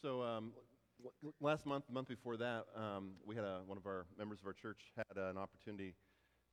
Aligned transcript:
So 0.00 0.22
um, 0.22 0.52
last 1.40 1.66
month, 1.66 1.84
month 1.90 2.06
before 2.06 2.36
that, 2.36 2.66
um, 2.76 3.14
we 3.26 3.34
had 3.34 3.42
a, 3.42 3.62
one 3.66 3.76
of 3.76 3.84
our 3.84 4.06
members 4.16 4.38
of 4.40 4.46
our 4.46 4.52
church 4.52 4.78
had 4.96 5.16
an 5.16 5.36
opportunity 5.36 5.94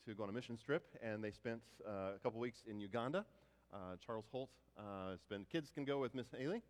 to 0.08 0.16
go 0.16 0.24
on 0.24 0.30
a 0.30 0.32
mission 0.32 0.58
trip, 0.58 0.84
and 1.04 1.24
they 1.24 1.30
spent 1.30 1.62
uh, 1.88 2.16
a 2.16 2.20
couple 2.24 2.40
weeks 2.40 2.64
in 2.68 2.80
Uganda. 2.80 3.24
Uh, 3.72 3.98
Charles 4.04 4.26
Holt 4.32 4.50
uh. 4.80 5.16
Kids 5.52 5.70
can 5.70 5.86
go 5.86 6.00
with 6.00 6.16
Miss 6.16 6.26
Haley. 6.36 6.64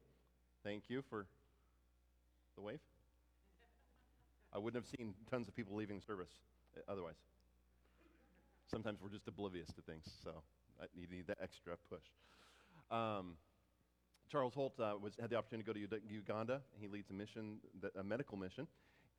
Thank 0.66 0.84
you 0.89 1.02
for 1.09 1.27
the 2.57 2.61
wave. 2.61 2.80
I 4.54 4.57
wouldn't 4.57 4.84
have 4.84 4.89
seen 4.98 5.14
tons 5.32 5.48
of 5.48 5.55
people 5.55 5.78
leaving 5.78 6.02
service 6.02 6.32
uh, 6.76 6.92
otherwise. 6.92 7.16
Sometimes 8.70 9.00
we're 9.02 9.10
just 9.10 9.30
oblivious 9.30 9.70
to 9.76 9.82
things, 9.82 10.04
so 10.26 10.32
you 10.94 11.07
need 11.10 11.28
that 11.28 11.38
extra 11.42 11.76
push. 11.89 12.04
Um, 12.92 13.38
Charles 14.32 14.54
Holt 14.54 14.80
uh, 14.80 14.94
was, 15.02 15.14
had 15.20 15.30
the 15.30 15.36
opportunity 15.36 15.70
to 15.70 15.88
go 15.88 15.98
to 15.98 16.14
Uganda. 16.14 16.62
He 16.79 16.88
leads 16.88 17.10
a 17.10 17.14
mission, 17.14 17.57
a 17.97 18.04
medical 18.04 18.38
mission, 18.38 18.68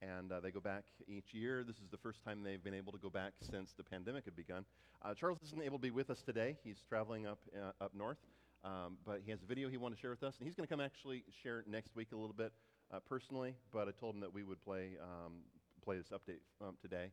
and 0.03 0.33
uh, 0.33 0.41
they 0.41 0.51
go 0.51 0.61
back 0.61 0.85
each 1.07 1.33
year. 1.33 1.63
This 1.65 1.77
is 1.77 1.89
the 1.91 1.97
first 1.97 2.25
time 2.25 2.43
they've 2.43 2.63
been 2.63 2.75
able 2.75 2.93
to 2.93 2.99
go 2.99 3.09
back 3.09 3.33
since 3.41 3.73
the 3.77 3.85
pandemic 3.85 4.25
had 4.25 4.35
begun. 4.35 4.65
Uh, 5.03 5.15
Charles 5.15 5.39
isn't 5.47 5.63
able 5.63 5.79
to 5.79 5.83
be 5.83 5.91
with 5.91 6.11
us 6.11 6.23
today. 6.23 6.57
He's 6.65 6.83
traveling 6.89 7.27
up 7.27 7.39
uh, 7.55 7.85
up 7.85 7.95
north, 7.95 8.19
um, 8.65 8.99
but 9.05 9.21
he 9.25 9.31
has 9.31 9.43
a 9.43 9.47
video 9.47 9.69
he 9.69 9.77
wanted 9.77 9.97
to 9.97 10.01
share 10.01 10.11
with 10.11 10.23
us, 10.23 10.35
and 10.39 10.47
he's 10.47 10.55
going 10.55 10.67
to 10.67 10.73
come 10.73 10.81
actually 10.81 11.23
share 11.43 11.65
next 11.69 11.95
week 11.95 12.09
a 12.13 12.17
little 12.17 12.35
bit 12.37 12.53
uh, 12.93 12.99
personally. 13.09 13.55
But 13.73 13.89
I 13.89 13.93
told 13.93 14.15
him 14.17 14.21
that 14.23 14.33
we 14.33 14.43
would 14.43 14.63
play 14.65 14.97
um, 15.01 15.45
play 15.85 15.99
this 15.99 16.11
update 16.11 16.43
um, 16.61 16.77
today. 16.83 17.11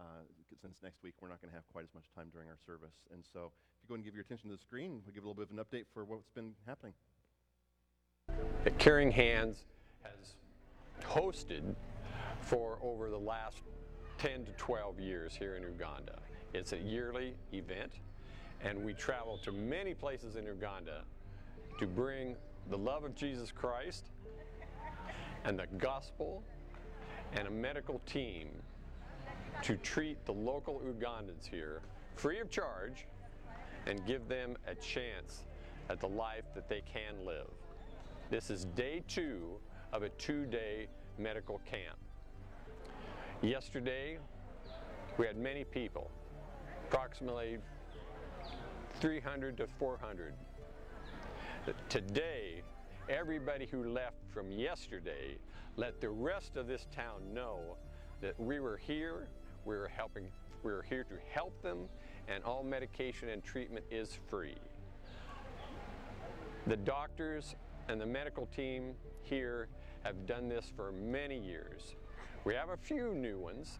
Uh, 0.00 0.26
since 0.60 0.78
next 0.82 1.02
week 1.04 1.14
we're 1.20 1.28
not 1.28 1.40
going 1.40 1.50
to 1.50 1.54
have 1.54 1.62
quite 1.72 1.84
as 1.84 1.94
much 1.94 2.04
time 2.16 2.28
during 2.32 2.48
our 2.48 2.58
service. 2.66 2.96
And 3.12 3.22
so 3.32 3.52
if 3.54 3.84
you 3.84 3.88
go 3.88 3.94
and 3.94 4.02
give 4.02 4.14
your 4.14 4.22
attention 4.22 4.50
to 4.50 4.56
the 4.56 4.62
screen, 4.62 5.02
we'll 5.06 5.14
give 5.14 5.22
a 5.22 5.28
little 5.28 5.38
bit 5.38 5.46
of 5.46 5.54
an 5.54 5.62
update 5.62 5.86
for 5.94 6.04
what's 6.04 6.30
been 6.34 6.54
happening. 6.66 6.94
That 8.64 8.78
Caring 8.78 9.12
Hands 9.12 9.62
has 10.02 10.36
hosted 11.02 11.74
for 12.40 12.78
over 12.82 13.10
the 13.10 13.18
last 13.18 13.60
10 14.16 14.46
to 14.46 14.52
12 14.52 14.98
years 14.98 15.36
here 15.36 15.56
in 15.56 15.62
Uganda. 15.62 16.18
It's 16.54 16.72
a 16.72 16.78
yearly 16.78 17.34
event, 17.52 17.92
and 18.62 18.82
we 18.82 18.94
travel 18.94 19.38
to 19.44 19.52
many 19.52 19.92
places 19.92 20.36
in 20.36 20.46
Uganda 20.46 21.04
to 21.78 21.86
bring 21.86 22.36
the 22.70 22.78
love 22.78 23.04
of 23.04 23.14
Jesus 23.14 23.52
Christ 23.52 24.06
and 25.44 25.58
the 25.58 25.66
gospel 25.76 26.42
and 27.34 27.46
a 27.46 27.50
medical 27.50 28.00
team 28.06 28.48
to 29.62 29.76
treat 29.76 30.24
the 30.24 30.32
local 30.32 30.80
Ugandans 30.80 31.46
here 31.46 31.82
free 32.16 32.40
of 32.40 32.48
charge 32.48 33.06
and 33.86 34.06
give 34.06 34.26
them 34.26 34.56
a 34.66 34.74
chance 34.74 35.44
at 35.90 36.00
the 36.00 36.08
life 36.08 36.44
that 36.54 36.66
they 36.70 36.82
can 36.90 37.26
live. 37.26 37.50
This 38.30 38.48
is 38.48 38.64
day 38.64 39.02
two 39.06 39.58
of 39.92 40.02
a 40.02 40.08
two 40.08 40.46
day 40.46 40.88
medical 41.18 41.60
camp. 41.70 41.98
Yesterday, 43.42 44.18
we 45.18 45.26
had 45.26 45.36
many 45.36 45.62
people, 45.62 46.10
approximately 46.88 47.58
300 49.00 49.58
to 49.58 49.66
400. 49.78 50.32
Today, 51.90 52.62
everybody 53.10 53.66
who 53.66 53.84
left 53.84 54.16
from 54.32 54.50
yesterday 54.50 55.36
let 55.76 56.00
the 56.00 56.08
rest 56.08 56.56
of 56.56 56.66
this 56.66 56.86
town 56.94 57.20
know 57.34 57.76
that 58.22 58.40
we 58.40 58.58
were 58.58 58.78
here, 58.78 59.28
we 59.66 59.76
were 59.76 59.88
helping, 59.88 60.28
we 60.62 60.72
were 60.72 60.82
here 60.82 61.04
to 61.04 61.14
help 61.30 61.60
them, 61.60 61.88
and 62.28 62.42
all 62.42 62.62
medication 62.62 63.28
and 63.28 63.44
treatment 63.44 63.84
is 63.90 64.18
free. 64.30 64.56
The 66.66 66.76
doctors 66.78 67.54
and 67.88 68.00
the 68.00 68.06
medical 68.06 68.46
team 68.46 68.94
here 69.22 69.68
have 70.02 70.26
done 70.26 70.48
this 70.48 70.70
for 70.74 70.92
many 70.92 71.38
years. 71.38 71.94
We 72.44 72.54
have 72.54 72.68
a 72.68 72.76
few 72.76 73.14
new 73.14 73.38
ones, 73.38 73.78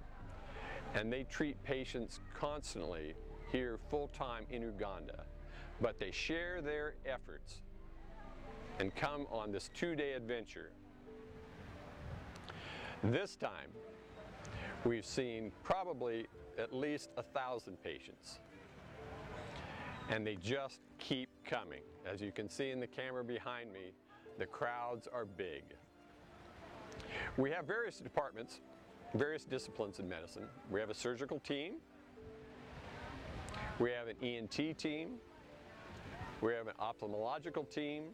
and 0.95 1.13
they 1.13 1.25
treat 1.25 1.63
patients 1.63 2.21
constantly 2.39 3.15
here 3.53 3.79
full 3.91 4.09
time 4.09 4.47
in 4.51 4.63
Uganda. 4.63 5.25
But 5.81 5.99
they 5.99 6.11
share 6.11 6.63
their 6.63 6.95
efforts 7.05 7.61
and 8.79 8.95
come 8.95 9.27
on 9.31 9.53
this 9.53 9.71
two 9.75 9.95
day 9.95 10.13
adventure. 10.15 10.71
This 13.03 13.37
time, 13.37 13.71
we've 14.85 15.05
seen 15.05 15.53
probably 15.63 16.27
at 16.59 16.73
least 16.73 17.11
a 17.17 17.23
thousand 17.23 17.83
patients. 17.83 18.39
And 20.09 20.27
they 20.27 20.37
just 20.37 20.81
keep 20.99 21.29
coming. 21.45 21.83
As 22.11 22.21
you 22.21 22.33
can 22.33 22.49
see 22.49 22.71
in 22.71 22.81
the 22.81 22.87
camera 22.87 23.25
behind 23.25 23.73
me, 23.73 23.93
the 24.39 24.47
crowds 24.47 25.09
are 25.13 25.25
big. 25.25 25.63
We 27.37 27.51
have 27.51 27.67
various 27.67 27.99
departments, 27.99 28.61
various 29.15 29.45
disciplines 29.45 29.99
in 30.01 30.09
medicine. 30.09 30.47
We 30.71 30.81
have 30.81 30.91
a 30.91 30.95
surgical 30.95 31.41
team, 31.41 31.75
we 33.79 33.91
have 33.91 34.09
an 34.09 34.17
ENT 34.23 34.77
team, 34.79 35.15
we 36.41 36.53
have 36.53 36.69
an 36.69 36.75
ophthalmological 36.81 37.71
team, 37.71 38.05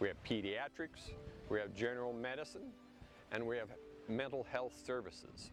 we 0.00 0.08
have 0.08 0.16
pediatrics, 0.24 1.12
we 1.50 1.58
have 1.58 1.74
general 1.74 2.12
medicine, 2.12 2.72
and 3.32 3.46
we 3.46 3.56
have 3.56 3.68
mental 4.08 4.46
health 4.50 4.74
services. 4.84 5.50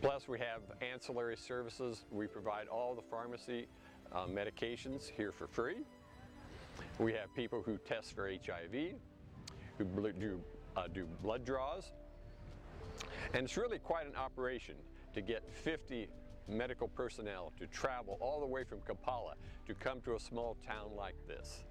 Plus, 0.00 0.28
we 0.28 0.38
have 0.38 0.62
ancillary 0.80 1.36
services. 1.36 2.04
We 2.10 2.26
provide 2.26 2.68
all 2.68 2.94
the 2.94 3.02
pharmacy 3.02 3.66
uh, 4.12 4.26
medications 4.26 5.10
here 5.10 5.32
for 5.32 5.46
free. 5.46 5.76
We 7.00 7.14
have 7.14 7.34
people 7.34 7.62
who 7.64 7.78
test 7.78 8.14
for 8.14 8.28
HIV, 8.28 8.92
who 9.78 9.84
do, 10.12 10.38
uh, 10.76 10.86
do 10.92 11.06
blood 11.22 11.46
draws. 11.46 11.92
And 13.32 13.44
it's 13.44 13.56
really 13.56 13.78
quite 13.78 14.06
an 14.06 14.14
operation 14.16 14.74
to 15.14 15.22
get 15.22 15.42
50 15.50 16.08
medical 16.46 16.88
personnel 16.88 17.54
to 17.58 17.66
travel 17.68 18.18
all 18.20 18.40
the 18.40 18.46
way 18.46 18.64
from 18.64 18.80
Kampala 18.86 19.32
to 19.66 19.74
come 19.74 20.02
to 20.02 20.16
a 20.16 20.20
small 20.20 20.58
town 20.66 20.90
like 20.94 21.14
this. 21.26 21.64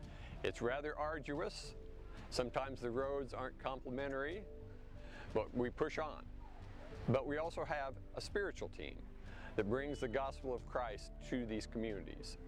It's 0.44 0.64
rather 0.64 0.98
arduous. 0.98 1.76
Sometimes 2.32 2.82
the 2.82 2.90
roads 2.90 3.32
aren't 3.32 3.62
complimentary, 3.64 4.42
but 5.36 5.56
we 5.56 5.70
push 5.70 6.00
on. 6.00 6.24
But 7.08 7.28
we 7.28 7.38
also 7.38 7.64
have 7.64 7.94
a 8.16 8.22
spiritual 8.22 8.70
team 8.70 8.96
that 9.58 9.70
brings 9.70 10.00
the 10.00 10.08
gospel 10.08 10.56
of 10.56 10.66
Christ 10.66 11.12
to 11.30 11.46
these 11.46 11.68
communities. 11.68 12.40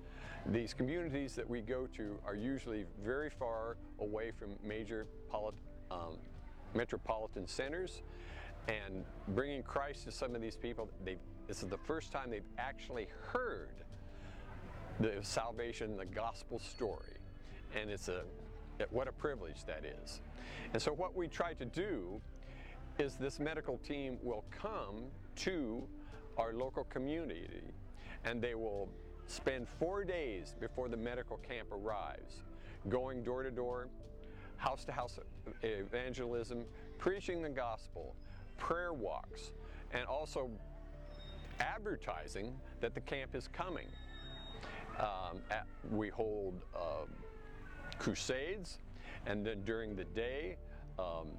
These 0.48 0.74
communities 0.74 1.36
that 1.36 1.48
we 1.48 1.62
go 1.62 1.88
to 1.96 2.18
are 2.26 2.36
usually 2.36 2.86
very 3.04 3.30
far 3.30 3.78
away 4.00 4.32
from 4.32 4.56
major 4.64 5.08
um, 5.92 6.18
metropolitan 6.74 7.48
centers, 7.48 8.02
and 8.68 9.06
bringing 9.30 9.64
Christ 9.64 10.06
to 10.06 10.12
some 10.12 10.36
of 10.36 10.42
these 10.42 10.56
people, 10.56 10.90
this 11.48 11.64
is 11.64 11.70
the 11.70 11.78
first 11.78 12.12
time 12.12 12.30
they've 12.32 12.44
actually 12.58 13.08
heard 13.32 13.84
the 15.00 15.18
salvation, 15.22 15.98
the 15.98 16.06
gospel 16.06 16.60
story, 16.60 17.18
and 17.76 17.90
it's 17.90 18.08
a 18.08 18.24
what 18.90 19.08
a 19.08 19.12
privilege 19.12 19.64
that 19.66 19.84
is. 19.86 20.22
And 20.74 20.82
so, 20.82 20.92
what 20.92 21.16
we 21.16 21.28
try 21.28 21.54
to 21.54 21.66
do 21.66 22.20
is 22.98 23.16
this 23.16 23.40
medical 23.40 23.78
team 23.78 24.18
will 24.24 24.44
come 24.52 25.06
to 25.36 25.84
our 26.38 26.54
local 26.54 26.84
community 26.86 27.62
and 28.26 28.42
they 28.42 28.56
will 28.56 28.90
spend 29.32 29.68
four 29.80 30.04
days 30.04 30.56
before 30.60 30.90
the 30.90 30.98
medical 30.98 31.38
camp 31.38 31.70
arrives, 31.72 32.44
going 32.90 33.24
door 33.24 33.44
to 33.44 33.52
door, 33.52 33.88
house 34.58 34.86
to 34.86 34.92
house 34.92 35.20
evangelism, 35.64 36.66
preaching 36.98 37.42
the 37.42 37.50
gospel, 37.50 38.16
prayer 38.58 38.94
walks, 38.94 39.54
and 39.92 40.06
also 40.06 40.50
advertising 41.60 42.54
that 42.80 42.94
the 42.94 43.02
camp 43.02 43.36
is 43.36 43.48
coming. 43.48 43.88
Um, 45.00 45.40
at, 45.50 45.66
we 45.90 46.10
hold 46.10 46.62
um, 46.76 47.10
crusades, 47.98 48.80
and 49.26 49.46
then 49.46 49.64
during 49.64 49.96
the 49.96 50.04
day, 50.04 50.58
um, 51.00 51.30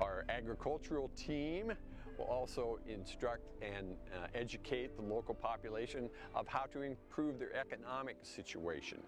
our 0.00 0.24
agricultural 0.28 1.10
team 1.16 1.72
will 2.18 2.26
also 2.26 2.78
instruct 2.88 3.42
and 3.62 3.96
uh, 4.14 4.26
educate 4.34 4.96
the 4.96 5.02
local 5.02 5.34
population 5.34 6.08
of 6.34 6.46
how 6.48 6.64
to 6.72 6.82
improve 6.82 7.38
their 7.38 7.54
economic 7.56 8.16
situation. 8.22 8.98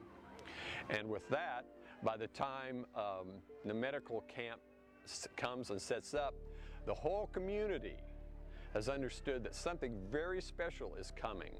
And 0.91 1.09
with 1.09 1.29
that, 1.31 1.65
by 2.03 2.17
the 2.17 2.29
time 2.29 2.87
um, 2.95 3.29
the 3.65 3.75
medical 3.75 4.23
camp 4.23 4.61
comes 5.37 5.71
and 5.71 5.81
sets 5.81 6.15
up, 6.15 6.35
the 6.87 6.95
whole 6.95 7.29
community 7.33 7.97
has 8.75 8.89
understood 8.89 9.43
that 9.45 9.55
something 9.55 9.99
very 10.11 10.41
special 10.41 10.95
is 10.95 11.13
coming, 11.17 11.53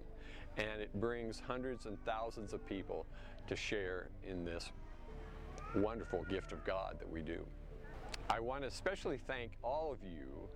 and 0.57 0.81
it 0.81 0.93
brings 1.01 1.41
hundreds 1.41 1.87
and 1.87 1.99
thousands 2.05 2.53
of 2.53 2.65
people 2.67 3.07
to 3.47 3.57
share 3.57 4.11
in 4.27 4.45
this 4.45 4.71
wonderful 5.75 6.25
gift 6.25 6.53
of 6.53 6.65
God 6.65 6.97
that 6.99 7.09
we 7.09 7.23
do. 7.23 7.47
I 8.31 8.41
want 8.41 8.63
to 8.63 8.69
especially 8.69 9.19
thank 9.27 9.53
all 9.63 9.93
of 9.93 9.99
you 10.03 10.49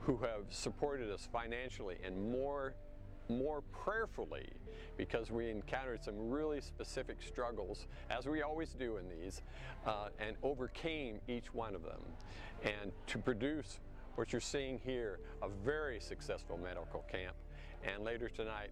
who 0.00 0.16
have 0.18 0.44
supported 0.50 1.10
us 1.10 1.28
financially 1.32 1.96
and 2.04 2.30
more 2.30 2.74
more 3.30 3.62
prayerfully 3.72 4.48
because 4.96 5.30
we 5.30 5.50
encountered 5.50 6.02
some 6.02 6.30
really 6.30 6.60
specific 6.60 7.18
struggles, 7.22 7.86
as 8.10 8.26
we 8.26 8.42
always 8.42 8.70
do 8.70 8.96
in 8.96 9.08
these, 9.08 9.42
uh, 9.86 10.08
and 10.18 10.36
overcame 10.42 11.20
each 11.28 11.52
one 11.52 11.74
of 11.74 11.82
them. 11.82 12.00
And 12.62 12.90
to 13.08 13.18
produce 13.18 13.80
what 14.16 14.32
you're 14.32 14.40
seeing 14.40 14.80
here, 14.84 15.20
a 15.42 15.48
very 15.64 16.00
successful 16.00 16.58
medical 16.58 17.04
camp, 17.10 17.36
and 17.84 18.02
later 18.02 18.28
tonight, 18.28 18.70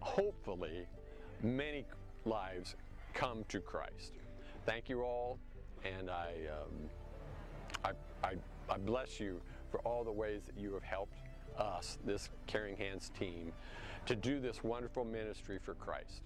hopefully, 0.00 0.86
many 1.42 1.84
lives 2.24 2.74
come 3.14 3.44
to 3.48 3.60
Christ. 3.60 4.12
Thank 4.64 4.88
you 4.88 5.02
all, 5.02 5.38
and 5.84 6.10
I, 6.10 6.32
um, 6.50 6.90
I, 7.84 8.26
I, 8.26 8.34
I 8.68 8.78
bless 8.78 9.20
you 9.20 9.40
for 9.76 9.86
all 9.88 10.04
the 10.04 10.12
ways 10.12 10.42
that 10.46 10.58
you 10.58 10.72
have 10.72 10.82
helped 10.82 11.18
us, 11.58 11.98
this 12.04 12.30
Caring 12.46 12.76
Hands 12.76 13.10
team, 13.18 13.52
to 14.06 14.16
do 14.16 14.40
this 14.40 14.62
wonderful 14.64 15.04
ministry 15.04 15.58
for 15.62 15.74
Christ. 15.74 16.22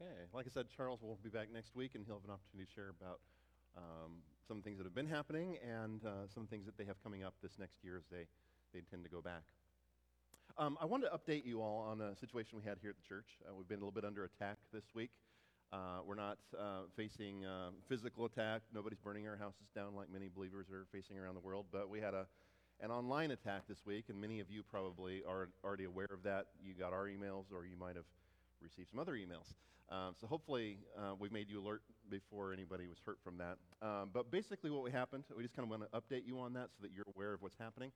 Okay. 0.00 0.10
Like 0.32 0.46
I 0.46 0.50
said, 0.52 0.66
Charles 0.76 1.02
will 1.02 1.18
be 1.22 1.30
back 1.30 1.52
next 1.52 1.76
week, 1.76 1.92
and 1.94 2.04
he'll 2.04 2.16
have 2.16 2.24
an 2.24 2.30
opportunity 2.30 2.66
to 2.66 2.72
share 2.74 2.92
about 3.00 3.20
um, 3.76 4.22
some 4.48 4.60
things 4.60 4.78
that 4.78 4.84
have 4.84 4.94
been 4.94 5.06
happening 5.06 5.58
and 5.62 6.04
uh, 6.04 6.26
some 6.34 6.46
things 6.46 6.66
that 6.66 6.76
they 6.76 6.84
have 6.84 7.00
coming 7.04 7.22
up 7.22 7.34
this 7.42 7.58
next 7.60 7.84
year 7.84 7.96
as 7.96 8.04
they, 8.10 8.26
they 8.72 8.80
intend 8.80 9.04
to 9.04 9.10
go 9.10 9.20
back. 9.20 9.42
Um, 10.58 10.76
I 10.80 10.84
wanted 10.84 11.08
to 11.10 11.16
update 11.16 11.46
you 11.46 11.62
all 11.62 11.78
on 11.78 12.00
a 12.00 12.14
situation 12.16 12.58
we 12.58 12.64
had 12.64 12.78
here 12.80 12.90
at 12.90 12.96
the 12.96 13.08
church. 13.08 13.26
Uh, 13.46 13.54
we've 13.56 13.68
been 13.68 13.78
a 13.78 13.80
little 13.80 13.92
bit 13.92 14.04
under 14.04 14.24
attack 14.24 14.58
this 14.72 14.84
week. 14.94 15.10
Uh, 15.72 16.00
we're 16.06 16.14
not 16.14 16.38
uh, 16.58 16.82
facing 16.94 17.44
uh, 17.44 17.70
physical 17.88 18.26
attack. 18.26 18.60
Nobody's 18.74 18.98
burning 18.98 19.26
our 19.26 19.36
houses 19.36 19.68
down 19.74 19.94
like 19.94 20.12
many 20.12 20.28
believers 20.28 20.66
are 20.70 20.84
facing 20.92 21.18
around 21.18 21.34
the 21.34 21.40
world. 21.40 21.66
But 21.72 21.88
we 21.88 22.00
had 22.00 22.12
a, 22.12 22.26
an 22.80 22.90
online 22.90 23.30
attack 23.30 23.62
this 23.66 23.86
week, 23.86 24.06
and 24.08 24.20
many 24.20 24.40
of 24.40 24.50
you 24.50 24.62
probably 24.62 25.22
are 25.26 25.48
already 25.64 25.84
aware 25.84 26.10
of 26.12 26.22
that. 26.24 26.48
You 26.62 26.74
got 26.74 26.92
our 26.92 27.06
emails, 27.06 27.44
or 27.52 27.64
you 27.64 27.76
might 27.78 27.96
have 27.96 28.04
received 28.60 28.90
some 28.90 28.98
other 28.98 29.12
emails. 29.12 29.54
Um, 29.88 30.14
so 30.20 30.26
hopefully 30.26 30.78
uh, 30.98 31.14
we 31.18 31.28
made 31.30 31.48
you 31.48 31.60
alert 31.60 31.82
before 32.10 32.52
anybody 32.52 32.86
was 32.86 32.98
hurt 33.04 33.18
from 33.24 33.38
that. 33.38 33.56
Um, 33.80 34.10
but 34.12 34.30
basically, 34.30 34.70
what 34.70 34.90
happened, 34.92 35.24
we 35.34 35.42
just 35.42 35.56
kind 35.56 35.64
of 35.64 35.70
want 35.70 35.90
to 35.90 35.98
update 35.98 36.26
you 36.26 36.38
on 36.40 36.52
that 36.54 36.68
so 36.76 36.82
that 36.82 36.90
you're 36.94 37.06
aware 37.14 37.32
of 37.32 37.40
what's 37.40 37.56
happening. 37.58 37.92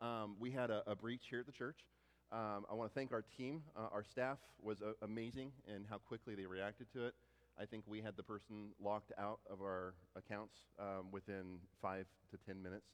Um, 0.00 0.36
we 0.40 0.50
had 0.50 0.70
a, 0.70 0.82
a, 0.86 0.96
breach 0.96 1.26
here 1.28 1.40
at 1.40 1.46
the 1.46 1.52
church. 1.52 1.84
Um, 2.32 2.64
I 2.70 2.74
want 2.74 2.88
to 2.88 2.94
thank 2.94 3.10
our 3.12 3.24
team. 3.36 3.62
Uh, 3.76 3.88
our 3.92 4.04
staff 4.04 4.38
was 4.62 4.82
uh, 4.82 4.92
amazing 5.02 5.50
in 5.66 5.84
how 5.90 5.98
quickly 5.98 6.36
they 6.36 6.46
reacted 6.46 6.86
to 6.92 7.06
it. 7.06 7.14
I 7.60 7.64
think 7.66 7.82
we 7.88 8.00
had 8.00 8.16
the 8.16 8.22
person 8.22 8.70
locked 8.80 9.10
out 9.18 9.40
of 9.50 9.60
our 9.60 9.94
accounts 10.14 10.54
um, 10.78 11.10
within 11.10 11.58
five 11.82 12.06
to 12.30 12.38
ten 12.46 12.62
minutes. 12.62 12.86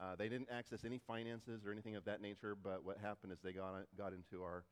Uh, 0.00 0.14
they 0.14 0.28
didn't 0.28 0.48
access 0.52 0.84
any 0.84 1.00
finances 1.04 1.66
or 1.66 1.72
anything 1.72 1.96
of 1.96 2.04
that 2.04 2.20
nature, 2.20 2.54
but 2.54 2.84
what 2.84 2.96
happened 2.98 3.32
is 3.32 3.40
they 3.42 3.52
got, 3.52 3.74
got 3.98 4.12
into 4.12 4.44
our, 4.44 4.62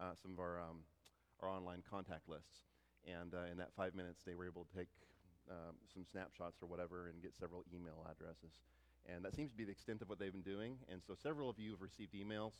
uh, 0.00 0.14
some 0.20 0.32
of 0.32 0.40
our, 0.40 0.58
um, 0.58 0.82
our 1.40 1.48
online 1.48 1.82
contact 1.88 2.28
lists. 2.28 2.66
And 3.06 3.34
uh, 3.34 3.52
in 3.52 3.58
that 3.58 3.70
five 3.76 3.94
minutes, 3.94 4.22
they 4.26 4.34
were 4.34 4.46
able 4.46 4.64
to 4.64 4.76
take 4.76 4.88
um, 5.48 5.76
some 5.94 6.04
snapshots 6.10 6.60
or 6.60 6.66
whatever 6.66 7.06
and 7.06 7.22
get 7.22 7.36
several 7.38 7.62
email 7.72 8.04
addresses. 8.10 8.50
And 9.06 9.24
that 9.24 9.34
seems 9.36 9.52
to 9.52 9.56
be 9.56 9.64
the 9.64 9.70
extent 9.70 10.02
of 10.02 10.08
what 10.08 10.18
they've 10.18 10.32
been 10.32 10.42
doing. 10.42 10.76
And 10.90 11.00
so 11.06 11.14
several 11.14 11.48
of 11.48 11.58
you 11.58 11.70
have 11.70 11.80
received 11.80 12.14
emails 12.14 12.52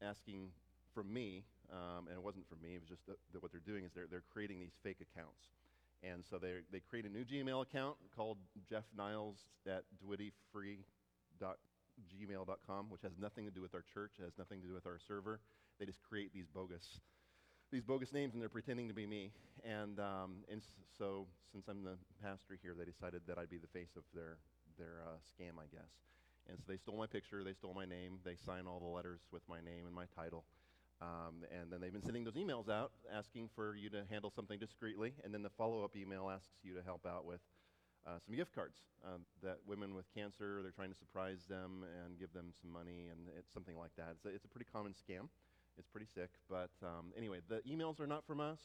asking 0.00 0.50
from 0.94 1.12
me, 1.12 1.44
um, 1.72 2.06
and 2.08 2.16
it 2.16 2.22
wasn't 2.22 2.48
from 2.48 2.62
me, 2.62 2.74
it 2.74 2.80
was 2.80 2.88
just 2.88 3.04
that, 3.06 3.18
what 3.40 3.50
they're 3.50 3.60
doing 3.66 3.84
is 3.84 3.90
they're, 3.94 4.06
they're 4.10 4.22
creating 4.32 4.60
these 4.60 4.76
fake 4.82 5.00
accounts. 5.00 5.48
And 6.02 6.24
so 6.28 6.38
they, 6.38 6.54
they 6.70 6.80
create 6.80 7.06
a 7.06 7.08
new 7.08 7.24
Gmail 7.24 7.62
account 7.62 7.96
called 8.14 8.36
Jeff 8.68 8.84
Niles 8.96 9.38
at 9.66 9.84
dwittyfree.gmail.com, 10.04 12.90
which 12.90 13.02
has 13.02 13.12
nothing 13.20 13.44
to 13.44 13.50
do 13.50 13.60
with 13.62 13.74
our 13.74 13.84
church, 13.94 14.12
has 14.20 14.32
nothing 14.38 14.60
to 14.60 14.66
do 14.66 14.74
with 14.74 14.86
our 14.86 14.98
server. 15.06 15.40
They 15.78 15.86
just 15.86 16.02
create 16.02 16.34
these 16.34 16.48
bogus, 16.52 16.98
these 17.70 17.84
bogus 17.84 18.12
names, 18.12 18.34
and 18.34 18.42
they're 18.42 18.48
pretending 18.48 18.88
to 18.88 18.94
be 18.94 19.06
me. 19.06 19.30
And, 19.64 20.00
um, 20.00 20.42
and 20.50 20.60
so 20.98 21.28
since 21.52 21.68
I'm 21.68 21.84
the 21.84 21.96
pastor 22.22 22.58
here, 22.60 22.74
they 22.76 22.84
decided 22.84 23.22
that 23.28 23.38
I'd 23.38 23.50
be 23.50 23.58
the 23.58 23.68
face 23.68 23.94
of 23.96 24.02
their, 24.12 24.38
their 24.78 25.02
uh, 25.06 25.18
scam, 25.22 25.60
I 25.60 25.66
guess. 25.72 25.92
And 26.48 26.58
so 26.58 26.64
they 26.68 26.76
stole 26.76 26.96
my 26.96 27.06
picture, 27.06 27.44
they 27.44 27.54
stole 27.54 27.74
my 27.74 27.84
name, 27.84 28.18
they 28.24 28.36
sign 28.36 28.66
all 28.66 28.80
the 28.80 28.86
letters 28.86 29.20
with 29.32 29.42
my 29.48 29.60
name 29.60 29.86
and 29.86 29.94
my 29.94 30.06
title. 30.16 30.44
Um, 31.00 31.42
and 31.50 31.70
then 31.70 31.80
they've 31.80 31.92
been 31.92 32.02
sending 32.02 32.24
those 32.24 32.34
emails 32.34 32.68
out 32.68 32.92
asking 33.12 33.50
for 33.54 33.74
you 33.74 33.90
to 33.90 34.04
handle 34.10 34.30
something 34.30 34.58
discreetly. 34.58 35.14
And 35.24 35.34
then 35.34 35.42
the 35.42 35.50
follow 35.50 35.84
up 35.84 35.96
email 35.96 36.30
asks 36.30 36.62
you 36.62 36.74
to 36.74 36.82
help 36.82 37.06
out 37.06 37.24
with 37.24 37.40
uh, 38.06 38.18
some 38.24 38.34
gift 38.34 38.54
cards 38.54 38.78
um, 39.06 39.22
that 39.42 39.58
women 39.66 39.94
with 39.94 40.06
cancer, 40.14 40.60
they're 40.62 40.72
trying 40.72 40.90
to 40.90 40.98
surprise 40.98 41.46
them 41.48 41.84
and 42.02 42.18
give 42.18 42.32
them 42.32 42.52
some 42.60 42.72
money, 42.72 43.06
and 43.10 43.30
it's 43.38 43.52
something 43.52 43.76
like 43.78 43.94
that. 43.96 44.14
It's 44.16 44.24
a, 44.24 44.28
it's 44.28 44.44
a 44.44 44.48
pretty 44.48 44.66
common 44.70 44.92
scam. 44.92 45.28
It's 45.78 45.88
pretty 45.88 46.06
sick. 46.06 46.30
But 46.50 46.70
um, 46.82 47.12
anyway, 47.16 47.38
the 47.48 47.62
emails 47.62 48.00
are 48.00 48.06
not 48.06 48.26
from 48.26 48.40
us. 48.40 48.60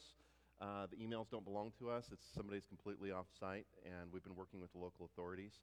Uh, 0.59 0.87
the 0.89 0.97
emails 0.97 1.29
don't 1.29 1.45
belong 1.45 1.71
to 1.79 1.89
us. 1.89 2.09
It's 2.11 2.25
somebody's 2.33 2.65
completely 2.65 3.11
off 3.11 3.27
site, 3.39 3.67
and 3.85 4.11
we've 4.11 4.23
been 4.23 4.35
working 4.35 4.59
with 4.59 4.71
the 4.73 4.79
local 4.79 5.05
authorities. 5.05 5.53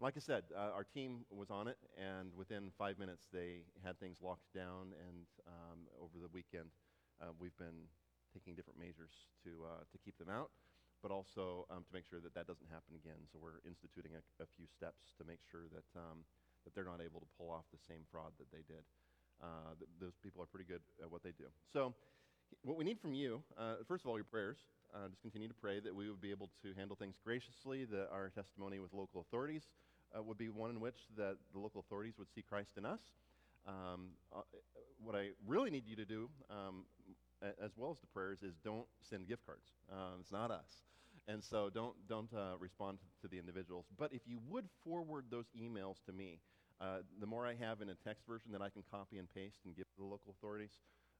Like 0.00 0.16
I 0.16 0.24
said, 0.24 0.48
uh, 0.56 0.72
our 0.72 0.88
team 0.88 1.28
was 1.28 1.52
on 1.52 1.68
it, 1.68 1.76
and 2.00 2.32
within 2.32 2.72
five 2.80 2.96
minutes, 2.96 3.28
they 3.28 3.68
had 3.84 4.00
things 4.00 4.24
locked 4.24 4.48
down. 4.56 4.96
And 4.96 5.28
um, 5.44 5.92
over 6.00 6.16
the 6.16 6.32
weekend, 6.32 6.72
uh, 7.20 7.36
we've 7.36 7.56
been 7.60 7.84
taking 8.32 8.56
different 8.56 8.80
measures 8.80 9.28
to, 9.44 9.60
uh, 9.68 9.84
to 9.92 9.96
keep 10.00 10.16
them 10.16 10.32
out, 10.32 10.48
but 11.04 11.12
also 11.12 11.68
um, 11.68 11.84
to 11.84 11.92
make 11.92 12.08
sure 12.08 12.16
that 12.16 12.32
that 12.32 12.48
doesn't 12.48 12.72
happen 12.72 12.96
again. 12.96 13.28
So 13.28 13.36
we're 13.36 13.60
instituting 13.68 14.16
a, 14.16 14.24
a 14.40 14.48
few 14.56 14.64
steps 14.72 15.12
to 15.20 15.22
make 15.28 15.44
sure 15.52 15.68
that, 15.68 15.84
um, 15.92 16.24
that 16.64 16.72
they're 16.72 16.88
not 16.88 17.04
able 17.04 17.20
to 17.20 17.28
pull 17.36 17.52
off 17.52 17.68
the 17.68 17.82
same 17.84 18.08
fraud 18.08 18.32
that 18.40 18.48
they 18.48 18.64
did. 18.64 18.80
Uh, 19.36 19.76
th- 19.76 19.92
those 20.00 20.16
people 20.24 20.40
are 20.40 20.48
pretty 20.48 20.64
good 20.64 20.80
at 21.04 21.12
what 21.12 21.20
they 21.20 21.36
do. 21.36 21.52
So, 21.68 21.92
what 22.64 22.80
we 22.80 22.88
need 22.88 22.96
from 23.04 23.12
you, 23.12 23.44
uh, 23.60 23.84
first 23.84 24.04
of 24.04 24.08
all, 24.08 24.16
your 24.16 24.24
prayers. 24.24 24.64
Uh, 24.90 25.06
just 25.06 25.22
continue 25.22 25.46
to 25.46 25.54
pray 25.54 25.78
that 25.78 25.94
we 25.94 26.10
would 26.10 26.20
be 26.20 26.32
able 26.32 26.50
to 26.64 26.74
handle 26.74 26.96
things 26.96 27.14
graciously, 27.22 27.84
that 27.84 28.08
our 28.10 28.28
testimony 28.28 28.80
with 28.80 28.92
local 28.92 29.20
authorities 29.20 29.68
uh, 30.16 30.22
would 30.22 30.38
be 30.38 30.48
one 30.48 30.70
in 30.70 30.80
which 30.80 30.96
that 31.16 31.36
the 31.52 31.58
local 31.58 31.80
authorities 31.80 32.14
would 32.18 32.30
see 32.34 32.42
Christ 32.42 32.72
in 32.76 32.84
us. 32.84 33.00
Um, 33.66 34.10
uh, 34.34 34.40
what 35.02 35.14
I 35.14 35.30
really 35.46 35.70
need 35.70 35.86
you 35.86 35.96
to 35.96 36.04
do, 36.04 36.28
um, 36.50 36.84
as 37.42 37.72
well 37.76 37.90
as 37.90 37.98
the 38.00 38.06
prayers, 38.06 38.42
is 38.42 38.54
don't 38.64 38.86
send 39.02 39.28
gift 39.28 39.46
cards. 39.46 39.66
Um, 39.90 40.18
it's 40.20 40.32
not 40.32 40.50
us. 40.50 40.84
And 41.28 41.42
so 41.42 41.70
don't, 41.70 41.94
don't 42.08 42.32
uh, 42.32 42.56
respond 42.58 42.98
to 43.22 43.28
the 43.28 43.38
individuals. 43.38 43.86
But 43.98 44.12
if 44.12 44.22
you 44.26 44.38
would 44.48 44.68
forward 44.84 45.26
those 45.30 45.46
emails 45.58 45.96
to 46.06 46.12
me, 46.12 46.40
uh, 46.80 46.98
the 47.20 47.26
more 47.26 47.46
I 47.46 47.54
have 47.54 47.82
in 47.82 47.90
a 47.90 47.94
text 47.94 48.26
version 48.26 48.52
that 48.52 48.62
I 48.62 48.70
can 48.70 48.82
copy 48.90 49.18
and 49.18 49.28
paste 49.32 49.58
and 49.64 49.76
give 49.76 49.84
to 49.84 49.98
the 49.98 50.04
local 50.04 50.34
authorities, 50.38 50.72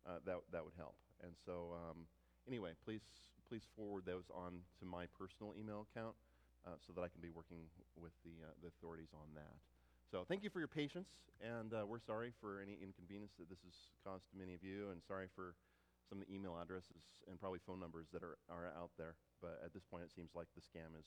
uh, 0.07 0.19
that, 0.25 0.39
that 0.53 0.65
would 0.65 0.75
help. 0.77 0.95
And 1.23 1.33
so, 1.45 1.77
um, 1.77 2.07
anyway, 2.49 2.73
please, 2.85 3.03
please 3.49 3.63
forward 3.77 4.05
those 4.07 4.25
on 4.35 4.61
to 4.81 4.87
my 4.87 5.05
personal 5.19 5.53
email 5.59 5.87
account 5.91 6.17
uh, 6.67 6.77
so 6.81 6.93
that 6.93 7.03
I 7.03 7.09
can 7.09 7.21
be 7.21 7.31
working 7.33 7.69
with 7.97 8.13
the, 8.25 8.35
uh, 8.45 8.53
the 8.61 8.69
authorities 8.69 9.13
on 9.15 9.33
that. 9.35 9.57
So 10.11 10.27
thank 10.27 10.43
you 10.43 10.51
for 10.51 10.59
your 10.59 10.71
patience, 10.71 11.23
and 11.39 11.71
uh, 11.71 11.87
we're 11.87 12.03
sorry 12.03 12.35
for 12.43 12.59
any 12.59 12.75
inconvenience 12.83 13.31
that 13.39 13.47
this 13.47 13.63
has 13.63 13.95
caused 14.03 14.27
to 14.33 14.35
many 14.35 14.59
of 14.59 14.63
you, 14.67 14.91
and 14.91 14.99
sorry 15.07 15.31
for 15.31 15.55
some 16.11 16.19
of 16.19 16.27
the 16.27 16.35
email 16.35 16.59
addresses 16.59 17.23
and 17.31 17.39
probably 17.39 17.63
phone 17.63 17.79
numbers 17.79 18.11
that 18.11 18.27
are, 18.27 18.35
are 18.51 18.75
out 18.75 18.91
there. 18.99 19.15
But 19.39 19.63
at 19.63 19.71
this 19.71 19.87
point, 19.87 20.03
it 20.03 20.11
seems 20.11 20.35
like 20.35 20.51
the 20.59 20.65
scam 20.67 20.99
is, 20.99 21.07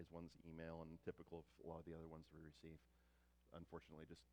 is 0.00 0.08
one's 0.08 0.32
email, 0.48 0.80
and 0.80 0.96
typical 1.04 1.44
of 1.44 1.46
a 1.60 1.66
lot 1.68 1.78
of 1.78 1.84
the 1.84 1.92
other 1.92 2.08
ones 2.08 2.24
we 2.32 2.40
receive. 2.40 2.80
Unfortunately, 3.52 4.08
just 4.08 4.24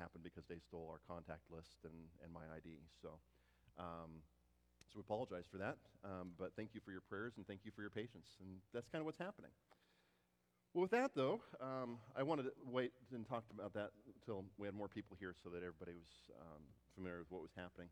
happened 0.00 0.24
because 0.24 0.48
they 0.48 0.56
stole 0.56 0.88
our 0.88 1.04
contact 1.04 1.44
list 1.52 1.84
and, 1.84 2.08
and 2.24 2.32
my 2.32 2.48
ID. 2.56 2.80
So, 3.04 3.20
um, 3.76 4.24
so 4.88 4.96
we 4.96 5.04
apologize 5.04 5.44
for 5.50 5.58
that. 5.58 5.76
Um, 6.00 6.32
but 6.40 6.56
thank 6.56 6.72
you 6.72 6.80
for 6.80 6.92
your 6.92 7.04
prayers 7.04 7.36
and 7.36 7.44
thank 7.44 7.60
you 7.64 7.72
for 7.76 7.84
your 7.84 7.92
patience. 7.92 8.40
And 8.40 8.64
that's 8.72 8.88
kind 8.88 9.04
of 9.04 9.06
what's 9.06 9.20
happening. 9.20 9.52
Well, 10.74 10.82
with 10.82 10.90
that, 10.90 11.14
though, 11.14 11.38
um, 11.62 12.02
I 12.18 12.24
wanted 12.24 12.50
to 12.50 12.52
wait 12.66 12.90
and 13.14 13.22
talk 13.22 13.44
about 13.54 13.74
that 13.74 13.90
until 14.18 14.42
we 14.58 14.66
had 14.66 14.74
more 14.74 14.88
people 14.88 15.16
here 15.20 15.32
so 15.38 15.48
that 15.50 15.62
everybody 15.62 15.94
was 15.94 16.34
um, 16.34 16.62
familiar 16.98 17.20
with 17.22 17.30
what 17.30 17.42
was 17.46 17.54
happening. 17.54 17.86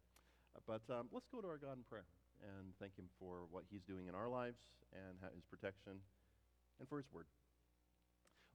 Uh, 0.57 0.67
but 0.67 0.83
um, 0.93 1.07
let's 1.15 1.31
go 1.31 1.39
to 1.41 1.47
our 1.47 1.63
God 1.63 1.79
in 1.79 1.87
prayer 1.87 2.11
and 2.43 2.75
thank 2.83 2.99
Him 2.99 3.07
for 3.23 3.47
what 3.55 3.63
He's 3.71 3.87
doing 3.87 4.09
in 4.11 4.19
our 4.19 4.27
lives 4.27 4.59
and 4.91 5.15
His 5.31 5.47
protection 5.47 6.03
and 6.83 6.89
for 6.91 6.99
His 6.99 7.07
word. 7.15 7.31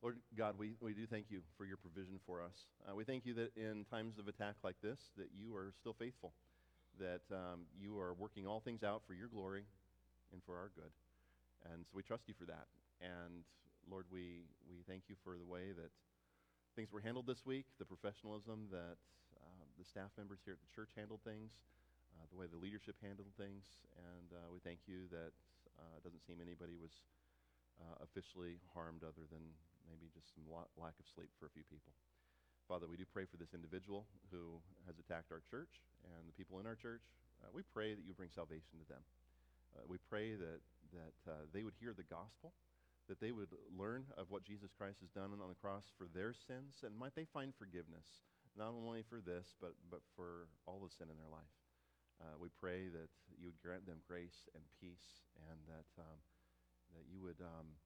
Lord 0.04 0.20
God, 0.36 0.60
we, 0.60 0.76
we 0.84 0.92
do 0.94 1.08
thank 1.08 1.32
you 1.32 1.40
for 1.56 1.64
your 1.64 1.78
provision 1.80 2.20
for 2.28 2.44
us. 2.44 2.68
Uh, 2.84 2.96
we 3.00 3.06
thank 3.08 3.26
you 3.26 3.34
that 3.40 3.56
in 3.56 3.86
times 3.88 4.20
of 4.20 4.28
attack 4.28 4.60
like 4.62 4.76
this, 4.84 5.00
that 5.16 5.32
you 5.40 5.56
are 5.56 5.72
still 5.80 5.96
faithful, 5.96 6.34
that 7.00 7.24
um, 7.32 7.64
you 7.80 7.98
are 7.98 8.14
working 8.14 8.46
all 8.46 8.60
things 8.60 8.84
out 8.84 9.04
for 9.08 9.14
your 9.16 9.32
glory 9.32 9.64
and 10.34 10.44
for 10.44 10.60
our 10.60 10.70
good. 10.76 10.92
And 11.72 11.88
so 11.88 11.96
we 11.96 12.04
trust 12.04 12.28
you 12.28 12.36
for 12.38 12.46
that. 12.46 12.68
And 13.00 13.48
Lord, 13.88 14.04
we, 14.12 14.44
we 14.68 14.84
thank 14.84 15.08
you 15.08 15.16
for 15.24 15.40
the 15.40 15.48
way 15.48 15.72
that 15.72 15.96
things 16.76 16.92
were 16.92 17.00
handled 17.00 17.24
this 17.24 17.48
week, 17.48 17.64
the 17.80 17.88
professionalism 17.88 18.68
that 18.68 19.00
uh, 19.40 19.64
the 19.80 19.88
staff 19.88 20.12
members 20.20 20.44
here 20.44 20.60
at 20.60 20.62
the 20.62 20.72
church 20.76 20.92
handled 21.00 21.24
things, 21.24 21.56
uh, 22.12 22.28
the 22.28 22.36
way 22.36 22.52
the 22.52 22.60
leadership 22.60 23.00
handled 23.00 23.32
things, 23.40 23.64
and 23.96 24.36
uh, 24.36 24.52
we 24.52 24.60
thank 24.60 24.84
you 24.92 25.08
that 25.08 25.32
uh, 25.80 25.96
it 25.96 26.04
doesn't 26.04 26.20
seem 26.28 26.44
anybody 26.44 26.76
was 26.76 26.92
uh, 27.80 28.04
officially 28.04 28.60
harmed 28.76 29.08
other 29.08 29.24
than 29.32 29.42
maybe 29.88 30.12
just 30.12 30.36
some 30.36 30.44
la- 30.52 30.68
lack 30.76 31.00
of 31.00 31.08
sleep 31.08 31.32
for 31.40 31.48
a 31.48 31.54
few 31.56 31.64
people. 31.72 31.96
Father, 32.68 32.92
we 32.92 33.00
do 33.00 33.08
pray 33.08 33.24
for 33.24 33.40
this 33.40 33.56
individual 33.56 34.04
who 34.28 34.60
has 34.84 35.00
attacked 35.00 35.32
our 35.32 35.40
church 35.48 35.80
and 36.04 36.28
the 36.28 36.36
people 36.36 36.60
in 36.60 36.68
our 36.68 36.76
church. 36.76 37.08
Uh, 37.40 37.48
we 37.56 37.64
pray 37.72 37.96
that 37.96 38.04
you 38.04 38.12
bring 38.12 38.34
salvation 38.36 38.76
to 38.84 38.88
them. 38.92 39.00
We 39.86 40.02
pray 40.10 40.34
that, 40.34 40.58
that 40.98 41.14
they 41.54 41.62
would 41.62 41.78
hear 41.78 41.94
the 41.94 42.02
gospel, 42.10 42.50
that 43.08 43.20
they 43.20 43.32
would 43.32 43.52
learn 43.72 44.06
of 44.18 44.30
what 44.30 44.44
Jesus 44.44 44.72
Christ 44.76 45.00
has 45.02 45.10
done 45.10 45.32
on 45.32 45.50
the 45.50 45.62
cross 45.64 45.88
for 45.98 46.08
their 46.12 46.34
sins, 46.34 46.84
and 46.84 46.96
might 46.96 47.16
they 47.16 47.26
find 47.26 47.56
forgiveness, 47.56 48.28
not 48.58 48.76
only 48.76 49.04
for 49.08 49.20
this, 49.24 49.56
but, 49.60 49.74
but 49.90 50.04
for 50.16 50.48
all 50.68 50.84
the 50.84 50.92
sin 50.92 51.08
in 51.08 51.18
their 51.18 51.32
life. 51.32 51.56
Uh, 52.20 52.36
we 52.42 52.50
pray 52.60 52.90
that 52.90 53.08
you 53.38 53.48
would 53.48 53.62
grant 53.62 53.86
them 53.86 54.02
grace 54.08 54.50
and 54.56 54.64
peace, 54.82 55.24
and 55.50 55.60
that, 55.70 55.88
um, 56.02 56.20
that 56.96 57.06
you 57.08 57.22
would 57.22 57.40
um, 57.40 57.78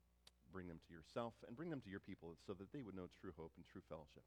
bring 0.51 0.67
them 0.67 0.79
to 0.87 0.93
yourself 0.93 1.33
and 1.47 1.55
bring 1.55 1.69
them 1.69 1.81
to 1.81 1.89
your 1.89 1.99
people 1.99 2.35
so 2.47 2.53
that 2.53 2.71
they 2.71 2.81
would 2.81 2.95
know 2.95 3.07
true 3.19 3.33
hope 3.37 3.51
and 3.57 3.65
true 3.67 3.81
fellowship. 3.87 4.23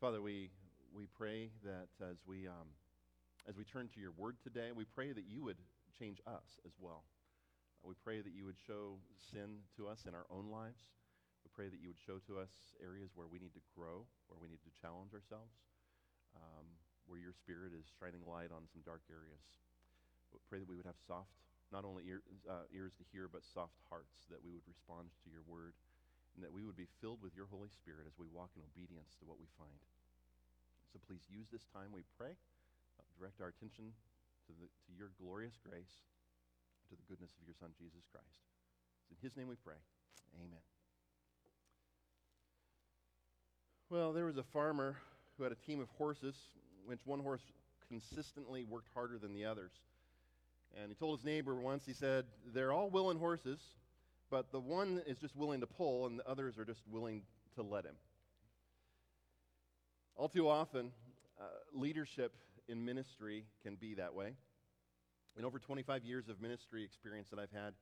Father, 0.00 0.22
we, 0.22 0.50
we 0.94 1.06
pray 1.16 1.50
that 1.64 1.88
as 2.00 2.16
we, 2.26 2.46
um, 2.46 2.68
as 3.48 3.56
we 3.56 3.64
turn 3.64 3.88
to 3.94 4.00
your 4.00 4.12
word 4.16 4.36
today, 4.42 4.70
we 4.74 4.84
pray 4.84 5.12
that 5.12 5.24
you 5.28 5.42
would 5.44 5.58
change 5.98 6.20
us 6.26 6.60
as 6.64 6.72
well. 6.80 7.04
We 7.82 7.94
pray 8.02 8.20
that 8.20 8.34
you 8.34 8.44
would 8.44 8.58
show 8.58 8.98
sin 9.32 9.62
to 9.76 9.86
us 9.86 10.04
in 10.08 10.14
our 10.14 10.26
own 10.30 10.50
lives. 10.50 10.94
We 11.46 11.50
pray 11.54 11.70
that 11.70 11.78
you 11.78 11.88
would 11.90 12.02
show 12.02 12.18
to 12.26 12.42
us 12.42 12.50
areas 12.82 13.14
where 13.14 13.30
we 13.30 13.38
need 13.38 13.54
to 13.54 13.64
grow, 13.76 14.06
where 14.26 14.40
we 14.42 14.50
need 14.50 14.62
to 14.66 14.72
challenge 14.82 15.14
ourselves, 15.14 15.54
um, 16.34 16.66
where 17.06 17.22
your 17.22 17.34
spirit 17.34 17.70
is 17.70 17.86
shining 18.02 18.26
light 18.26 18.50
on 18.50 18.66
some 18.66 18.82
dark 18.82 19.06
areas. 19.06 19.42
We 20.34 20.42
pray 20.50 20.58
that 20.58 20.68
we 20.68 20.74
would 20.74 20.90
have 20.90 20.98
soft, 21.06 21.30
not 21.70 21.86
only 21.86 22.04
ear, 22.10 22.20
uh, 22.50 22.66
ears 22.74 22.92
to 22.98 23.04
hear, 23.14 23.30
but 23.30 23.46
soft 23.46 23.78
hearts, 23.86 24.26
that 24.28 24.42
we 24.42 24.50
would 24.50 24.66
respond 24.66 25.14
to 25.22 25.28
your 25.30 25.46
word, 25.46 25.72
and 26.34 26.42
that 26.42 26.52
we 26.52 26.66
would 26.66 26.76
be 26.76 26.90
filled 27.00 27.22
with 27.22 27.32
your 27.38 27.46
Holy 27.48 27.70
Spirit 27.70 28.04
as 28.04 28.18
we 28.18 28.26
walk 28.28 28.52
in 28.58 28.66
obedience 28.66 29.14
to 29.22 29.24
what 29.24 29.38
we 29.38 29.46
find. 29.54 29.80
So 30.90 30.98
please 31.06 31.22
use 31.30 31.46
this 31.48 31.64
time, 31.70 31.94
we 31.94 32.02
pray. 32.18 32.34
Uh, 32.98 33.06
direct 33.16 33.38
our 33.40 33.54
attention 33.54 33.94
to, 34.46 34.52
the, 34.58 34.66
to 34.66 34.90
your 34.92 35.14
glorious 35.16 35.56
grace, 35.62 36.04
to 36.90 36.96
the 36.96 37.02
goodness 37.08 37.30
of 37.40 37.46
your 37.46 37.54
Son, 37.58 37.70
Jesus 37.78 38.04
Christ. 38.12 38.38
It's 39.10 39.10
in 39.10 39.16
his 39.22 39.36
name 39.36 39.48
we 39.48 39.56
pray. 39.64 39.78
Amen. 40.36 40.60
Well, 43.88 44.12
there 44.12 44.24
was 44.24 44.36
a 44.36 44.42
farmer 44.42 44.96
who 45.36 45.44
had 45.44 45.52
a 45.52 45.66
team 45.66 45.80
of 45.80 45.88
horses, 45.96 46.34
which 46.84 47.00
one 47.04 47.20
horse 47.20 47.42
consistently 47.88 48.64
worked 48.64 48.88
harder 48.94 49.18
than 49.18 49.32
the 49.32 49.44
others. 49.44 49.70
And 50.80 50.90
he 50.90 50.94
told 50.94 51.18
his 51.18 51.24
neighbor 51.24 51.54
once, 51.54 51.84
he 51.86 51.92
said, 51.92 52.24
They're 52.52 52.72
all 52.72 52.90
willing 52.90 53.18
horses, 53.18 53.60
but 54.30 54.50
the 54.50 54.60
one 54.60 55.02
is 55.06 55.18
just 55.18 55.36
willing 55.36 55.60
to 55.60 55.66
pull, 55.66 56.06
and 56.06 56.18
the 56.18 56.28
others 56.28 56.58
are 56.58 56.64
just 56.64 56.82
willing 56.90 57.22
to 57.54 57.62
let 57.62 57.84
him. 57.84 57.94
All 60.16 60.28
too 60.28 60.48
often, 60.48 60.90
uh, 61.40 61.44
leadership 61.72 62.32
in 62.68 62.84
ministry 62.84 63.44
can 63.62 63.76
be 63.76 63.94
that 63.94 64.14
way. 64.14 64.34
In 65.38 65.44
over 65.44 65.58
25 65.58 66.04
years 66.04 66.28
of 66.28 66.40
ministry 66.40 66.82
experience 66.82 67.28
that 67.30 67.38
I've 67.38 67.52
had, 67.52 67.74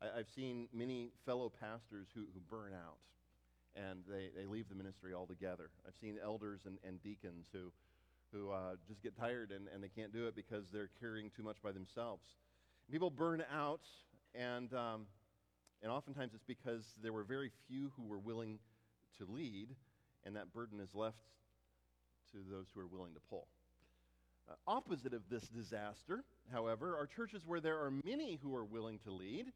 I, 0.00 0.16
have 0.16 0.28
seen 0.34 0.66
many 0.72 1.10
fellow 1.26 1.52
pastors 1.60 2.08
who, 2.14 2.20
who 2.20 2.40
burn 2.48 2.72
out 2.72 2.96
and 3.76 4.00
they, 4.08 4.28
they 4.36 4.46
leave 4.46 4.68
the 4.68 4.74
ministry 4.74 5.14
altogether. 5.14 5.70
I've 5.86 5.96
seen 6.00 6.16
elders 6.22 6.60
and, 6.66 6.78
and 6.86 7.02
deacons 7.02 7.46
who, 7.52 7.72
who 8.32 8.50
uh, 8.50 8.76
just 8.88 9.02
get 9.02 9.16
tired 9.16 9.50
and, 9.50 9.68
and 9.74 9.82
they 9.82 9.88
can't 9.88 10.12
do 10.12 10.26
it 10.26 10.34
because 10.34 10.64
they're 10.72 10.90
carrying 11.00 11.30
too 11.36 11.42
much 11.42 11.56
by 11.62 11.72
themselves. 11.72 12.22
People 12.90 13.10
burn 13.10 13.42
out, 13.54 13.80
and, 14.34 14.72
um, 14.74 15.06
and 15.82 15.90
oftentimes 15.90 16.32
it's 16.34 16.44
because 16.44 16.84
there 17.02 17.12
were 17.12 17.24
very 17.24 17.50
few 17.68 17.92
who 17.96 18.04
were 18.04 18.18
willing 18.18 18.58
to 19.18 19.26
lead, 19.30 19.68
and 20.24 20.36
that 20.36 20.52
burden 20.52 20.80
is 20.80 20.94
left 20.94 21.24
to 22.32 22.38
those 22.50 22.66
who 22.74 22.80
are 22.80 22.86
willing 22.86 23.14
to 23.14 23.20
pull. 23.30 23.46
Uh, 24.48 24.54
opposite 24.66 25.14
of 25.14 25.22
this 25.30 25.48
disaster, 25.48 26.24
however, 26.52 26.96
are 26.96 27.06
churches 27.06 27.42
where 27.46 27.60
there 27.60 27.78
are 27.78 27.92
many 28.04 28.38
who 28.42 28.54
are 28.54 28.64
willing 28.64 28.98
to 28.98 29.12
lead, 29.12 29.52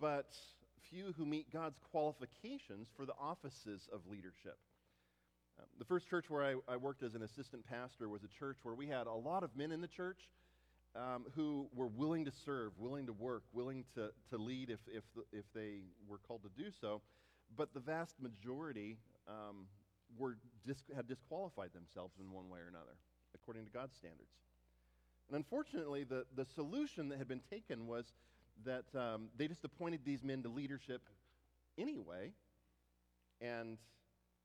but 0.00 0.36
few 0.90 1.14
who 1.16 1.24
meet 1.24 1.52
God's 1.52 1.78
qualifications 1.90 2.88
for 2.96 3.04
the 3.04 3.12
offices 3.20 3.88
of 3.92 4.00
leadership. 4.10 4.58
Um, 5.58 5.66
the 5.78 5.84
first 5.84 6.08
church 6.08 6.30
where 6.30 6.44
I, 6.44 6.54
I, 6.72 6.76
worked 6.76 7.02
as 7.02 7.14
an 7.14 7.22
assistant 7.22 7.64
pastor 7.68 8.08
was 8.08 8.22
a 8.24 8.28
church 8.28 8.58
where 8.62 8.74
we 8.74 8.86
had 8.86 9.06
a 9.06 9.12
lot 9.12 9.42
of 9.42 9.54
men 9.56 9.72
in 9.72 9.80
the 9.80 9.88
church 9.88 10.28
um, 10.96 11.26
who 11.34 11.68
were 11.74 11.88
willing 11.88 12.24
to 12.24 12.32
serve, 12.44 12.72
willing 12.78 13.06
to 13.06 13.12
work, 13.12 13.42
willing 13.52 13.84
to, 13.94 14.10
to 14.30 14.38
lead 14.38 14.70
if, 14.70 14.80
if, 14.86 15.04
the, 15.14 15.38
if 15.38 15.44
they 15.54 15.80
were 16.08 16.18
called 16.18 16.42
to 16.42 16.62
do 16.62 16.70
so. 16.80 17.02
But 17.56 17.74
the 17.74 17.80
vast 17.80 18.14
majority 18.20 18.98
um, 19.26 19.66
were 20.16 20.38
dis- 20.66 20.82
had 20.94 21.08
disqualified 21.08 21.70
themselves 21.74 22.14
in 22.20 22.30
one 22.30 22.48
way 22.48 22.60
or 22.60 22.68
another, 22.68 22.96
according 23.34 23.64
to 23.64 23.70
God's 23.70 23.96
standards. 23.96 24.30
And 25.28 25.36
unfortunately, 25.36 26.04
the, 26.04 26.24
the 26.34 26.44
solution 26.44 27.08
that 27.10 27.18
had 27.18 27.28
been 27.28 27.42
taken 27.50 27.86
was 27.86 28.06
that 28.64 28.86
um, 28.98 29.28
they 29.36 29.46
just 29.46 29.64
appointed 29.64 30.00
these 30.04 30.24
men 30.24 30.42
to 30.42 30.48
leadership 30.48 31.02
anyway, 31.76 32.32
and, 33.40 33.78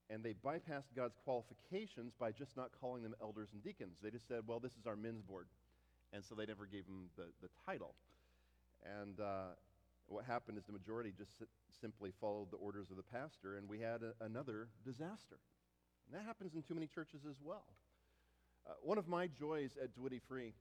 and 0.09 0.23
they 0.23 0.33
bypassed 0.33 0.93
God's 0.95 1.15
qualifications 1.23 2.13
by 2.19 2.31
just 2.31 2.55
not 2.57 2.69
calling 2.79 3.01
them 3.01 3.15
elders 3.21 3.49
and 3.53 3.63
deacons. 3.63 3.97
They 4.03 4.11
just 4.11 4.27
said, 4.27 4.41
well, 4.45 4.59
this 4.59 4.73
is 4.73 4.85
our 4.85 4.95
men's 4.95 5.21
board. 5.21 5.47
And 6.11 6.23
so 6.23 6.35
they 6.35 6.45
never 6.45 6.65
gave 6.65 6.85
them 6.85 7.09
the, 7.17 7.25
the 7.41 7.49
title. 7.65 7.95
And 9.01 9.19
uh, 9.19 9.55
what 10.07 10.25
happened 10.25 10.57
is 10.57 10.65
the 10.65 10.73
majority 10.73 11.13
just 11.17 11.31
simply 11.81 12.11
followed 12.21 12.51
the 12.51 12.57
orders 12.57 12.91
of 12.91 12.97
the 12.97 13.03
pastor, 13.03 13.55
and 13.57 13.67
we 13.67 13.79
had 13.79 14.01
a, 14.03 14.13
another 14.23 14.67
disaster. 14.85 15.39
And 16.05 16.19
that 16.19 16.25
happens 16.27 16.53
in 16.53 16.61
too 16.61 16.75
many 16.75 16.87
churches 16.87 17.21
as 17.27 17.37
well. 17.43 17.63
Uh, 18.65 18.73
one 18.81 18.97
of 18.97 19.07
my 19.07 19.27
joys 19.27 19.71
at 19.81 19.89
DeWitty 19.95 20.21
Free 20.27 20.53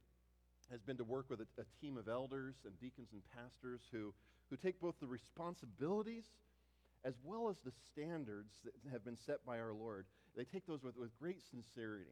has 0.70 0.80
been 0.80 0.96
to 0.96 1.04
work 1.04 1.26
with 1.28 1.40
a, 1.40 1.46
a, 1.60 1.64
team 1.80 1.96
of 1.96 2.08
elders 2.08 2.56
and 2.64 2.78
deacons 2.80 3.08
and 3.12 3.22
pastors 3.36 3.80
who, 3.92 4.12
who 4.50 4.56
take 4.56 4.80
both 4.80 4.94
the 5.00 5.06
responsibilities 5.06 6.24
as 7.04 7.14
well 7.22 7.48
as 7.48 7.56
the 7.64 7.72
standards 7.92 8.54
that 8.64 8.74
have 8.90 9.04
been 9.04 9.18
set 9.18 9.44
by 9.46 9.58
our 9.58 9.72
Lord. 9.72 10.06
They 10.36 10.44
take 10.44 10.66
those 10.66 10.82
with, 10.82 10.96
with 10.96 11.10
great 11.18 11.42
sincerity. 11.42 12.10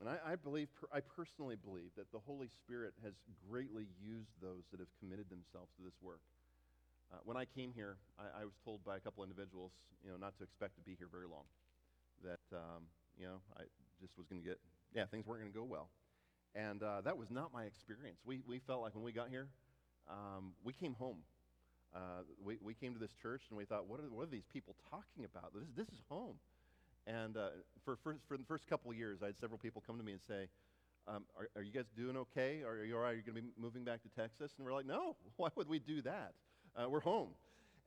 And 0.00 0.08
I, 0.08 0.32
I 0.32 0.36
believe, 0.36 0.68
I 0.92 1.00
personally 1.00 1.56
believe 1.56 1.90
that 1.96 2.10
the 2.12 2.18
Holy 2.18 2.48
Spirit 2.48 2.94
has 3.04 3.14
greatly 3.50 3.86
used 4.02 4.32
those 4.40 4.64
that 4.70 4.80
have 4.80 4.88
committed 4.98 5.28
themselves 5.30 5.70
to 5.76 5.82
this 5.82 5.98
work. 6.02 6.20
Uh, 7.12 7.18
when 7.24 7.36
I 7.36 7.44
came 7.44 7.72
here, 7.74 7.96
I, 8.18 8.42
I, 8.42 8.44
was 8.44 8.54
told 8.64 8.84
by 8.84 8.96
a 8.96 9.00
couple 9.00 9.24
individuals, 9.24 9.72
you 10.04 10.10
know, 10.10 10.16
not 10.16 10.38
to 10.38 10.44
expect 10.44 10.78
to 10.78 10.82
be 10.86 10.94
here 10.94 11.10
very 11.10 11.26
long. 11.26 11.42
That, 12.22 12.44
um, 12.54 12.86
you 13.18 13.26
know, 13.26 13.42
I 13.58 13.66
just 14.00 14.16
was 14.16 14.26
going 14.26 14.42
to 14.42 14.48
get, 14.48 14.58
yeah, 14.94 15.04
things 15.06 15.26
weren't 15.26 15.42
going 15.42 15.52
to 15.52 15.58
go 15.58 15.64
well. 15.64 15.88
And 16.54 16.82
uh, 16.82 17.00
that 17.02 17.16
was 17.16 17.30
not 17.30 17.52
my 17.52 17.64
experience. 17.64 18.18
We, 18.24 18.40
we 18.46 18.58
felt 18.58 18.82
like 18.82 18.94
when 18.94 19.04
we 19.04 19.12
got 19.12 19.28
here, 19.28 19.48
um, 20.08 20.52
we 20.64 20.72
came 20.72 20.94
home. 20.94 21.18
Uh, 21.94 22.22
we, 22.42 22.56
we 22.62 22.74
came 22.74 22.92
to 22.92 23.00
this 23.00 23.12
church 23.20 23.42
and 23.50 23.58
we 23.58 23.64
thought, 23.64 23.86
what 23.86 24.00
are, 24.00 24.10
what 24.10 24.22
are 24.22 24.30
these 24.30 24.46
people 24.52 24.74
talking 24.90 25.24
about? 25.24 25.52
This, 25.54 25.64
this 25.76 25.88
is 25.88 26.02
home. 26.08 26.36
And 27.06 27.36
uh, 27.36 27.48
for, 27.84 27.96
for, 27.96 28.16
for 28.28 28.36
the 28.36 28.44
first 28.44 28.68
couple 28.68 28.90
of 28.90 28.96
years, 28.96 29.20
I 29.22 29.26
had 29.26 29.38
several 29.38 29.58
people 29.58 29.82
come 29.86 29.96
to 29.98 30.04
me 30.04 30.12
and 30.12 30.20
say, 30.20 30.48
um, 31.08 31.24
are, 31.36 31.48
are, 31.56 31.62
you 31.62 31.72
guys 31.72 31.86
doing 31.96 32.16
okay? 32.16 32.62
Are 32.62 32.84
you 32.84 32.94
all 32.94 33.02
right? 33.02 33.12
Are 33.12 33.16
you 33.16 33.22
going 33.22 33.36
to 33.36 33.42
be 33.42 33.48
moving 33.58 33.84
back 33.84 34.02
to 34.02 34.08
Texas? 34.08 34.52
And 34.56 34.66
we're 34.66 34.72
like, 34.72 34.86
no, 34.86 35.16
why 35.36 35.48
would 35.56 35.68
we 35.68 35.78
do 35.78 36.02
that? 36.02 36.34
Uh, 36.76 36.88
we're 36.88 37.00
home. 37.00 37.30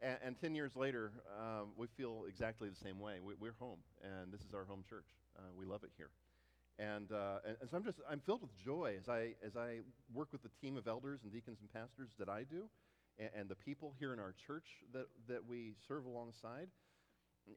And, 0.02 0.18
and, 0.26 0.42
10 0.42 0.56
years 0.56 0.76
later, 0.76 1.12
um, 1.40 1.70
we 1.78 1.88
feel 1.96 2.26
exactly 2.28 2.68
the 2.68 2.76
same 2.76 3.00
way. 3.00 3.20
We, 3.24 3.48
are 3.48 3.56
home, 3.60 3.78
and 4.04 4.34
this 4.34 4.42
is 4.42 4.54
our 4.54 4.66
home 4.66 4.84
church. 4.90 5.06
Uh, 5.38 5.42
we 5.58 5.66
love 5.66 5.84
it 5.84 5.92
here. 5.98 6.10
And, 6.80 7.12
uh, 7.12 7.46
and, 7.46 7.58
and, 7.62 7.70
so 7.70 7.78
I'm 7.78 7.84
just, 7.84 8.00
I'm 8.10 8.20
filled 8.20 8.42
with 8.42 8.56
joy 8.58 8.96
as 9.00 9.08
I, 9.08 9.34
as 9.46 9.56
I 9.56 9.80
work 10.14 10.30
with 10.32 10.42
the 10.42 10.50
team 10.62 10.76
of 10.76 10.88
elders 10.88 11.20
and 11.24 11.32
deacons 11.32 11.60
and 11.62 11.72
pastors 11.72 12.10
that 12.18 12.30
I 12.30 12.44
do 12.44 12.66
and, 13.20 13.30
and 13.36 13.50
the 13.50 13.56
people 13.56 13.94
here 14.00 14.14
in 14.14 14.20
our 14.20 14.34
church 14.48 14.66
that, 14.94 15.06
that 15.28 15.46
we 15.48 15.76
serve 15.88 16.06
alongside. 16.06 16.68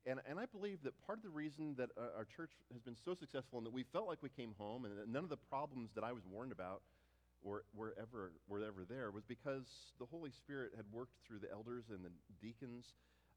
And, 0.05 0.21
and 0.29 0.39
I 0.39 0.47
believe 0.47 0.83
that 0.83 0.93
part 1.07 1.19
of 1.19 1.23
the 1.23 1.31
reason 1.31 1.75
that 1.79 1.91
our 1.97 2.27
church 2.27 2.51
has 2.73 2.83
been 2.83 2.97
so 3.05 3.15
successful 3.15 3.59
and 3.59 3.67
that 3.67 3.73
we 3.73 3.85
felt 3.85 4.09
like 4.09 4.19
we 4.21 4.29
came 4.29 4.53
home 4.59 4.85
and 4.85 4.99
that 4.99 5.09
none 5.09 5.23
of 5.23 5.31
the 5.31 5.37
problems 5.37 5.91
that 5.95 6.03
I 6.03 6.13
was 6.13 6.25
warned 6.27 6.53
about 6.53 6.83
were, 7.43 7.65
were, 7.75 7.95
ever, 8.01 8.33
were 8.49 8.59
ever 8.59 8.85
there 8.89 9.11
was 9.13 9.25
because 9.25 9.95
the 10.01 10.07
Holy 10.07 10.31
Spirit 10.31 10.73
had 10.77 10.85
worked 10.93 11.15
through 11.27 11.39
the 11.39 11.51
elders 11.53 11.85
and 11.91 12.05
the 12.05 12.11
deacons 12.43 12.95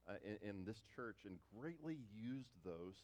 uh, 0.09 0.13
in, 0.25 0.49
in 0.49 0.65
this 0.65 0.81
church 0.95 1.17
and 1.25 1.37
greatly 1.55 1.99
used 2.11 2.49
those 2.65 2.95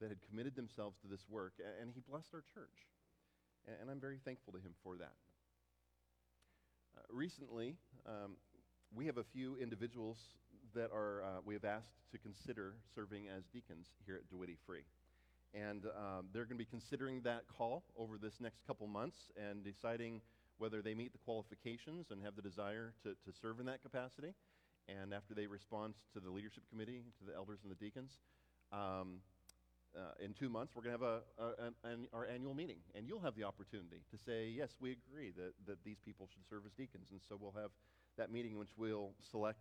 that 0.00 0.08
had 0.08 0.18
committed 0.28 0.54
themselves 0.54 0.98
to 1.02 1.08
this 1.08 1.24
work, 1.28 1.54
and 1.80 1.90
he 1.94 2.00
blessed 2.00 2.34
our 2.34 2.42
church. 2.54 2.88
And 3.80 3.90
I'm 3.90 4.00
very 4.00 4.18
thankful 4.24 4.52
to 4.52 4.58
him 4.60 4.74
for 4.82 4.96
that. 4.96 5.14
Uh, 6.96 7.02
recently, 7.10 7.74
um, 8.06 8.36
we 8.94 9.06
have 9.06 9.18
a 9.18 9.24
few 9.24 9.56
individuals 9.56 10.18
that 10.74 10.90
are, 10.92 11.22
uh, 11.22 11.40
we 11.44 11.54
have 11.54 11.64
asked 11.64 11.96
to 12.12 12.18
consider 12.18 12.74
serving 12.94 13.26
as 13.28 13.44
deacons 13.52 13.88
here 14.04 14.16
at 14.16 14.30
DeWitty 14.30 14.56
Free. 14.66 14.84
And 15.54 15.86
um, 15.86 16.28
they're 16.32 16.44
going 16.44 16.58
to 16.58 16.64
be 16.64 16.70
considering 16.70 17.22
that 17.22 17.44
call 17.48 17.82
over 17.98 18.18
this 18.18 18.34
next 18.40 18.66
couple 18.66 18.86
months 18.86 19.32
and 19.36 19.64
deciding 19.64 20.20
whether 20.58 20.82
they 20.82 20.94
meet 20.94 21.12
the 21.12 21.18
qualifications 21.18 22.10
and 22.10 22.22
have 22.22 22.36
the 22.36 22.42
desire 22.42 22.94
to, 23.02 23.10
to 23.10 23.38
serve 23.40 23.60
in 23.60 23.66
that 23.66 23.82
capacity. 23.82 24.34
and 24.88 25.12
after 25.12 25.34
they 25.34 25.46
respond 25.46 25.94
to 26.12 26.20
the 26.20 26.30
leadership 26.30 26.62
committee, 26.70 27.02
to 27.18 27.24
the 27.24 27.34
elders 27.34 27.60
and 27.62 27.70
the 27.70 27.76
deacons, 27.76 28.18
um, 28.72 29.20
uh, 29.96 30.24
in 30.24 30.34
two 30.34 30.48
months 30.48 30.72
we're 30.74 30.82
going 30.82 30.96
to 30.96 31.04
have 31.04 31.22
a, 31.38 31.42
a, 31.42 31.66
an, 31.66 31.74
an, 31.84 32.08
our 32.12 32.26
annual 32.26 32.54
meeting, 32.54 32.78
and 32.94 33.08
you'll 33.08 33.20
have 33.20 33.34
the 33.34 33.44
opportunity 33.44 34.02
to 34.10 34.18
say, 34.18 34.52
yes, 34.54 34.76
we 34.80 34.92
agree 34.92 35.32
that, 35.36 35.52
that 35.66 35.82
these 35.84 35.98
people 36.04 36.28
should 36.32 36.46
serve 36.48 36.62
as 36.66 36.72
deacons. 36.72 37.08
And 37.10 37.20
so 37.28 37.38
we'll 37.40 37.60
have 37.60 37.70
that 38.18 38.30
meeting 38.30 38.52
in 38.52 38.58
which 38.58 38.76
we'll 38.76 39.12
select 39.30 39.60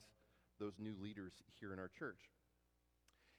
those 0.60 0.74
new 0.80 0.96
leaders 1.02 1.34
here 1.60 1.74
in 1.74 1.80
our 1.80 1.90
church. 2.00 2.20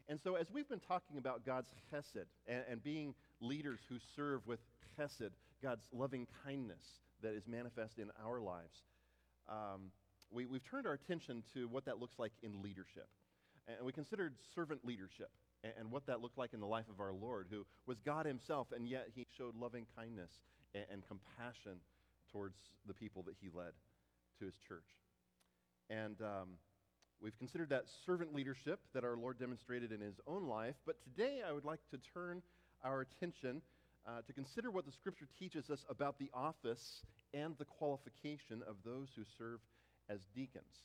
And 0.09 0.21
so, 0.21 0.37
as 0.37 0.47
we've 0.53 0.69
been 0.69 0.81
talking 0.81 1.19
about 1.19 1.45
God's 1.45 1.69
chesed 1.93 2.27
and, 2.47 2.63
and 2.71 2.83
being 2.83 3.15
leaders 3.41 3.81
who 3.89 3.97
serve 4.15 4.47
with 4.47 4.61
chesed, 4.99 5.31
God's 5.63 5.85
loving 5.93 6.27
kindness 6.45 6.85
that 7.23 7.35
is 7.35 7.49
manifest 7.49 7.99
in 7.99 8.11
our 8.25 8.41
lives, 8.41 8.85
um, 9.49 9.91
we, 10.31 10.45
have 10.45 10.65
turned 10.71 10.87
our 10.87 10.93
attention 10.93 11.43
to 11.55 11.67
what 11.69 11.85
that 11.87 11.99
looks 11.99 12.19
like 12.19 12.33
in 12.43 12.63
leadership. 12.63 13.09
And 13.67 13.85
we 13.85 13.93
considered 13.93 14.35
servant 14.55 14.85
leadership 14.85 15.31
and, 15.65 15.91
what 15.91 16.07
that 16.07 16.21
looked 16.21 16.39
like 16.39 16.53
in 16.53 16.61
the 16.61 16.67
life 16.67 16.89
of 16.91 17.01
our 17.01 17.13
Lord, 17.13 17.49
who 17.51 17.67
was 17.87 17.99
God 18.05 18.27
Himself, 18.27 18.69
and 18.75 18.89
yet 18.89 19.09
He 19.15 19.27
showed 19.37 19.55
loving 19.57 19.87
kindness 19.97 20.31
and, 20.75 20.85
and 20.93 21.03
compassion 21.09 21.81
towards 22.31 22.57
the 22.87 22.95
people 22.95 23.23
that 23.25 23.35
He 23.41 23.49
led 23.53 23.73
to 24.39 24.45
His 24.45 24.55
church. 24.69 24.85
And 25.91 26.21
um, 26.21 26.49
we've 27.21 27.39
considered 27.39 27.71
that 27.71 27.85
servant 28.05 28.35
leadership 28.35 28.81
that 28.95 29.05
our 29.05 29.17
Lord 29.17 29.39
demonstrated 29.39 29.93
in 29.93 30.01
His 30.01 30.21
own 30.27 30.47
life, 30.47 30.75
but 30.85 30.97
today 31.03 31.41
I 31.47 31.53
would 31.53 31.65
like 31.65 31.81
to 31.91 31.99
turn 32.13 32.43
our 32.85 33.01
attention 33.01 33.63
uh, 34.07 34.23
to 34.27 34.33
consider 34.33 34.71
what 34.71 34.87
the 34.87 34.93
Scripture 34.93 35.29
teaches 35.39 35.71
us 35.71 35.85
about 35.89 36.19
the 36.19 36.31
office 36.33 37.03
and 37.35 37.55
the 37.59 37.65
qualification 37.65 38.63
of 38.69 38.77
those 38.85 39.09
who 39.17 39.23
serve 39.37 39.61
as 40.09 40.21
deacons. 40.35 40.85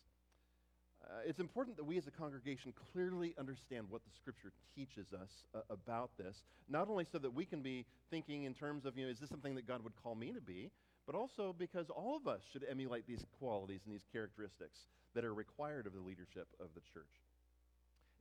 Uh, 1.03 1.21
it's 1.25 1.39
important 1.39 1.75
that 1.77 1.83
we 1.83 1.97
as 1.97 2.07
a 2.07 2.11
congregation 2.11 2.73
clearly 2.93 3.33
understand 3.39 3.85
what 3.89 4.03
the 4.03 4.11
Scripture 4.15 4.51
teaches 4.75 5.13
us 5.13 5.29
uh, 5.55 5.59
about 5.69 6.11
this, 6.17 6.43
not 6.69 6.89
only 6.89 7.05
so 7.11 7.17
that 7.17 7.33
we 7.33 7.45
can 7.45 7.61
be 7.61 7.85
thinking 8.09 8.43
in 8.43 8.53
terms 8.53 8.85
of, 8.85 8.97
you 8.97 9.05
know, 9.05 9.11
is 9.11 9.19
this 9.19 9.29
something 9.29 9.55
that 9.55 9.67
God 9.67 9.83
would 9.83 9.93
call 10.03 10.15
me 10.15 10.31
to 10.31 10.41
be, 10.41 10.69
but 11.05 11.15
also 11.15 11.55
because 11.57 11.89
all 11.89 12.15
of 12.15 12.27
us 12.27 12.41
should 12.51 12.65
emulate 12.69 13.07
these 13.07 13.25
qualities 13.39 13.81
and 13.85 13.93
these 13.93 14.05
characteristics 14.11 14.85
that 15.15 15.25
are 15.25 15.33
required 15.33 15.87
of 15.87 15.93
the 15.93 15.99
leadership 15.99 16.47
of 16.59 16.67
the 16.75 16.81
church. 16.93 17.05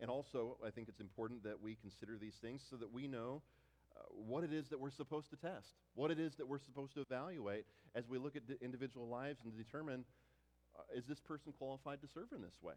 And 0.01 0.11
also, 0.11 0.57
I 0.67 0.71
think 0.71 0.89
it's 0.89 1.01
important 1.01 1.45
that 1.45 1.61
we 1.61 1.77
consider 1.77 2.17
these 2.19 2.37
things 2.41 2.63
so 2.69 2.77
that 2.77 2.91
we 2.91 3.07
know 3.07 3.43
uh, 3.97 4.01
what 4.09 4.45
it 4.45 4.53
is 4.53 4.69
that 4.69 4.81
we're 4.81 4.91
supposed 4.91 5.29
to 5.31 5.37
test, 5.37 5.75
what 5.95 6.11
it 6.11 6.19
is 6.19 6.35
that 6.37 6.49
we're 6.49 6.59
supposed 6.59 6.95
to 6.95 7.01
evaluate 7.03 7.67
as 7.95 8.09
we 8.09 8.19
look 8.19 8.35
at 8.37 8.43
individual 8.63 9.09
lives 9.09 9.41
and 9.45 9.57
determine 9.57 10.05
is 10.95 11.07
this 11.07 11.21
person 11.21 11.53
qualified 11.59 12.01
to 12.03 12.09
serve 12.09 12.33
in 12.35 12.43
this 12.43 12.59
way? 12.63 12.75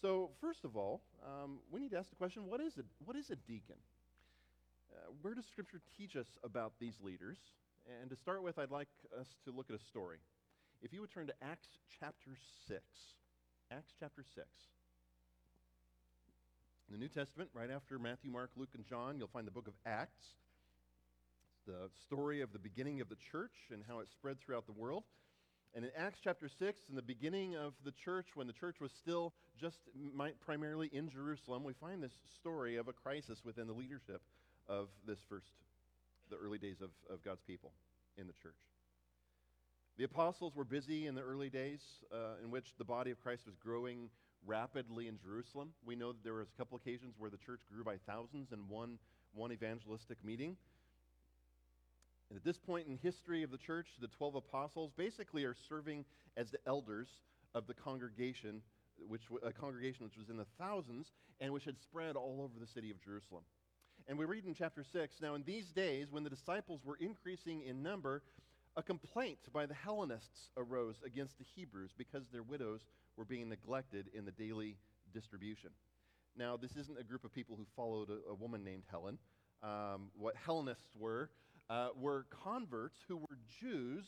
So, 0.00 0.30
first 0.40 0.64
of 0.64 0.76
all, 0.76 1.00
um, 1.24 1.58
we 1.70 1.80
need 1.80 1.90
to 1.92 1.98
ask 1.98 2.10
the 2.10 2.16
question 2.16 2.46
what 2.46 2.60
is, 2.60 2.76
a, 2.78 2.82
what 3.04 3.16
is 3.16 3.30
a 3.30 3.36
deacon? 3.36 3.76
Uh, 4.92 5.12
where 5.22 5.34
does 5.34 5.46
Scripture 5.46 5.80
teach 5.96 6.16
us 6.16 6.26
about 6.44 6.72
these 6.78 6.94
leaders? 7.02 7.38
And 8.00 8.10
to 8.10 8.16
start 8.16 8.42
with, 8.42 8.58
I'd 8.58 8.70
like 8.70 8.88
us 9.18 9.28
to 9.44 9.52
look 9.52 9.66
at 9.70 9.76
a 9.76 9.84
story. 9.84 10.18
If 10.82 10.92
you 10.92 11.00
would 11.00 11.10
turn 11.10 11.26
to 11.28 11.34
Acts 11.42 11.68
chapter 11.98 12.30
6. 12.68 12.80
Acts 13.72 13.94
chapter 13.98 14.22
6. 14.34 14.46
In 16.88 16.92
the 16.92 16.98
New 16.98 17.08
Testament, 17.08 17.50
right 17.52 17.70
after 17.70 17.98
Matthew, 17.98 18.30
Mark, 18.30 18.50
Luke, 18.56 18.68
and 18.74 18.84
John, 18.84 19.18
you'll 19.18 19.28
find 19.28 19.46
the 19.46 19.52
book 19.52 19.66
of 19.66 19.74
Acts. 19.84 20.34
The 21.66 21.90
story 22.04 22.42
of 22.42 22.52
the 22.52 22.60
beginning 22.60 23.00
of 23.00 23.08
the 23.08 23.16
church 23.16 23.70
and 23.72 23.82
how 23.88 23.98
it 23.98 24.08
spread 24.08 24.38
throughout 24.40 24.66
the 24.66 24.72
world. 24.72 25.02
And 25.76 25.84
in 25.84 25.90
Acts 25.94 26.20
chapter 26.24 26.48
6, 26.48 26.80
in 26.88 26.96
the 26.96 27.02
beginning 27.02 27.54
of 27.54 27.74
the 27.84 27.92
church, 27.92 28.28
when 28.34 28.46
the 28.46 28.54
church 28.54 28.76
was 28.80 28.90
still 28.92 29.34
just 29.60 29.76
primarily 30.40 30.88
in 30.90 31.10
Jerusalem, 31.10 31.64
we 31.64 31.74
find 31.74 32.02
this 32.02 32.14
story 32.40 32.76
of 32.76 32.88
a 32.88 32.94
crisis 32.94 33.40
within 33.44 33.66
the 33.66 33.74
leadership 33.74 34.22
of 34.70 34.88
this 35.06 35.18
first, 35.28 35.52
the 36.30 36.36
early 36.36 36.56
days 36.56 36.80
of, 36.80 36.88
of 37.12 37.22
God's 37.22 37.42
people 37.46 37.72
in 38.16 38.26
the 38.26 38.32
church. 38.42 38.56
The 39.98 40.04
apostles 40.04 40.56
were 40.56 40.64
busy 40.64 41.06
in 41.06 41.14
the 41.14 41.20
early 41.20 41.50
days 41.50 41.82
uh, 42.10 42.42
in 42.42 42.50
which 42.50 42.72
the 42.78 42.84
body 42.84 43.10
of 43.10 43.22
Christ 43.22 43.42
was 43.44 43.56
growing 43.56 44.08
rapidly 44.46 45.08
in 45.08 45.18
Jerusalem. 45.18 45.74
We 45.84 45.94
know 45.94 46.12
that 46.12 46.24
there 46.24 46.32
was 46.32 46.48
a 46.48 46.56
couple 46.56 46.78
occasions 46.78 47.16
where 47.18 47.28
the 47.28 47.36
church 47.36 47.60
grew 47.70 47.84
by 47.84 47.96
thousands 48.06 48.50
in 48.50 48.60
one, 48.68 48.98
one 49.34 49.52
evangelistic 49.52 50.24
meeting. 50.24 50.56
And 52.28 52.36
at 52.36 52.44
this 52.44 52.58
point 52.58 52.88
in 52.88 52.96
history 52.96 53.42
of 53.42 53.50
the 53.50 53.58
church, 53.58 53.86
the 54.00 54.08
12 54.08 54.36
apostles 54.36 54.90
basically 54.96 55.44
are 55.44 55.54
serving 55.68 56.04
as 56.36 56.50
the 56.50 56.58
elders 56.66 57.08
of 57.54 57.66
the 57.66 57.74
congregation, 57.74 58.62
which 59.08 59.22
a 59.44 59.52
congregation 59.52 60.04
which 60.04 60.16
was 60.18 60.28
in 60.28 60.36
the 60.36 60.46
thousands 60.58 61.12
and 61.40 61.52
which 61.52 61.64
had 61.64 61.78
spread 61.78 62.16
all 62.16 62.40
over 62.42 62.58
the 62.58 62.66
city 62.66 62.90
of 62.90 63.00
Jerusalem. 63.02 63.44
And 64.08 64.18
we 64.18 64.24
read 64.24 64.44
in 64.44 64.54
chapter 64.54 64.84
6 64.84 65.16
Now, 65.20 65.34
in 65.34 65.42
these 65.44 65.66
days, 65.72 66.08
when 66.10 66.24
the 66.24 66.30
disciples 66.30 66.80
were 66.84 66.96
increasing 67.00 67.62
in 67.62 67.82
number, 67.82 68.22
a 68.76 68.82
complaint 68.82 69.38
by 69.52 69.66
the 69.66 69.74
Hellenists 69.74 70.50
arose 70.56 70.96
against 71.04 71.38
the 71.38 71.44
Hebrews 71.54 71.92
because 71.96 72.24
their 72.30 72.42
widows 72.42 72.80
were 73.16 73.24
being 73.24 73.48
neglected 73.48 74.06
in 74.12 74.24
the 74.24 74.32
daily 74.32 74.76
distribution. 75.14 75.70
Now, 76.36 76.56
this 76.56 76.76
isn't 76.76 76.98
a 76.98 77.02
group 77.02 77.24
of 77.24 77.32
people 77.32 77.56
who 77.56 77.64
followed 77.74 78.10
a, 78.10 78.30
a 78.30 78.34
woman 78.34 78.62
named 78.62 78.82
Helen. 78.90 79.18
Um, 79.62 80.10
what 80.18 80.34
Hellenists 80.36 80.90
were 80.98 81.30
uh, 81.70 81.88
were 81.98 82.26
converts 82.44 82.98
who 83.08 83.16
were 83.16 83.38
Jews, 83.60 84.04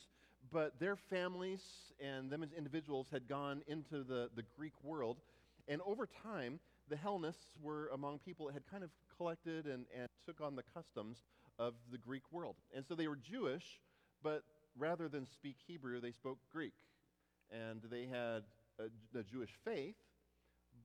but 0.52 0.78
their 0.78 0.96
families 0.96 1.62
and 2.00 2.30
them 2.30 2.42
as 2.42 2.52
individuals 2.52 3.08
had 3.10 3.28
gone 3.28 3.62
into 3.66 4.04
the, 4.04 4.30
the 4.34 4.44
Greek 4.56 4.72
world. 4.82 5.18
And 5.66 5.80
over 5.84 6.06
time, 6.06 6.60
the 6.88 6.96
Hellenists 6.96 7.50
were 7.60 7.90
among 7.92 8.18
people 8.20 8.46
that 8.46 8.52
had 8.52 8.66
kind 8.70 8.82
of 8.82 8.90
collected 9.16 9.66
and, 9.66 9.84
and 9.96 10.08
took 10.24 10.40
on 10.40 10.56
the 10.56 10.62
customs 10.74 11.18
of 11.58 11.74
the 11.90 11.98
Greek 11.98 12.22
world. 12.30 12.56
And 12.74 12.84
so 12.86 12.94
they 12.94 13.08
were 13.08 13.16
Jewish, 13.16 13.80
but 14.22 14.44
rather 14.78 15.08
than 15.08 15.26
speak 15.26 15.56
Hebrew, 15.66 16.00
they 16.00 16.12
spoke 16.12 16.38
Greek. 16.50 16.74
And 17.50 17.82
they 17.90 18.06
had 18.06 18.44
a, 18.78 19.18
a 19.18 19.22
Jewish 19.22 19.50
faith, 19.64 19.96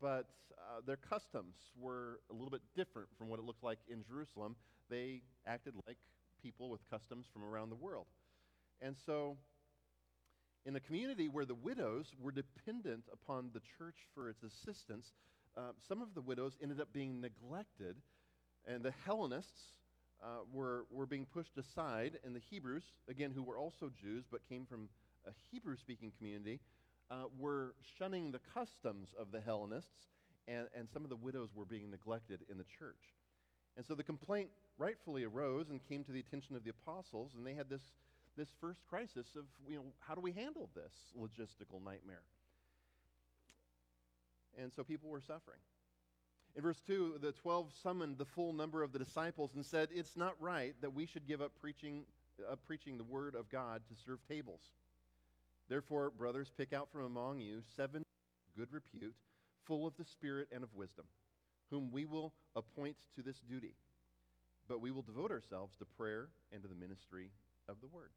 but 0.01 0.27
uh, 0.57 0.81
their 0.85 0.97
customs 0.97 1.55
were 1.79 2.19
a 2.29 2.33
little 2.33 2.49
bit 2.49 2.61
different 2.75 3.09
from 3.17 3.29
what 3.29 3.39
it 3.39 3.45
looked 3.45 3.63
like 3.63 3.79
in 3.87 4.03
Jerusalem. 4.03 4.55
They 4.89 5.21
acted 5.45 5.73
like 5.87 5.97
people 6.43 6.69
with 6.69 6.81
customs 6.89 7.25
from 7.31 7.43
around 7.43 7.69
the 7.69 7.75
world. 7.75 8.07
And 8.81 8.95
so, 9.05 9.37
in 10.65 10.75
a 10.75 10.79
community 10.79 11.27
where 11.27 11.45
the 11.45 11.55
widows 11.55 12.07
were 12.19 12.31
dependent 12.31 13.05
upon 13.11 13.49
the 13.53 13.61
church 13.77 13.95
for 14.13 14.29
its 14.29 14.43
assistance, 14.43 15.13
uh, 15.57 15.71
some 15.87 16.01
of 16.01 16.13
the 16.13 16.21
widows 16.21 16.53
ended 16.61 16.81
up 16.81 16.91
being 16.93 17.21
neglected, 17.21 17.95
and 18.65 18.83
the 18.83 18.93
Hellenists 19.05 19.77
uh, 20.23 20.39
were, 20.51 20.85
were 20.89 21.05
being 21.05 21.25
pushed 21.25 21.57
aside, 21.57 22.19
and 22.23 22.35
the 22.35 22.41
Hebrews, 22.49 22.83
again, 23.09 23.31
who 23.33 23.43
were 23.43 23.57
also 23.57 23.91
Jews 24.01 24.25
but 24.29 24.47
came 24.47 24.65
from 24.65 24.89
a 25.25 25.31
Hebrew 25.51 25.77
speaking 25.77 26.11
community, 26.17 26.59
uh, 27.11 27.25
were 27.37 27.75
shunning 27.97 28.31
the 28.31 28.39
customs 28.53 29.09
of 29.19 29.31
the 29.31 29.39
Hellenists, 29.39 30.07
and, 30.47 30.67
and 30.75 30.87
some 30.91 31.03
of 31.03 31.09
the 31.09 31.15
widows 31.15 31.49
were 31.53 31.65
being 31.65 31.91
neglected 31.91 32.41
in 32.49 32.57
the 32.57 32.65
church. 32.79 33.13
And 33.75 33.85
so 33.85 33.95
the 33.95 34.03
complaint 34.03 34.49
rightfully 34.77 35.23
arose 35.23 35.69
and 35.69 35.79
came 35.87 36.03
to 36.03 36.11
the 36.11 36.19
attention 36.19 36.55
of 36.55 36.63
the 36.63 36.69
apostles, 36.69 37.31
and 37.35 37.45
they 37.45 37.53
had 37.53 37.69
this, 37.69 37.81
this 38.37 38.49
first 38.61 38.79
crisis 38.89 39.27
of, 39.35 39.45
you 39.67 39.77
know, 39.77 39.83
how 39.99 40.13
do 40.15 40.21
we 40.21 40.31
handle 40.31 40.69
this 40.75 40.93
logistical 41.19 41.83
nightmare? 41.83 42.21
And 44.59 44.71
so 44.71 44.83
people 44.83 45.09
were 45.09 45.21
suffering. 45.21 45.59
In 46.55 46.61
verse 46.61 46.79
2, 46.85 47.15
the 47.19 47.31
12 47.31 47.71
summoned 47.81 48.19
the 48.19 48.25
full 48.25 48.53
number 48.53 48.83
of 48.83 48.93
the 48.93 48.99
disciples 48.99 49.51
and 49.55 49.65
said, 49.65 49.89
It's 49.91 50.15
not 50.15 50.35
right 50.39 50.75
that 50.81 50.93
we 50.93 51.07
should 51.07 51.27
give 51.27 51.41
up 51.41 51.51
preaching, 51.59 52.03
uh, 52.47 52.55
preaching 52.67 52.97
the 52.97 53.03
word 53.03 53.33
of 53.33 53.49
God 53.49 53.81
to 53.89 53.95
serve 54.05 54.19
tables. 54.27 54.61
Therefore, 55.67 56.11
brothers, 56.11 56.51
pick 56.55 56.71
out 56.71 56.89
from 56.91 57.05
among 57.05 57.39
you 57.39 57.61
seven 57.75 58.03
good 58.55 58.71
repute, 58.71 59.15
full 59.65 59.87
of 59.87 59.97
the 59.97 60.05
Spirit 60.05 60.47
and 60.51 60.63
of 60.63 60.69
wisdom, 60.75 61.05
whom 61.73 61.91
we 61.91 62.05
will 62.05 62.33
appoint 62.55 62.95
to 63.15 63.21
this 63.21 63.39
duty 63.49 63.75
but 64.67 64.81
we 64.81 64.91
will 64.91 65.01
devote 65.01 65.31
ourselves 65.31 65.75
to 65.77 65.85
prayer 65.85 66.29
and 66.51 66.61
to 66.61 66.67
the 66.67 66.75
ministry 66.75 67.29
of 67.67 67.77
the 67.81 67.87
word. 67.87 68.09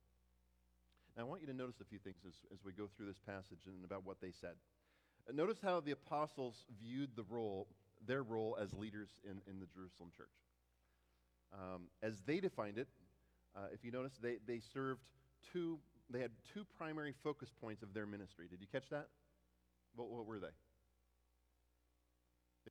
Now, 1.16 1.22
I 1.22 1.26
want 1.26 1.40
you 1.40 1.46
to 1.46 1.54
notice 1.54 1.76
a 1.80 1.84
few 1.84 1.98
things 1.98 2.16
as, 2.26 2.34
as 2.52 2.64
we 2.64 2.72
go 2.72 2.88
through 2.96 3.06
this 3.06 3.20
passage 3.26 3.66
and 3.66 3.84
about 3.84 4.04
what 4.04 4.20
they 4.20 4.32
said. 4.40 4.54
Uh, 5.28 5.32
notice 5.32 5.58
how 5.62 5.80
the 5.80 5.92
apostles 5.92 6.64
viewed 6.80 7.10
the 7.16 7.24
role, 7.28 7.66
their 8.06 8.22
role 8.22 8.56
as 8.60 8.72
leaders 8.74 9.08
in, 9.24 9.40
in 9.50 9.58
the 9.58 9.66
Jerusalem 9.66 10.10
church. 10.16 10.28
Um, 11.52 11.88
as 12.02 12.14
they 12.26 12.40
defined 12.40 12.78
it, 12.78 12.88
uh, 13.56 13.68
if 13.72 13.84
you 13.84 13.90
notice, 13.90 14.12
they, 14.22 14.36
they 14.46 14.60
served 14.74 15.00
two, 15.52 15.78
they 16.10 16.20
had 16.20 16.30
two 16.52 16.66
primary 16.76 17.14
focus 17.24 17.48
points 17.60 17.82
of 17.82 17.94
their 17.94 18.06
ministry. 18.06 18.46
Did 18.50 18.60
you 18.60 18.66
catch 18.70 18.88
that? 18.90 19.08
What, 19.94 20.10
what 20.10 20.26
were 20.26 20.38
they? 20.38 20.52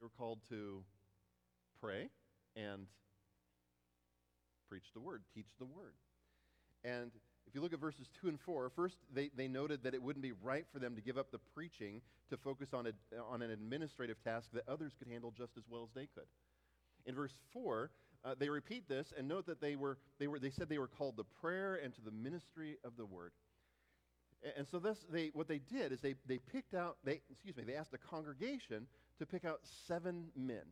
Were 0.06 0.24
called 0.24 0.38
to 0.50 0.84
pray 1.82 2.10
and 2.56 2.86
preach 4.70 4.84
the 4.94 5.00
word, 5.00 5.24
teach 5.34 5.48
the 5.58 5.66
word. 5.66 5.96
And 6.84 7.10
if 7.48 7.56
you 7.56 7.62
look 7.62 7.74
at 7.74 7.80
verses 7.80 8.06
2 8.22 8.28
and 8.28 8.40
4, 8.40 8.72
first 8.76 8.98
they, 9.12 9.32
they 9.36 9.48
noted 9.48 9.82
that 9.82 9.96
it 9.96 10.04
wouldn't 10.04 10.22
be 10.22 10.34
right 10.44 10.64
for 10.72 10.78
them 10.78 10.94
to 10.94 11.02
give 11.02 11.18
up 11.18 11.32
the 11.32 11.40
preaching 11.56 12.02
to 12.30 12.38
focus 12.38 12.70
on, 12.72 12.86
a, 12.86 12.92
on 13.20 13.42
an 13.42 13.50
administrative 13.50 14.24
task 14.24 14.50
that 14.54 14.62
others 14.70 14.94
could 15.00 15.08
handle 15.08 15.34
just 15.36 15.54
as 15.58 15.64
well 15.68 15.82
as 15.82 15.90
they 15.96 16.08
could. 16.14 16.28
In 17.08 17.16
verse 17.16 17.34
4, 17.52 17.90
uh, 18.24 18.36
they 18.38 18.50
repeat 18.50 18.88
this 18.88 19.12
and 19.18 19.28
note 19.28 19.48
that 19.48 19.60
they, 19.60 19.76
were, 19.76 19.98
they, 20.20 20.28
were, 20.28 20.38
they 20.38 20.52
said 20.52 20.70
they 20.70 20.78
were 20.78 20.88
called 20.88 21.18
the 21.18 21.26
prayer 21.42 21.80
and 21.84 21.96
to 21.96 22.02
the 22.02 22.12
ministry 22.12 22.78
of 22.84 22.92
the 22.96 23.08
word. 23.08 23.32
And, 24.56 24.68
so 24.70 24.78
this, 24.78 25.00
they, 25.12 25.32
what 25.34 25.48
they 25.48 25.58
did 25.58 25.92
is 25.92 26.00
they, 26.02 26.14
they 26.28 26.38
picked 26.38 26.76
out, 26.76 26.98
they, 27.04 27.22
excuse 27.32 27.58
me, 27.58 27.64
they 27.64 27.74
asked 27.74 27.96
a 27.96 27.98
congregation 27.98 28.86
to 29.20 29.26
pick 29.26 29.46
out 29.46 29.60
seven 29.88 30.28
men. 30.36 30.64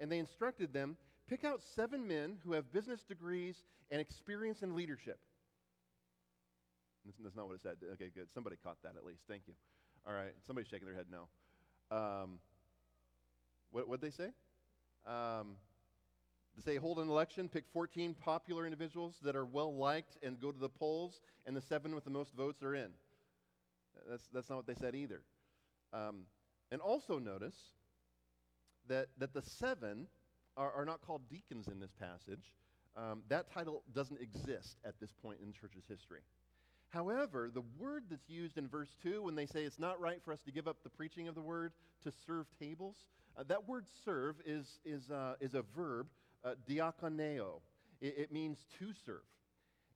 And 0.00 0.10
they 0.10 0.18
instructed 0.18 0.72
them, 0.72 0.96
pick 1.28 1.44
out 1.44 1.60
seven 1.74 2.06
men 2.06 2.38
who 2.44 2.52
have 2.52 2.72
business 2.72 3.02
degrees 3.02 3.62
and 3.90 4.00
experience 4.00 4.62
in 4.62 4.74
leadership. 4.74 5.18
That's 7.22 7.36
not 7.36 7.46
what 7.46 7.54
it 7.54 7.62
said. 7.62 7.76
Okay, 7.94 8.10
good. 8.14 8.28
Somebody 8.34 8.56
caught 8.62 8.76
that 8.82 8.94
at 8.96 9.04
least. 9.04 9.22
Thank 9.28 9.42
you. 9.46 9.54
All 10.06 10.12
right. 10.12 10.34
Somebody's 10.46 10.68
shaking 10.68 10.86
their 10.86 10.96
head 10.96 11.06
no. 11.10 11.96
Um, 11.96 12.38
what 13.70 13.88
would 13.88 14.00
they 14.00 14.10
say? 14.10 14.28
Um, 15.06 15.56
they 16.56 16.72
say 16.72 16.76
hold 16.76 16.98
an 16.98 17.08
election, 17.08 17.48
pick 17.48 17.64
14 17.72 18.14
popular 18.14 18.66
individuals 18.66 19.16
that 19.22 19.36
are 19.36 19.44
well 19.44 19.74
liked, 19.74 20.18
and 20.22 20.40
go 20.40 20.50
to 20.50 20.58
the 20.58 20.68
polls, 20.68 21.20
and 21.46 21.56
the 21.56 21.60
seven 21.60 21.94
with 21.94 22.04
the 22.04 22.10
most 22.10 22.34
votes 22.34 22.62
are 22.62 22.74
in. 22.74 22.90
That's, 24.08 24.28
that's 24.32 24.50
not 24.50 24.56
what 24.56 24.66
they 24.66 24.74
said 24.74 24.94
either. 24.94 25.22
Um, 25.92 26.24
and 26.70 26.80
also 26.80 27.18
notice 27.18 27.56
that, 28.88 29.08
that 29.18 29.34
the 29.34 29.42
seven 29.42 30.06
are, 30.56 30.72
are 30.72 30.84
not 30.84 31.00
called 31.00 31.22
deacons 31.30 31.68
in 31.68 31.80
this 31.80 31.92
passage. 32.00 32.52
Um, 32.96 33.22
that 33.28 33.52
title 33.52 33.82
doesn't 33.94 34.20
exist 34.20 34.76
at 34.84 34.98
this 35.00 35.12
point 35.22 35.38
in 35.40 35.48
the 35.48 35.52
church's 35.52 35.84
history. 35.88 36.20
However, 36.90 37.50
the 37.52 37.62
word 37.78 38.04
that's 38.10 38.28
used 38.28 38.56
in 38.56 38.66
verse 38.66 38.96
2 39.02 39.22
when 39.22 39.34
they 39.34 39.46
say 39.46 39.64
it's 39.64 39.78
not 39.78 40.00
right 40.00 40.20
for 40.24 40.32
us 40.32 40.40
to 40.46 40.50
give 40.50 40.66
up 40.66 40.78
the 40.82 40.88
preaching 40.88 41.28
of 41.28 41.34
the 41.34 41.42
word 41.42 41.72
to 42.02 42.12
serve 42.26 42.46
tables, 42.58 42.96
uh, 43.38 43.44
that 43.48 43.68
word 43.68 43.84
serve 44.04 44.36
is, 44.44 44.80
is, 44.84 45.10
uh, 45.10 45.34
is 45.40 45.54
a 45.54 45.62
verb, 45.76 46.06
uh, 46.44 46.54
diakoneo. 46.68 47.60
It, 48.00 48.14
it 48.16 48.32
means 48.32 48.64
to 48.78 48.92
serve. 49.04 49.22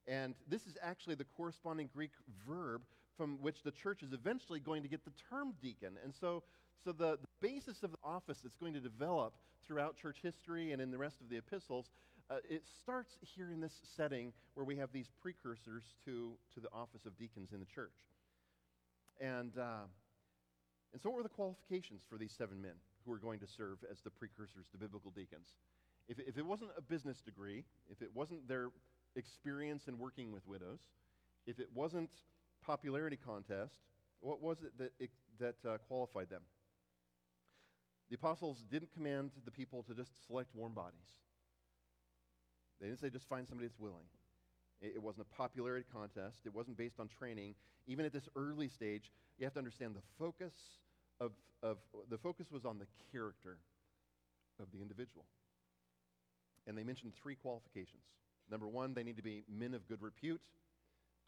And 0.07 0.35
this 0.49 0.67
is 0.67 0.77
actually 0.83 1.15
the 1.15 1.25
corresponding 1.25 1.89
Greek 1.93 2.11
verb 2.47 2.83
from 3.17 3.39
which 3.41 3.63
the 3.63 3.71
church 3.71 4.03
is 4.03 4.13
eventually 4.13 4.61
going 4.61 4.83
to 4.83 4.89
get 4.89 5.05
the 5.05 5.13
term 5.31 5.55
deacon. 5.63 5.95
And 6.05 6.15
so, 6.15 6.43
so 6.85 6.93
the, 6.93 7.19
the 7.21 7.29
basis 7.41 7.83
of 7.83 7.91
the 7.93 7.99
office 8.03 8.39
that's 8.43 8.57
going 8.57 8.75
to 8.75 8.81
develop 8.81 9.35
throughout 9.67 9.97
church 9.97 10.19
history 10.23 10.73
and 10.73 10.83
in 10.83 10.91
the 10.91 10.99
rest 10.99 11.21
of 11.21 11.29
the 11.29 11.37
epistles 11.37 11.91
uh, 12.31 12.37
it 12.49 12.63
starts 12.83 13.17
here 13.21 13.51
in 13.53 13.61
this 13.61 13.81
setting 13.97 14.33
where 14.55 14.65
we 14.65 14.77
have 14.77 14.91
these 14.93 15.11
precursors 15.21 15.83
to, 16.05 16.33
to 16.55 16.61
the 16.61 16.69
office 16.73 17.05
of 17.05 17.17
deacons 17.19 17.53
in 17.53 17.61
the 17.61 17.67
church. 17.67 17.93
And, 19.21 19.53
uh, 19.59 19.85
and 20.93 21.03
so, 21.03 21.11
what 21.11 21.17
were 21.17 21.23
the 21.23 21.29
qualifications 21.29 22.03
for 22.09 22.17
these 22.17 22.33
seven 22.33 22.63
men 22.63 22.73
who 23.05 23.11
were 23.11 23.19
going 23.19 23.39
to 23.41 23.47
serve 23.47 23.79
as 23.91 24.01
the 24.01 24.11
precursors 24.11 24.67
to 24.73 24.79
biblical 24.79 25.11
deacons? 25.11 25.49
If, 26.09 26.19
if 26.21 26.39
it 26.39 26.47
wasn't 26.47 26.71
a 26.77 26.81
business 26.81 27.21
degree, 27.21 27.65
if 27.91 28.03
it 28.03 28.11
wasn't 28.15 28.49
their 28.49 28.69
experience 29.15 29.89
in 29.89 29.99
working 29.99 30.33
with 30.33 30.47
widows, 30.47 30.81
if 31.47 31.59
it 31.59 31.69
wasn't 31.75 32.11
popularity 32.65 33.19
contest, 33.23 33.81
what 34.21 34.41
was 34.41 34.59
it 34.63 34.79
that, 34.79 34.93
it, 34.99 35.11
that 35.39 35.57
uh, 35.69 35.79
qualified 35.89 36.31
them? 36.31 36.43
The 38.09 38.17
apostles 38.17 38.65
didn't 38.71 38.93
command 38.93 39.31
the 39.45 39.51
people 39.51 39.83
to 39.85 39.95
just 39.95 40.11
select 40.27 40.55
warm 40.55 40.73
bodies. 40.73 40.99
They 42.81 42.89
didn't 42.89 43.01
say 43.01 43.11
just 43.11 43.29
find 43.29 43.49
somebody 43.49 43.69
that's 43.69 43.79
willing. 43.79 44.05
It, 44.81 44.95
it 44.97 45.03
wasn't 45.03 45.27
a 45.31 45.35
popularity 45.37 45.87
contest. 45.93 46.41
It 46.45 46.55
wasn't 46.55 46.77
based 46.77 46.99
on 46.99 47.09
training. 47.09 47.55
Even 47.87 48.05
at 48.05 48.13
this 48.13 48.29
early 48.37 48.69
stage, 48.69 49.11
you 49.39 49.47
have 49.47 49.55
to 49.55 49.59
understand 49.59 49.95
the 49.95 50.03
focus 50.19 50.53
of, 51.21 51.33
of 51.63 51.79
the 52.11 52.19
focus 52.19 52.49
was 52.51 52.65
on 52.65 52.79
the 52.79 52.87
character 53.13 53.59
of 54.61 54.67
the 54.73 54.83
individual. 54.83 55.25
And 56.67 56.77
they 56.77 56.85
mentioned 56.85 57.13
three 57.21 57.35
qualifications. 57.35 58.03
Number 58.51 58.69
one, 58.69 58.95
they 58.95 59.03
need 59.03 59.17
to 59.17 59.23
be 59.23 59.45
men 59.49 59.75
of 59.75 59.89
good 59.89 60.03
repute. 60.03 60.43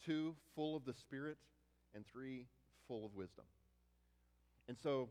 Two, 0.04 0.34
full 0.54 0.76
of 0.76 0.84
the 0.84 0.92
Spirit. 0.92 1.38
And 1.94 2.04
three, 2.12 2.46
full 2.88 3.06
of 3.06 3.14
wisdom. 3.14 3.44
And 4.68 4.76
so 4.82 5.08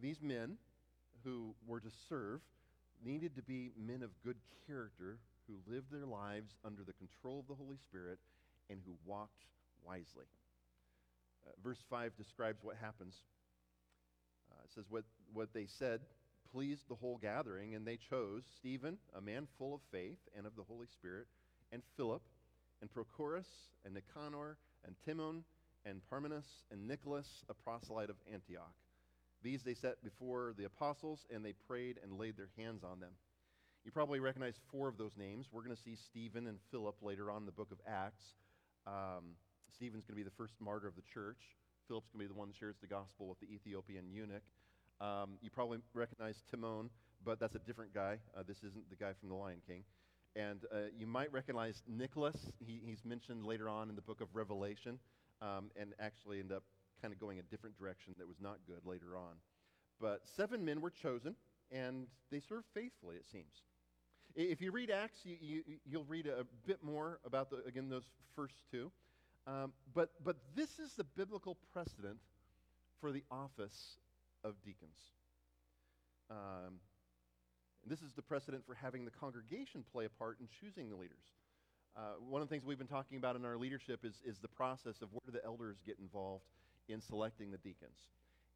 these 0.00 0.20
men 0.20 0.56
who 1.24 1.54
were 1.66 1.80
to 1.80 1.90
serve 2.08 2.40
needed 3.04 3.34
to 3.36 3.42
be 3.42 3.72
men 3.76 4.02
of 4.02 4.10
good 4.24 4.36
character 4.66 5.18
who 5.46 5.72
lived 5.72 5.90
their 5.90 6.06
lives 6.06 6.54
under 6.64 6.82
the 6.82 6.92
control 6.94 7.40
of 7.40 7.48
the 7.48 7.54
Holy 7.54 7.76
Spirit 7.76 8.18
and 8.70 8.78
who 8.84 8.92
walked 9.04 9.44
wisely. 9.84 10.26
Uh, 11.46 11.50
verse 11.62 11.82
5 11.90 12.16
describes 12.16 12.62
what 12.62 12.76
happens. 12.80 13.14
Uh, 14.50 14.62
it 14.64 14.72
says, 14.74 14.84
what, 14.88 15.04
what 15.32 15.52
they 15.52 15.66
said 15.66 16.00
pleased 16.52 16.88
the 16.88 16.94
whole 16.94 17.18
gathering, 17.18 17.74
and 17.74 17.86
they 17.86 17.98
chose 18.10 18.42
Stephen, 18.56 18.96
a 19.16 19.20
man 19.20 19.46
full 19.58 19.74
of 19.74 19.80
faith 19.90 20.18
and 20.36 20.46
of 20.46 20.56
the 20.56 20.62
Holy 20.62 20.86
Spirit, 20.86 21.26
and 21.72 21.82
Philip, 21.96 22.22
and 22.80 22.90
Prochorus, 22.92 23.48
and 23.84 23.94
Nicanor, 23.94 24.56
and 24.86 24.94
Timon, 25.04 25.42
and 25.84 26.00
Parmenas, 26.08 26.46
and 26.70 26.86
Nicholas, 26.86 27.44
a 27.48 27.54
proselyte 27.54 28.10
of 28.10 28.16
Antioch. 28.32 28.74
These 29.44 29.62
they 29.62 29.74
set 29.74 30.02
before 30.02 30.54
the 30.56 30.64
apostles, 30.64 31.26
and 31.32 31.44
they 31.44 31.52
prayed 31.68 32.00
and 32.02 32.18
laid 32.18 32.36
their 32.36 32.48
hands 32.56 32.82
on 32.82 32.98
them. 32.98 33.12
You 33.84 33.92
probably 33.92 34.18
recognize 34.18 34.58
four 34.72 34.88
of 34.88 34.96
those 34.96 35.12
names. 35.18 35.48
We're 35.52 35.62
going 35.62 35.76
to 35.76 35.82
see 35.82 35.94
Stephen 35.94 36.46
and 36.46 36.58
Philip 36.70 36.96
later 37.02 37.30
on 37.30 37.42
in 37.42 37.46
the 37.46 37.52
book 37.52 37.70
of 37.70 37.78
Acts. 37.86 38.24
Um, 38.86 39.36
Stephen's 39.74 40.06
going 40.06 40.14
to 40.14 40.24
be 40.24 40.28
the 40.28 40.34
first 40.34 40.54
martyr 40.60 40.88
of 40.88 40.96
the 40.96 41.02
church. 41.02 41.36
Philip's 41.86 42.08
going 42.08 42.24
to 42.24 42.28
be 42.30 42.32
the 42.34 42.38
one 42.38 42.48
that 42.48 42.56
shares 42.56 42.76
the 42.80 42.86
gospel 42.86 43.28
with 43.28 43.38
the 43.40 43.54
Ethiopian 43.54 44.10
eunuch. 44.10 44.42
Um, 45.02 45.32
you 45.42 45.50
probably 45.50 45.78
recognize 45.92 46.42
Timon, 46.50 46.88
but 47.22 47.38
that's 47.38 47.54
a 47.54 47.58
different 47.58 47.92
guy. 47.92 48.18
Uh, 48.34 48.42
this 48.46 48.58
isn't 48.58 48.88
the 48.88 48.96
guy 48.96 49.12
from 49.20 49.28
The 49.28 49.34
Lion 49.34 49.60
King. 49.66 49.84
And 50.36 50.64
uh, 50.72 50.88
you 50.96 51.06
might 51.06 51.30
recognize 51.32 51.82
Nicholas. 51.86 52.36
He, 52.58 52.80
he's 52.82 53.04
mentioned 53.04 53.44
later 53.44 53.68
on 53.68 53.90
in 53.90 53.96
the 53.96 54.02
book 54.02 54.22
of 54.22 54.28
Revelation 54.32 54.98
um, 55.42 55.70
and 55.76 55.92
actually 56.00 56.40
end 56.40 56.50
up 56.50 56.62
kind 57.04 57.12
of 57.12 57.20
going 57.20 57.38
a 57.38 57.42
different 57.42 57.78
direction 57.78 58.14
that 58.16 58.26
was 58.26 58.40
not 58.40 58.56
good 58.66 58.80
later 58.86 59.14
on. 59.14 59.34
But 60.00 60.22
seven 60.24 60.64
men 60.64 60.80
were 60.80 60.88
chosen, 60.90 61.34
and 61.70 62.06
they 62.30 62.40
served 62.40 62.64
faithfully, 62.72 63.16
it 63.16 63.26
seems. 63.30 63.60
If 64.34 64.62
you 64.62 64.72
read 64.72 64.90
Acts, 64.90 65.20
you, 65.22 65.62
you, 65.84 65.98
will 65.98 66.06
read 66.06 66.26
a 66.26 66.46
bit 66.66 66.82
more 66.82 67.20
about, 67.26 67.50
the, 67.50 67.62
again, 67.66 67.90
those 67.90 68.06
first 68.34 68.54
two. 68.70 68.90
Um, 69.46 69.74
but, 69.94 70.12
but 70.24 70.36
this 70.56 70.78
is 70.78 70.94
the 70.94 71.04
biblical 71.04 71.58
precedent 71.74 72.16
for 73.02 73.12
the 73.12 73.22
office 73.30 73.98
of 74.42 74.54
deacons. 74.64 74.96
Um, 76.30 76.80
this 77.86 78.00
is 78.00 78.14
the 78.14 78.22
precedent 78.22 78.64
for 78.66 78.74
having 78.74 79.04
the 79.04 79.10
congregation 79.10 79.84
play 79.92 80.06
a 80.06 80.08
part 80.08 80.38
in 80.40 80.48
choosing 80.58 80.88
the 80.88 80.96
leaders. 80.96 81.34
Uh, 81.94 82.14
one 82.26 82.40
of 82.40 82.48
the 82.48 82.54
things 82.54 82.64
we've 82.64 82.78
been 82.78 82.86
talking 82.86 83.18
about 83.18 83.36
in 83.36 83.44
our 83.44 83.58
leadership 83.58 84.06
is, 84.06 84.22
is 84.24 84.38
the 84.38 84.48
process 84.48 85.02
of 85.02 85.10
where 85.12 85.20
do 85.26 85.32
the 85.32 85.44
elders 85.44 85.76
get 85.84 85.98
involved 86.00 86.44
in 86.88 87.00
selecting 87.00 87.50
the 87.50 87.58
deacons. 87.58 87.98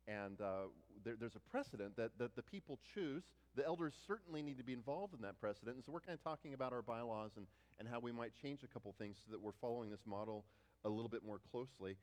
And 0.07 0.41
uh, 0.41 0.69
there, 1.05 1.15
there's 1.21 1.37
a 1.37 1.51
precedent 1.51 1.97
that, 1.97 2.13
that 2.19 2.35
the 2.35 2.43
people 2.43 2.79
choose. 2.95 3.25
The 3.57 3.65
elders 3.65 3.95
certainly 4.07 4.43
need 4.43 4.57
to 4.57 4.65
be 4.65 4.73
involved 4.73 5.15
in 5.15 5.21
that 5.23 5.39
precedent. 5.39 5.77
And 5.77 5.85
so 5.85 5.93
we're 5.93 6.01
kind 6.01 6.17
of 6.17 6.25
talking 6.25 6.55
about 6.55 6.73
our 6.73 6.81
bylaws 6.83 7.33
and, 7.37 7.47
and 7.79 7.87
how 7.87 8.01
we 8.01 8.11
might 8.11 8.33
change 8.41 8.63
a 8.63 8.67
couple 8.67 8.95
things 8.99 9.19
so 9.25 9.33
that 9.33 9.41
we're 9.41 9.53
following 9.61 9.91
this 9.91 10.01
model 10.07 10.45
a 10.85 10.89
little 10.89 11.11
bit 11.11 11.25
more 11.27 11.41
closely. 11.51 11.97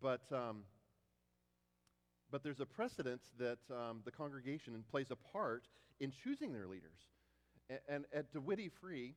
But, 0.00 0.22
um, 0.32 0.62
but 2.30 2.42
there's 2.42 2.60
a 2.60 2.66
precedent 2.66 3.20
that 3.38 3.58
um, 3.70 4.00
the 4.04 4.10
congregation 4.12 4.82
plays 4.90 5.10
a 5.10 5.16
part 5.16 5.64
in 6.00 6.10
choosing 6.24 6.52
their 6.54 6.66
leaders. 6.66 6.98
And, 7.68 7.80
and 7.88 8.04
at 8.14 8.32
DeWitt 8.32 8.60
Free, 8.80 9.14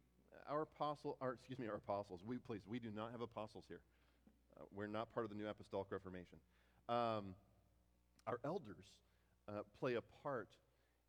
our 0.49 0.63
apostle, 0.63 1.17
or 1.21 1.33
excuse 1.33 1.57
me, 1.57 1.67
our 1.67 1.75
apostles, 1.75 2.19
we 2.25 2.37
please, 2.37 2.61
we 2.67 2.79
do 2.79 2.89
not 2.93 3.11
have 3.11 3.21
apostles 3.21 3.63
here. 3.67 3.79
Uh, 4.57 4.63
we're 4.73 4.87
not 4.87 5.13
part 5.13 5.25
of 5.25 5.29
the 5.29 5.35
New 5.35 5.47
Apostolic 5.47 5.91
Reformation. 5.91 6.39
Um, 6.87 7.35
our 8.27 8.39
elders 8.43 8.85
uh, 9.47 9.61
play 9.79 9.95
a 9.95 10.01
part 10.23 10.49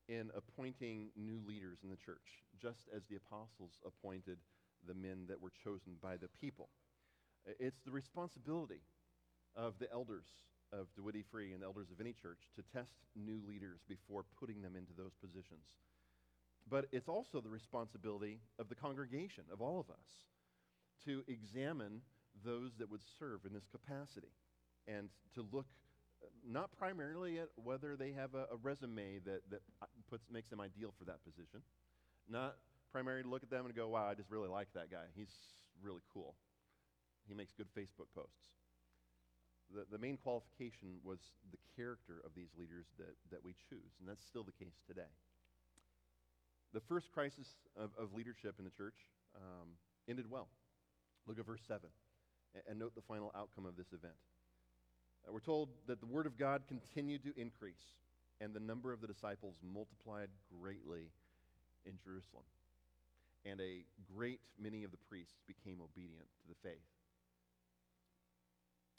in 0.09 0.31
appointing 0.37 1.09
new 1.17 1.41
leaders 1.47 1.79
in 1.83 1.91
the 1.91 1.97
church, 1.97 2.45
just 2.61 2.89
as 2.95 3.03
the 3.07 3.17
apostles 3.17 3.79
appointed 3.85 4.39
the 4.87 4.95
men 4.95 5.27
that 5.29 5.41
were 5.41 5.53
chosen 5.65 5.95
by 6.01 6.17
the 6.17 6.29
people. 6.29 6.69
It's 7.59 7.81
the 7.85 7.91
responsibility 7.91 8.83
of 9.57 9.75
the 9.79 9.91
elders 9.93 10.27
of 10.73 10.87
DeWitt 10.97 11.17
Free 11.31 11.53
and 11.53 11.63
the 11.63 11.67
elders 11.67 11.91
of 11.91 12.01
any 12.01 12.13
church 12.13 12.51
to 12.57 12.63
test 12.63 12.95
new 13.15 13.41
leaders 13.47 13.81
before 13.89 14.25
putting 14.39 14.63
them 14.63 14.77
into 14.77 14.93
those 14.97 15.15
positions. 15.21 15.67
But 16.69 16.87
it's 16.93 17.09
also 17.09 17.41
the 17.41 17.49
responsibility 17.49 18.41
of 18.59 18.69
the 18.69 18.75
congregation, 18.75 19.45
of 19.53 19.61
all 19.61 19.79
of 19.79 19.89
us, 19.91 20.07
to 21.05 21.23
examine 21.29 22.03
those 22.47 22.71
that 22.79 22.91
would 22.91 23.03
serve 23.19 23.41
in 23.45 23.53
this 23.53 23.67
capacity 23.71 24.31
and 24.87 25.11
to 25.35 25.45
look 25.53 25.67
not 26.47 26.71
primarily 26.79 27.39
at 27.39 27.49
whether 27.57 27.97
they 27.97 28.13
have 28.13 28.35
a, 28.35 28.47
a 28.55 28.57
resume 28.63 29.19
that, 29.27 29.43
that 29.51 29.61
puts, 30.09 30.25
makes 30.31 30.49
them 30.49 30.61
ideal 30.61 30.95
for 30.99 31.05
that 31.05 31.23
position. 31.25 31.61
Not 32.31 32.57
primarily 32.93 33.25
to 33.25 33.29
look 33.29 33.43
at 33.43 33.51
them 33.51 33.67
and 33.67 33.75
go, 33.75 33.89
wow, 33.89 34.07
I 34.09 34.15
just 34.15 34.31
really 34.31 34.49
like 34.49 34.69
that 34.75 34.91
guy. 34.91 35.11
He's 35.15 35.35
really 35.83 36.03
cool. 36.15 36.35
He 37.29 37.35
makes 37.35 37.53
good 37.53 37.69
Facebook 37.77 38.09
posts. 38.15 38.55
The, 39.75 39.85
the 39.91 39.99
main 39.99 40.17
qualification 40.17 41.03
was 41.03 41.19
the 41.51 41.59
character 41.75 42.23
of 42.25 42.31
these 42.35 42.55
leaders 42.57 42.87
that, 42.99 43.19
that 43.33 43.43
we 43.45 43.55
choose, 43.69 43.99
and 43.99 44.09
that's 44.09 44.25
still 44.25 44.45
the 44.45 44.55
case 44.55 44.79
today. 44.87 45.11
The 46.73 46.81
first 46.81 47.11
crisis 47.11 47.49
of, 47.77 47.91
of 47.99 48.15
leadership 48.15 48.55
in 48.59 48.65
the 48.65 48.71
church 48.71 48.95
um, 49.35 49.75
ended 50.09 50.31
well. 50.31 50.49
Look 51.27 51.39
at 51.39 51.47
verse 51.47 51.63
7 51.67 51.91
and, 52.69 52.79
note 52.79 52.95
the 52.95 53.03
final 53.03 53.33
outcome 53.37 53.67
of 53.67 53.77
this 53.77 53.93
event. 53.93 54.15
Uh, 55.27 55.33
we're 55.33 55.41
told 55.41 55.71
that 55.87 56.01
the 56.01 56.07
Word 56.07 56.27
of 56.27 56.39
God 56.39 56.63
continued 56.69 57.23
to 57.25 57.33
increase, 57.41 57.95
and 58.41 58.55
the 58.55 58.61
number 58.61 58.93
of 58.93 59.01
the 59.01 59.07
disciples 59.07 59.57
multiplied 59.63 60.29
greatly 60.61 61.11
in 61.85 61.93
Jerusalem. 62.05 62.45
And 63.45 63.61
a 63.61 63.85
great 64.15 64.41
many 64.59 64.85
of 64.85 64.91
the 64.91 64.99
priests 65.09 65.39
became 65.47 65.81
obedient 65.81 66.27
to 66.43 66.49
the 66.49 66.69
faith. 66.69 66.83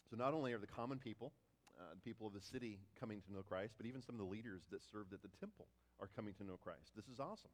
So 0.09 0.15
not 0.15 0.33
only 0.33 0.53
are 0.53 0.57
the 0.57 0.67
common 0.67 0.99
people, 0.99 1.33
uh, 1.79 1.93
the 1.93 2.01
people 2.01 2.27
of 2.27 2.33
the 2.33 2.41
city 2.41 2.79
coming 2.99 3.21
to 3.21 3.33
know 3.33 3.43
Christ, 3.43 3.73
but 3.77 3.85
even 3.85 4.01
some 4.01 4.15
of 4.15 4.19
the 4.19 4.31
leaders 4.31 4.61
that 4.71 4.81
served 4.91 5.13
at 5.13 5.21
the 5.21 5.29
temple 5.39 5.67
are 5.99 6.09
coming 6.15 6.33
to 6.35 6.43
know 6.43 6.57
Christ. 6.63 6.95
This 6.95 7.07
is 7.07 7.19
awesome. 7.19 7.51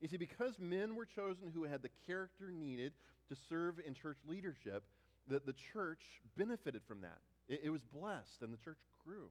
You 0.00 0.08
see, 0.08 0.18
because 0.18 0.58
men 0.58 0.94
were 0.94 1.06
chosen 1.06 1.50
who 1.52 1.64
had 1.64 1.82
the 1.82 1.90
character 2.06 2.50
needed 2.52 2.92
to 3.28 3.36
serve 3.48 3.80
in 3.84 3.94
church 3.94 4.18
leadership, 4.28 4.84
the, 5.28 5.40
the 5.44 5.54
church 5.72 6.02
benefited 6.36 6.82
from 6.86 7.00
that. 7.02 7.18
It, 7.48 7.60
it 7.64 7.70
was 7.70 7.82
blessed, 7.82 8.42
and 8.42 8.52
the 8.52 8.58
church 8.58 8.78
grew. 9.04 9.28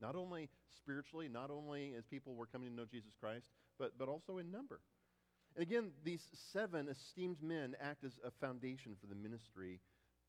Not 0.00 0.16
only 0.16 0.48
spiritually, 0.76 1.28
not 1.28 1.50
only 1.50 1.92
as 1.96 2.04
people 2.04 2.34
were 2.34 2.46
coming 2.46 2.68
to 2.68 2.74
know 2.74 2.84
Jesus 2.90 3.12
Christ, 3.20 3.46
but, 3.78 3.92
but 3.98 4.08
also 4.08 4.38
in 4.38 4.50
number. 4.50 4.80
And 5.54 5.62
again, 5.62 5.90
these 6.04 6.22
seven 6.52 6.88
esteemed 6.88 7.42
men 7.42 7.76
act 7.80 8.04
as 8.04 8.12
a 8.24 8.30
foundation 8.40 8.96
for 9.00 9.06
the 9.06 9.14
ministry 9.14 9.80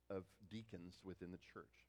of 0.10 0.23
deacons 0.52 0.99
within 1.04 1.32
the 1.32 1.39
church. 1.54 1.88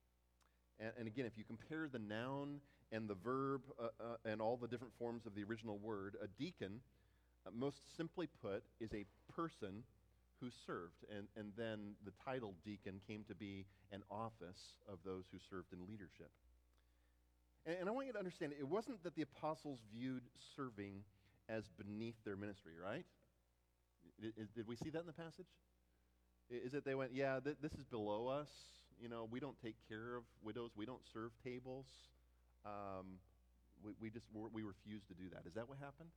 And, 0.79 0.93
and 0.99 1.07
again, 1.07 1.27
if 1.27 1.37
you 1.37 1.45
compare 1.45 1.89
the 1.93 1.99
noun 1.99 2.61
and 2.93 3.09
the 3.09 3.17
verb 3.17 3.63
uh, 3.79 3.89
uh, 4.01 4.31
and 4.31 4.41
all 4.41 4.57
the 4.57 4.69
different 4.69 4.93
forms 4.99 5.27
of 5.27 5.35
the 5.35 5.43
original 5.45 5.79
word, 5.79 6.17
a 6.23 6.27
deacon, 6.41 6.81
uh, 7.47 7.51
most 7.53 7.79
simply 7.97 8.29
put, 8.41 8.63
is 8.81 8.93
a 8.95 9.05
person 9.33 9.83
who 10.45 10.51
served. 10.67 11.05
And, 11.09 11.27
and 11.37 11.53
then 11.57 11.97
the 12.05 12.13
title 12.25 12.55
deacon 12.65 13.01
came 13.09 13.25
to 13.29 13.35
be 13.35 13.65
an 13.93 14.03
office 14.11 14.77
of 14.87 14.99
those 15.05 15.25
who 15.33 15.39
served 15.51 15.73
in 15.73 15.87
leadership. 15.89 16.31
And, 17.65 17.77
and 17.81 17.89
I 17.89 17.93
want 17.93 18.07
you 18.07 18.13
to 18.13 18.19
understand 18.19 18.53
it 18.53 18.69
wasn't 18.69 19.03
that 19.05 19.15
the 19.17 19.23
apostles 19.23 19.81
viewed 19.93 20.23
serving 20.55 21.05
as 21.49 21.65
beneath 21.79 22.17
their 22.25 22.37
ministry, 22.37 22.73
right? 22.83 23.05
Did, 24.21 24.35
did 24.55 24.67
we 24.69 24.77
see 24.77 24.91
that 24.91 25.01
in 25.01 25.07
the 25.07 25.13
passage? 25.13 25.49
Is 26.51 26.73
that 26.73 26.85
they 26.85 26.95
went, 26.95 27.13
yeah, 27.15 27.41
th- 27.41 27.57
this 27.63 27.73
is 27.73 27.85
below 27.85 28.29
us. 28.29 28.49
You 29.01 29.09
know, 29.09 29.27
we 29.31 29.41
don't 29.41 29.57
take 29.65 29.77
care 29.89 30.17
of 30.17 30.25
widows. 30.43 30.71
We 30.77 30.85
don't 30.85 31.03
serve 31.13 31.33
tables. 31.43 31.87
Um, 32.65 33.19
we, 33.83 33.93
we 34.01 34.11
just 34.11 34.27
we 34.33 34.63
refuse 34.63 35.03
to 35.09 35.15
do 35.15 35.29
that. 35.33 35.49
Is 35.49 35.55
that 35.55 35.69
what 35.69 35.79
happened? 35.79 36.11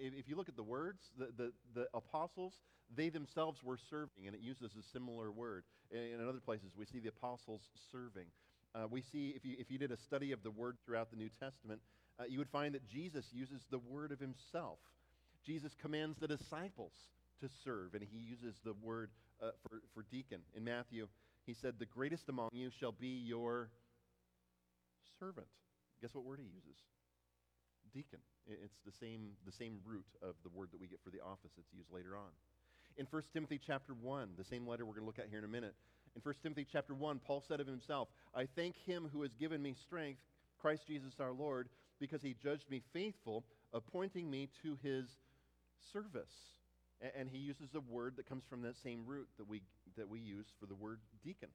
If, 0.00 0.28
you 0.28 0.36
look 0.36 0.48
at 0.48 0.56
the 0.56 0.62
words, 0.62 1.10
the, 1.18 1.28
the, 1.36 1.52
the, 1.74 1.86
apostles, 1.94 2.54
they 2.94 3.08
themselves 3.08 3.62
were 3.62 3.78
serving, 3.90 4.26
and 4.26 4.34
it 4.34 4.40
uses 4.40 4.72
a 4.78 4.82
similar 4.92 5.30
word. 5.30 5.64
In, 5.90 6.20
in 6.20 6.28
other 6.28 6.40
places, 6.40 6.72
we 6.76 6.86
see 6.86 6.98
the 6.98 7.08
apostles 7.08 7.62
serving. 7.92 8.26
Uh, 8.74 8.86
we 8.90 9.02
see, 9.02 9.32
if 9.36 9.44
you, 9.44 9.56
if 9.58 9.70
you 9.70 9.78
did 9.78 9.92
a 9.92 9.96
study 9.96 10.32
of 10.32 10.42
the 10.42 10.50
word 10.50 10.76
throughout 10.84 11.10
the 11.10 11.16
New 11.16 11.30
Testament, 11.40 11.80
uh, 12.18 12.24
you 12.28 12.38
would 12.38 12.48
find 12.48 12.74
that 12.74 12.86
Jesus 12.86 13.26
uses 13.32 13.62
the 13.70 13.78
word 13.78 14.12
of 14.12 14.20
himself. 14.20 14.78
Jesus 15.44 15.72
commands 15.80 16.18
the 16.18 16.28
disciples 16.28 16.92
to 17.40 17.48
serve, 17.64 17.94
and 17.94 18.02
he 18.02 18.18
uses 18.18 18.54
the 18.64 18.74
word 18.82 19.10
uh, 19.42 19.50
for, 19.62 19.82
for 19.94 20.04
deacon. 20.10 20.40
In 20.56 20.64
Matthew, 20.64 21.08
he 21.46 21.54
said, 21.54 21.74
The 21.78 21.86
greatest 21.86 22.28
among 22.28 22.50
you 22.52 22.70
shall 22.80 22.92
be 22.92 23.22
your 23.24 23.70
servant. 25.18 25.46
Guess 26.00 26.14
what 26.14 26.24
word 26.24 26.40
he 26.40 26.46
uses? 26.46 26.80
Deacon. 27.94 28.18
It's 28.46 28.80
the 28.84 28.92
same, 28.92 29.30
the 29.46 29.52
same 29.52 29.78
root 29.86 30.04
of 30.20 30.34
the 30.42 30.50
word 30.50 30.68
that 30.72 30.80
we 30.80 30.88
get 30.88 30.98
for 31.02 31.10
the 31.10 31.20
office 31.20 31.52
that's 31.56 31.72
used 31.72 31.90
later 31.92 32.16
on. 32.16 32.28
In 32.98 33.06
1 33.10 33.22
Timothy 33.32 33.60
chapter 33.64 33.94
1, 33.94 34.30
the 34.36 34.44
same 34.44 34.66
letter 34.66 34.84
we're 34.84 34.94
going 34.94 35.02
to 35.02 35.06
look 35.06 35.18
at 35.18 35.28
here 35.30 35.38
in 35.38 35.44
a 35.44 35.48
minute, 35.48 35.74
in 36.14 36.22
1 36.22 36.34
Timothy 36.42 36.66
chapter 36.70 36.94
1, 36.94 37.20
Paul 37.20 37.42
said 37.46 37.60
of 37.60 37.66
himself, 37.66 38.08
I 38.34 38.46
thank 38.54 38.76
him 38.76 39.08
who 39.12 39.22
has 39.22 39.32
given 39.34 39.62
me 39.62 39.74
strength, 39.74 40.20
Christ 40.60 40.86
Jesus 40.86 41.14
our 41.18 41.32
Lord, 41.32 41.68
because 41.98 42.22
he 42.22 42.34
judged 42.42 42.70
me 42.70 42.82
faithful, 42.92 43.44
appointing 43.72 44.30
me 44.30 44.48
to 44.62 44.78
his 44.82 45.06
service. 45.92 46.32
And 47.16 47.28
he 47.28 47.38
uses 47.38 47.74
a 47.74 47.80
word 47.80 48.14
that 48.16 48.28
comes 48.28 48.44
from 48.48 48.62
that 48.62 48.76
same 48.76 49.04
root 49.06 49.28
that 49.38 49.48
we, 49.48 49.62
that 49.96 50.08
we 50.08 50.20
use 50.20 50.46
for 50.60 50.66
the 50.66 50.74
word 50.74 51.00
deacon. 51.24 51.50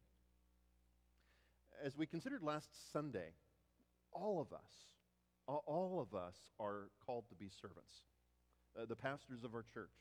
As 1.84 1.98
we 1.98 2.06
considered 2.06 2.44
last 2.44 2.68
Sunday, 2.92 3.32
all 4.12 4.42
of 4.42 4.52
us, 4.54 4.74
all 5.56 6.00
of 6.00 6.18
us 6.18 6.36
are 6.60 6.90
called 7.06 7.26
to 7.30 7.36
be 7.36 7.50
servants. 7.50 8.04
Uh, 8.80 8.86
the 8.86 8.96
pastors 8.96 9.44
of 9.44 9.54
our 9.54 9.66
church, 9.74 9.94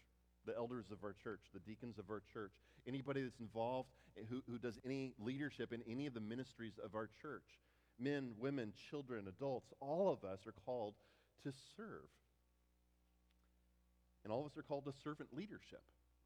the 0.47 0.57
elders 0.57 0.87
of 0.91 1.03
our 1.03 1.15
church, 1.23 1.41
the 1.53 1.61
deacons 1.61 1.99
of 1.99 2.11
our 2.11 2.23
church, 2.33 2.53
anybody 2.87 3.23
that's 3.23 3.41
involved 3.41 3.89
eh, 4.17 4.23
who, 4.29 4.43
who 4.51 4.59
does 4.59 4.79
any 4.85 5.13
leadership 5.19 5.73
in 5.73 5.83
any 5.89 6.07
of 6.07 6.15
the 6.15 6.21
ministries 6.21 6.79
of 6.85 6.95
our 6.95 7.09
church, 7.23 7.45
men, 7.99 8.33
women, 8.39 8.73
children, 8.91 9.27
adults, 9.29 9.73
all 9.81 10.13
of 10.13 10.29
us 10.29 10.47
are 10.47 10.55
called 10.65 10.95
to 11.45 11.53
serve. 11.77 12.09
And 14.25 14.33
all 14.33 14.41
of 14.41 14.47
us 14.47 14.59
are 14.59 14.63
called 14.63 14.85
to 14.85 14.93
servant 15.03 15.31
leadership. 15.33 15.83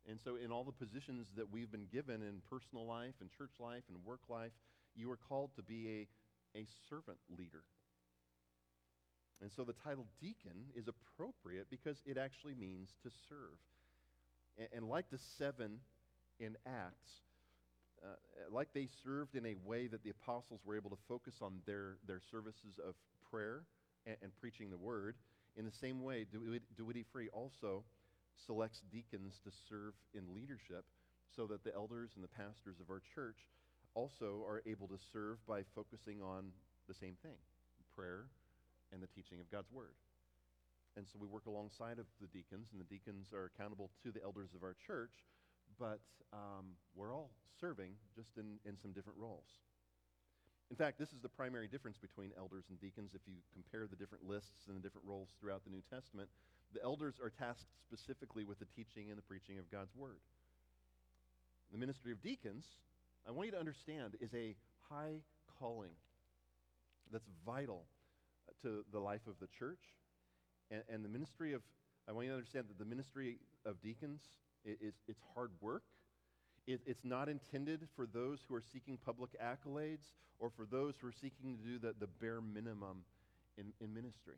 And 0.08 0.18
so, 0.20 0.34
in 0.34 0.50
all 0.50 0.64
the 0.64 0.72
positions 0.72 1.28
that 1.36 1.52
we've 1.52 1.70
been 1.70 1.86
given 1.92 2.22
in 2.22 2.42
personal 2.50 2.86
life 2.86 3.14
and 3.20 3.30
church 3.30 3.52
life 3.60 3.84
and 3.88 4.04
work 4.04 4.22
life, 4.28 4.50
you 4.96 5.10
are 5.12 5.18
called 5.28 5.50
to 5.56 5.62
be 5.62 6.08
a, 6.54 6.58
a 6.58 6.66
servant 6.90 7.18
leader. 7.38 7.62
And 9.42 9.50
so 9.50 9.64
the 9.64 9.74
title 9.84 10.06
deacon 10.20 10.70
is 10.76 10.86
appropriate 10.88 11.66
because 11.68 12.00
it 12.06 12.16
actually 12.16 12.54
means 12.54 12.90
to 13.02 13.10
serve. 13.28 13.58
And, 14.56 14.68
and 14.74 14.88
like 14.88 15.10
the 15.10 15.18
seven 15.38 15.80
in 16.38 16.56
Acts, 16.64 17.22
uh, 18.02 18.14
like 18.50 18.68
they 18.72 18.88
served 19.04 19.34
in 19.34 19.44
a 19.46 19.56
way 19.64 19.88
that 19.88 20.02
the 20.04 20.10
apostles 20.10 20.60
were 20.64 20.76
able 20.76 20.90
to 20.90 20.98
focus 21.08 21.34
on 21.42 21.60
their, 21.66 21.96
their 22.06 22.20
services 22.30 22.78
of 22.86 22.94
prayer 23.30 23.62
and, 24.06 24.16
and 24.22 24.32
preaching 24.40 24.70
the 24.70 24.78
word, 24.78 25.16
in 25.56 25.64
the 25.64 25.72
same 25.72 26.02
way, 26.02 26.24
Douay 26.78 27.04
Free 27.12 27.28
also 27.32 27.84
selects 28.46 28.80
deacons 28.90 29.40
to 29.44 29.50
serve 29.68 29.92
in 30.14 30.34
leadership 30.34 30.84
so 31.36 31.46
that 31.46 31.62
the 31.64 31.74
elders 31.74 32.10
and 32.14 32.24
the 32.24 32.28
pastors 32.28 32.80
of 32.80 32.90
our 32.90 33.02
church 33.14 33.36
also 33.94 34.44
are 34.46 34.62
able 34.66 34.88
to 34.88 34.98
serve 35.12 35.44
by 35.46 35.62
focusing 35.74 36.22
on 36.22 36.46
the 36.88 36.94
same 36.94 37.14
thing 37.22 37.36
prayer 37.94 38.24
and 38.92 39.02
the 39.02 39.08
teaching 39.08 39.40
of 39.40 39.50
God's 39.50 39.72
Word. 39.72 39.96
And 40.96 41.08
so 41.08 41.16
we 41.18 41.26
work 41.26 41.46
alongside 41.46 41.98
of 41.98 42.06
the 42.20 42.28
deacons, 42.28 42.68
and 42.72 42.80
the 42.80 42.88
deacons 42.88 43.32
are 43.32 43.48
accountable 43.48 43.90
to 44.04 44.12
the 44.12 44.22
elders 44.22 44.52
of 44.54 44.62
our 44.62 44.76
church, 44.86 45.24
but 45.80 46.00
um, 46.32 46.76
we're 46.94 47.14
all 47.14 47.30
serving 47.60 47.96
just 48.14 48.36
in, 48.36 48.60
in 48.68 48.76
some 48.76 48.92
different 48.92 49.18
roles. 49.18 49.48
In 50.70 50.76
fact, 50.76 50.98
this 50.98 51.12
is 51.12 51.20
the 51.20 51.28
primary 51.28 51.68
difference 51.68 51.96
between 51.96 52.32
elders 52.36 52.64
and 52.68 52.80
deacons. 52.80 53.12
If 53.14 53.20
you 53.26 53.36
compare 53.52 53.86
the 53.86 53.96
different 53.96 54.24
lists 54.24 54.68
and 54.68 54.76
the 54.76 54.80
different 54.80 55.06
roles 55.06 55.28
throughout 55.40 55.64
the 55.64 55.70
New 55.70 55.82
Testament, 55.92 56.28
the 56.72 56.82
elders 56.82 57.16
are 57.22 57.28
tasked 57.28 57.68
specifically 57.84 58.44
with 58.44 58.58
the 58.58 58.68
teaching 58.76 59.08
and 59.08 59.18
the 59.18 59.28
preaching 59.28 59.58
of 59.58 59.70
God's 59.70 59.94
Word. 59.96 60.20
The 61.72 61.78
ministry 61.78 62.12
of 62.12 62.22
deacons, 62.22 62.64
I 63.28 63.32
want 63.32 63.46
you 63.46 63.52
to 63.52 63.60
understand, 63.60 64.16
is 64.20 64.32
a 64.34 64.56
high 64.88 65.20
calling 65.58 65.92
that's 67.12 67.28
vital 67.44 67.84
to 68.62 68.84
the 68.92 68.98
life 68.98 69.26
of 69.26 69.34
the 69.40 69.48
church. 69.58 69.80
And, 70.70 70.82
and 70.88 71.04
the 71.04 71.08
ministry 71.08 71.52
of, 71.52 71.62
I 72.08 72.12
want 72.12 72.26
you 72.26 72.32
to 72.32 72.36
understand 72.36 72.66
that 72.68 72.78
the 72.78 72.84
ministry 72.84 73.38
of 73.66 73.80
deacons 73.82 74.20
is, 74.64 74.94
it's 75.08 75.20
hard 75.34 75.50
work. 75.60 75.82
It, 76.66 76.80
it's 76.86 77.04
not 77.04 77.28
intended 77.28 77.88
for 77.96 78.06
those 78.06 78.40
who 78.48 78.54
are 78.54 78.62
seeking 78.62 78.98
public 79.04 79.30
accolades 79.42 80.14
or 80.38 80.50
for 80.50 80.64
those 80.64 80.94
who 81.00 81.08
are 81.08 81.12
seeking 81.12 81.56
to 81.56 81.62
do 81.62 81.78
the, 81.78 81.94
the 81.98 82.06
bare 82.06 82.40
minimum 82.40 83.04
in, 83.58 83.72
in 83.80 83.92
ministry. 83.92 84.36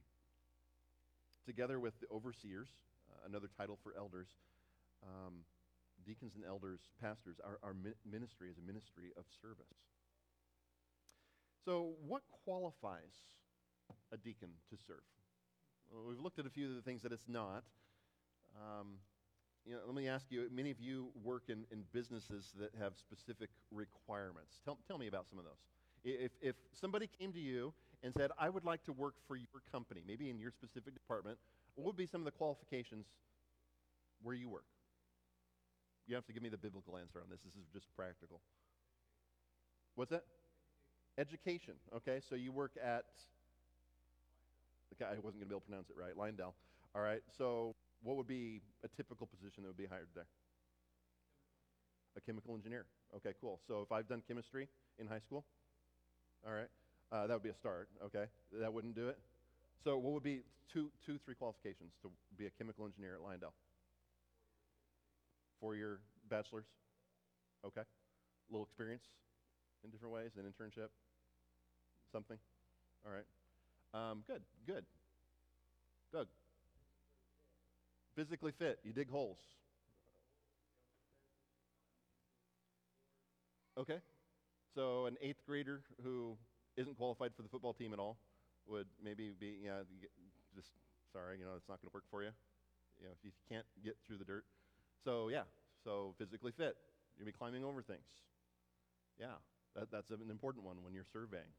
Together 1.46 1.78
with 1.78 1.92
the 2.00 2.06
overseers, 2.14 2.68
uh, 3.10 3.28
another 3.28 3.48
title 3.58 3.78
for 3.82 3.92
elders, 3.96 4.28
um, 5.02 5.44
deacons 6.06 6.32
and 6.36 6.44
elders, 6.44 6.80
pastors, 7.00 7.36
our, 7.44 7.58
our 7.62 7.74
ministry 8.10 8.48
is 8.48 8.56
a 8.58 8.66
ministry 8.66 9.12
of 9.16 9.24
service. 9.40 9.76
So, 11.64 11.92
what 12.06 12.22
qualifies 12.44 13.16
a 14.14 14.16
deacon 14.16 14.50
to 14.70 14.76
serve? 14.86 15.02
We've 16.08 16.20
looked 16.20 16.38
at 16.38 16.46
a 16.46 16.50
few 16.50 16.68
of 16.70 16.76
the 16.76 16.82
things 16.82 17.02
that 17.02 17.12
it's 17.12 17.28
not. 17.28 17.64
Um, 18.56 18.98
you 19.66 19.72
know, 19.72 19.80
let 19.86 19.94
me 19.94 20.08
ask 20.08 20.26
you 20.30 20.48
many 20.52 20.70
of 20.70 20.80
you 20.80 21.08
work 21.22 21.44
in, 21.48 21.64
in 21.72 21.84
businesses 21.92 22.52
that 22.58 22.72
have 22.78 22.92
specific 22.96 23.50
requirements. 23.70 24.60
Tell, 24.64 24.78
tell 24.86 24.98
me 24.98 25.06
about 25.08 25.26
some 25.28 25.38
of 25.38 25.44
those. 25.44 25.58
If, 26.04 26.32
if 26.42 26.54
somebody 26.72 27.08
came 27.18 27.32
to 27.32 27.40
you 27.40 27.72
and 28.02 28.12
said, 28.14 28.30
I 28.38 28.50
would 28.50 28.64
like 28.64 28.84
to 28.84 28.92
work 28.92 29.14
for 29.26 29.36
your 29.36 29.62
company, 29.72 30.02
maybe 30.06 30.28
in 30.28 30.38
your 30.38 30.50
specific 30.50 30.92
department, 30.92 31.38
what 31.76 31.86
would 31.86 31.96
be 31.96 32.06
some 32.06 32.20
of 32.20 32.26
the 32.26 32.30
qualifications 32.30 33.06
where 34.22 34.34
you 34.34 34.48
work? 34.48 34.66
You 36.06 36.14
have 36.14 36.26
to 36.26 36.32
give 36.34 36.42
me 36.42 36.50
the 36.50 36.58
biblical 36.58 36.98
answer 36.98 37.20
on 37.20 37.30
this. 37.30 37.40
This 37.40 37.54
is 37.54 37.66
just 37.72 37.86
practical. 37.96 38.40
What's 39.94 40.10
that? 40.10 40.24
Education. 41.16 41.74
Okay, 41.96 42.20
so 42.28 42.34
you 42.34 42.52
work 42.52 42.72
at. 42.82 43.04
Okay, 44.94 45.10
I 45.10 45.14
wasn't 45.18 45.40
going 45.40 45.40
to 45.40 45.46
be 45.46 45.54
able 45.54 45.60
to 45.60 45.66
pronounce 45.66 45.90
it 45.90 45.96
right. 45.98 46.14
Lyondell. 46.14 46.54
All 46.94 47.02
right, 47.02 47.22
so 47.36 47.74
what 48.02 48.16
would 48.16 48.28
be 48.28 48.60
a 48.84 48.88
typical 48.88 49.26
position 49.26 49.64
that 49.64 49.68
would 49.68 49.76
be 49.76 49.86
hired 49.86 50.08
there? 50.14 50.26
A 52.16 52.20
chemical 52.20 52.54
engineer. 52.54 52.86
Okay, 53.16 53.34
cool. 53.40 53.58
So 53.66 53.82
if 53.82 53.90
I've 53.90 54.08
done 54.08 54.22
chemistry 54.28 54.68
in 54.98 55.08
high 55.08 55.18
school, 55.18 55.44
all 56.46 56.52
right, 56.52 56.68
uh, 57.10 57.26
that 57.26 57.34
would 57.34 57.42
be 57.42 57.48
a 57.48 57.54
start. 57.54 57.88
Okay, 58.04 58.26
that 58.52 58.72
wouldn't 58.72 58.94
do 58.94 59.08
it. 59.08 59.18
So 59.82 59.96
what 59.96 60.12
would 60.12 60.22
be 60.22 60.42
two, 60.72 60.90
two, 61.04 61.18
three 61.24 61.34
qualifications 61.34 61.92
to 62.02 62.10
be 62.38 62.46
a 62.46 62.50
chemical 62.50 62.86
engineer 62.86 63.14
at 63.14 63.20
Lyondell? 63.20 63.52
Four-year 65.60 65.98
bachelor's. 66.30 66.66
Okay, 67.66 67.80
a 67.80 68.52
little 68.52 68.66
experience 68.66 69.02
in 69.82 69.90
different 69.90 70.14
ways, 70.14 70.30
an 70.38 70.44
internship, 70.44 70.88
something. 72.12 72.36
All 73.06 73.12
right, 73.12 73.24
um, 73.94 74.22
good, 74.26 74.42
good. 74.66 74.84
Doug, 76.12 76.26
physically 78.16 78.52
fit. 78.52 78.78
You 78.84 78.92
dig 78.92 79.10
holes. 79.10 79.38
Okay. 83.78 83.98
So 84.74 85.06
an 85.06 85.16
eighth 85.22 85.42
grader 85.46 85.82
who 86.02 86.36
isn't 86.76 86.96
qualified 86.96 87.32
for 87.36 87.42
the 87.42 87.48
football 87.48 87.72
team 87.72 87.92
at 87.92 87.98
all 87.98 88.18
would 88.66 88.86
maybe 89.02 89.34
be, 89.38 89.58
yeah, 89.64 89.82
just 90.54 90.70
sorry, 91.12 91.38
you 91.38 91.44
know, 91.44 91.52
it's 91.56 91.68
not 91.68 91.80
going 91.80 91.90
to 91.90 91.94
work 91.94 92.04
for 92.10 92.22
you. 92.22 92.30
You 93.00 93.06
know, 93.06 93.12
if 93.12 93.24
you 93.24 93.30
can't 93.48 93.66
get 93.84 93.96
through 94.06 94.18
the 94.18 94.24
dirt. 94.24 94.44
So 95.04 95.28
yeah, 95.28 95.42
so 95.84 96.14
physically 96.18 96.52
fit. 96.56 96.76
You'll 97.16 97.26
be 97.26 97.32
climbing 97.32 97.64
over 97.64 97.82
things. 97.82 98.06
Yeah, 99.18 99.38
that, 99.76 99.90
that's 99.92 100.10
an 100.10 100.30
important 100.30 100.64
one 100.64 100.82
when 100.82 100.92
you're 100.92 101.06
surveying. 101.12 101.52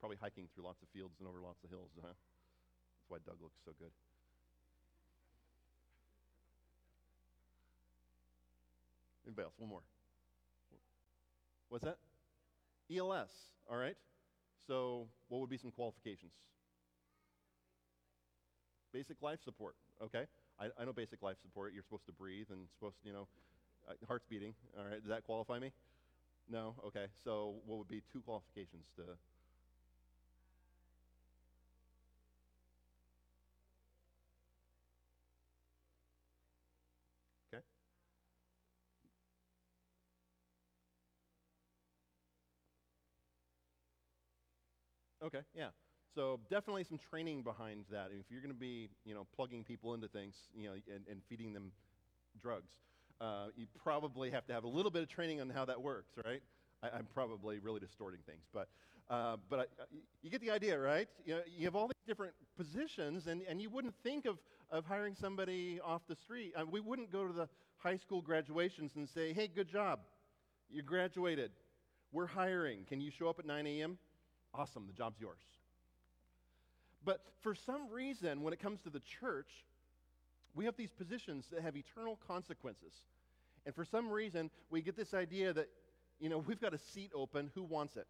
Probably 0.00 0.18
hiking 0.20 0.48
through 0.54 0.64
lots 0.64 0.82
of 0.82 0.88
fields 0.88 1.14
and 1.18 1.28
over 1.28 1.40
lots 1.40 1.64
of 1.64 1.70
hills, 1.70 1.90
huh? 2.00 2.08
That's 2.08 3.08
why 3.08 3.18
Doug 3.24 3.40
looks 3.40 3.58
so 3.64 3.72
good. 3.78 3.90
Anybody 9.26 9.44
else? 9.44 9.54
One 9.58 9.70
more. 9.70 9.82
What's 11.68 11.84
that? 11.84 11.98
ELS. 12.94 13.30
All 13.68 13.76
right. 13.76 13.96
So, 14.66 15.08
what 15.28 15.40
would 15.40 15.50
be 15.50 15.58
some 15.58 15.72
qualifications? 15.72 16.32
Basic 18.92 19.20
life 19.20 19.40
support. 19.44 19.74
Okay. 20.02 20.24
I, 20.60 20.68
I 20.80 20.84
know 20.84 20.92
basic 20.92 21.22
life 21.22 21.36
support. 21.42 21.72
You're 21.74 21.82
supposed 21.82 22.06
to 22.06 22.12
breathe 22.12 22.46
and 22.50 22.68
supposed 22.78 22.96
to, 23.02 23.08
you 23.08 23.12
know, 23.12 23.26
uh, 23.88 23.94
heart's 24.06 24.26
beating. 24.28 24.54
All 24.78 24.84
right. 24.84 25.00
Does 25.00 25.08
that 25.08 25.24
qualify 25.24 25.58
me? 25.58 25.72
No. 26.48 26.74
Okay. 26.86 27.06
So, 27.24 27.56
what 27.66 27.78
would 27.78 27.88
be 27.88 28.02
two 28.12 28.20
qualifications 28.20 28.86
to? 28.96 29.02
Okay, 45.26 45.40
yeah. 45.56 45.68
So 46.14 46.38
definitely 46.48 46.84
some 46.84 46.98
training 46.98 47.42
behind 47.42 47.84
that. 47.90 48.10
If 48.18 48.30
you're 48.30 48.40
going 48.40 48.54
to 48.54 48.58
be, 48.58 48.88
you 49.04 49.12
know, 49.14 49.26
plugging 49.34 49.64
people 49.64 49.92
into 49.94 50.06
things, 50.08 50.34
you 50.54 50.68
know, 50.68 50.74
and, 50.94 51.04
and 51.10 51.20
feeding 51.28 51.52
them 51.52 51.72
drugs, 52.40 52.70
uh, 53.20 53.46
you 53.56 53.66
probably 53.82 54.30
have 54.30 54.46
to 54.46 54.52
have 54.52 54.64
a 54.64 54.68
little 54.68 54.90
bit 54.90 55.02
of 55.02 55.08
training 55.08 55.40
on 55.40 55.50
how 55.50 55.64
that 55.64 55.80
works, 55.82 56.12
right? 56.24 56.42
I, 56.82 56.90
I'm 56.90 57.06
probably 57.12 57.58
really 57.58 57.80
distorting 57.80 58.20
things, 58.24 58.44
but, 58.52 58.68
uh, 59.10 59.36
but 59.50 59.58
I, 59.58 59.62
I- 59.62 59.86
you 60.22 60.30
get 60.30 60.40
the 60.40 60.50
idea, 60.50 60.78
right? 60.78 61.08
You, 61.24 61.36
know, 61.36 61.40
you 61.58 61.64
have 61.64 61.74
all 61.74 61.88
these 61.88 62.06
different 62.06 62.34
positions, 62.56 63.26
and, 63.26 63.42
and 63.48 63.60
you 63.60 63.68
wouldn't 63.68 63.94
think 64.02 64.26
of, 64.26 64.38
of 64.70 64.84
hiring 64.84 65.14
somebody 65.14 65.80
off 65.84 66.02
the 66.08 66.16
street. 66.16 66.52
Uh, 66.56 66.64
we 66.70 66.80
wouldn't 66.80 67.10
go 67.10 67.26
to 67.26 67.32
the 67.32 67.48
high 67.78 67.96
school 67.96 68.22
graduations 68.22 68.92
and 68.96 69.08
say, 69.08 69.32
hey, 69.32 69.48
good 69.48 69.68
job. 69.68 70.00
You 70.70 70.82
graduated. 70.82 71.50
We're 72.12 72.26
hiring. 72.26 72.84
Can 72.88 73.00
you 73.00 73.10
show 73.10 73.28
up 73.28 73.38
at 73.38 73.44
9 73.46 73.66
a.m.? 73.66 73.98
Awesome, 74.56 74.86
the 74.86 74.92
job's 74.92 75.20
yours. 75.20 75.40
But 77.04 77.20
for 77.42 77.54
some 77.54 77.90
reason, 77.90 78.42
when 78.42 78.52
it 78.52 78.60
comes 78.60 78.80
to 78.82 78.90
the 78.90 79.00
church, 79.20 79.50
we 80.54 80.64
have 80.64 80.76
these 80.76 80.92
positions 80.92 81.46
that 81.52 81.62
have 81.62 81.76
eternal 81.76 82.18
consequences. 82.26 82.92
And 83.66 83.74
for 83.74 83.84
some 83.84 84.10
reason, 84.10 84.50
we 84.70 84.80
get 84.80 84.96
this 84.96 85.12
idea 85.12 85.52
that, 85.52 85.68
you 86.18 86.28
know, 86.28 86.38
we've 86.38 86.60
got 86.60 86.72
a 86.72 86.78
seat 86.78 87.10
open. 87.14 87.50
Who 87.54 87.62
wants 87.62 87.96
it? 87.96 88.06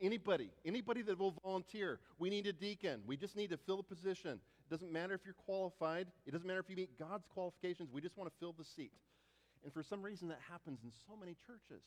Anybody, 0.00 0.50
anybody 0.64 1.02
that 1.02 1.18
will 1.18 1.34
volunteer. 1.44 2.00
We 2.18 2.30
need 2.30 2.46
a 2.46 2.52
deacon. 2.52 3.02
We 3.06 3.16
just 3.16 3.36
need 3.36 3.50
to 3.50 3.58
fill 3.58 3.76
the 3.76 3.82
position. 3.82 4.32
It 4.32 4.70
doesn't 4.70 4.90
matter 4.90 5.14
if 5.14 5.20
you're 5.24 5.34
qualified. 5.34 6.08
It 6.26 6.32
doesn't 6.32 6.46
matter 6.46 6.60
if 6.60 6.70
you 6.70 6.76
meet 6.76 6.98
God's 6.98 7.26
qualifications. 7.32 7.90
We 7.92 8.00
just 8.00 8.16
want 8.16 8.30
to 8.30 8.36
fill 8.40 8.54
the 8.56 8.64
seat. 8.64 8.92
And 9.62 9.72
for 9.72 9.82
some 9.82 10.02
reason, 10.02 10.28
that 10.28 10.40
happens 10.50 10.80
in 10.82 10.90
so 11.06 11.14
many 11.18 11.36
churches. 11.46 11.84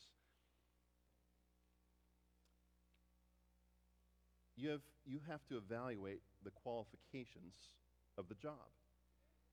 You 4.58 4.70
have, 4.70 4.80
you 5.06 5.20
have 5.28 5.40
to 5.48 5.56
evaluate 5.56 6.20
the 6.44 6.50
qualifications 6.50 7.54
of 8.16 8.28
the 8.28 8.34
job. 8.34 8.68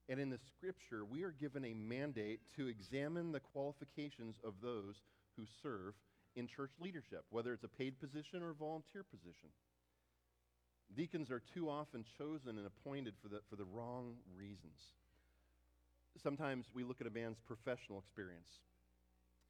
And 0.09 0.19
in 0.19 0.29
the 0.29 0.39
scripture, 0.55 1.05
we 1.05 1.23
are 1.23 1.31
given 1.31 1.65
a 1.65 1.73
mandate 1.73 2.39
to 2.57 2.67
examine 2.67 3.31
the 3.31 3.39
qualifications 3.39 4.35
of 4.43 4.53
those 4.61 4.95
who 5.37 5.45
serve 5.63 5.93
in 6.35 6.47
church 6.47 6.71
leadership, 6.79 7.23
whether 7.29 7.53
it's 7.53 7.63
a 7.63 7.67
paid 7.67 7.99
position 7.99 8.43
or 8.43 8.51
a 8.51 8.55
volunteer 8.55 9.03
position. 9.03 9.49
Deacons 10.95 11.31
are 11.31 11.41
too 11.53 11.69
often 11.69 12.05
chosen 12.17 12.57
and 12.57 12.67
appointed 12.67 13.13
for 13.21 13.29
the, 13.29 13.41
for 13.49 13.55
the 13.55 13.65
wrong 13.65 14.13
reasons. 14.37 14.93
Sometimes 16.21 16.65
we 16.73 16.83
look 16.83 17.01
at 17.01 17.07
a 17.07 17.11
man's 17.11 17.39
professional 17.45 17.99
experience 17.99 18.59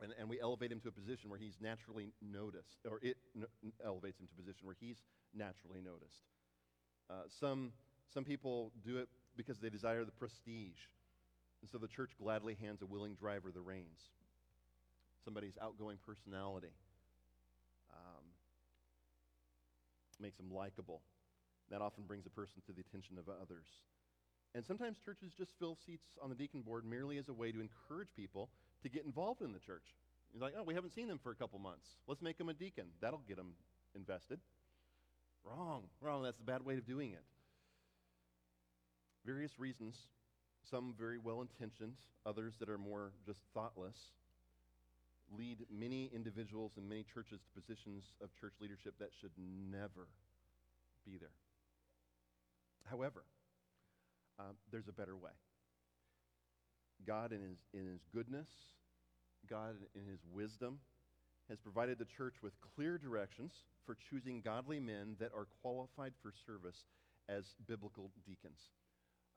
and, 0.02 0.14
and 0.20 0.30
we 0.30 0.40
elevate 0.42 0.72
him 0.72 0.80
to 0.82 0.90
a 0.90 0.92
position 0.92 1.30
where 1.30 1.40
he's 1.40 1.58
naturally 1.62 2.14
noticed, 2.22 2.80
or 2.90 3.00
it 3.02 3.18
n- 3.36 3.46
elevates 3.84 4.20
him 4.20 4.28
to 4.28 4.34
a 4.34 4.38
position 4.38 4.66
where 4.66 4.76
he's 4.80 5.02
naturally 5.34 5.80
noticed. 5.82 6.24
Uh, 7.10 7.24
some, 7.40 7.72
some 8.14 8.24
people 8.24 8.72
do 8.86 8.98
it 8.98 9.08
because 9.38 9.60
they 9.60 9.70
desire 9.70 10.04
the 10.04 10.12
prestige, 10.12 10.90
and 11.62 11.70
so 11.72 11.78
the 11.78 11.88
church 11.88 12.12
gladly 12.22 12.58
hands 12.60 12.82
a 12.82 12.86
willing 12.86 13.16
driver 13.16 13.52
the 13.52 13.62
reins. 13.62 14.10
Somebody's 15.24 15.58
outgoing 15.62 15.98
personality 16.06 16.74
um, 17.92 18.26
makes 20.20 20.38
them 20.38 20.52
likable. 20.52 21.02
That 21.72 21.82
often 21.82 22.04
brings 22.04 22.26
a 22.28 22.30
person 22.30 22.62
to 22.68 22.74
the 22.74 22.82
attention 22.82 23.18
of 23.18 23.28
others. 23.28 23.66
And 24.54 24.66
sometimes 24.66 24.98
churches 25.04 25.34
just 25.36 25.52
fill 25.58 25.76
seats 25.86 26.06
on 26.22 26.30
the 26.30 26.36
deacon 26.36 26.62
board 26.62 26.86
merely 26.86 27.18
as 27.18 27.28
a 27.28 27.34
way 27.34 27.52
to 27.52 27.60
encourage 27.60 28.10
people 28.16 28.50
to 28.84 28.90
get 28.90 29.06
involved 29.06 29.42
in 29.42 29.54
the 29.54 29.60
church. 29.60 29.84
He's 30.32 30.42
like, 30.42 30.54
oh, 30.58 30.64
we 30.64 30.74
haven't 30.74 30.94
seen 30.94 31.08
them 31.08 31.20
for 31.22 31.32
a 31.32 31.36
couple 31.36 31.60
months. 31.60 31.88
Let's 32.08 32.22
make 32.22 32.38
them 32.38 32.50
a 32.50 32.54
deacon. 32.54 32.86
That'll 33.02 33.22
get 33.28 33.38
them 33.38 33.54
invested. 33.96 34.40
Wrong, 35.44 35.84
wrong. 36.02 36.24
That's 36.24 36.40
a 36.40 36.44
bad 36.44 36.66
way 36.66 36.76
of 36.78 36.86
doing 36.86 37.12
it. 37.12 37.24
Various 39.26 39.58
reasons, 39.58 39.96
some 40.70 40.94
very 40.98 41.18
well 41.18 41.42
intentioned, 41.42 41.96
others 42.26 42.54
that 42.60 42.70
are 42.70 42.78
more 42.78 43.12
just 43.26 43.40
thoughtless, 43.54 43.98
lead 45.38 45.66
many 45.72 46.10
individuals 46.14 46.74
and 46.78 46.88
many 46.88 47.04
churches 47.04 47.40
to 47.42 47.62
positions 47.62 48.04
of 48.22 48.30
church 48.40 48.54
leadership 48.60 48.94
that 49.00 49.10
should 49.20 49.32
never 49.72 50.08
be 51.06 51.18
there. 51.18 51.30
However, 52.86 53.24
um, 54.40 54.56
there's 54.72 54.88
a 54.88 54.92
better 54.92 55.16
way. 55.16 55.32
God, 57.06 57.32
in 57.32 57.42
his, 57.42 57.58
in 57.74 57.88
his 57.88 58.02
goodness, 58.14 58.48
God, 59.50 59.76
in 59.96 60.06
his 60.06 60.20
wisdom, 60.32 60.80
has 61.50 61.60
provided 61.60 62.00
the 62.00 62.06
church 62.06 62.36
with 62.42 62.54
clear 62.76 62.98
directions 62.98 63.54
for 63.86 63.96
choosing 64.10 64.42
godly 64.42 64.80
men 64.80 65.16
that 65.20 65.32
are 65.36 65.48
qualified 65.62 66.14
for 66.22 66.34
service 66.46 66.86
as 67.30 67.44
biblical 67.68 68.12
deacons. 68.26 68.60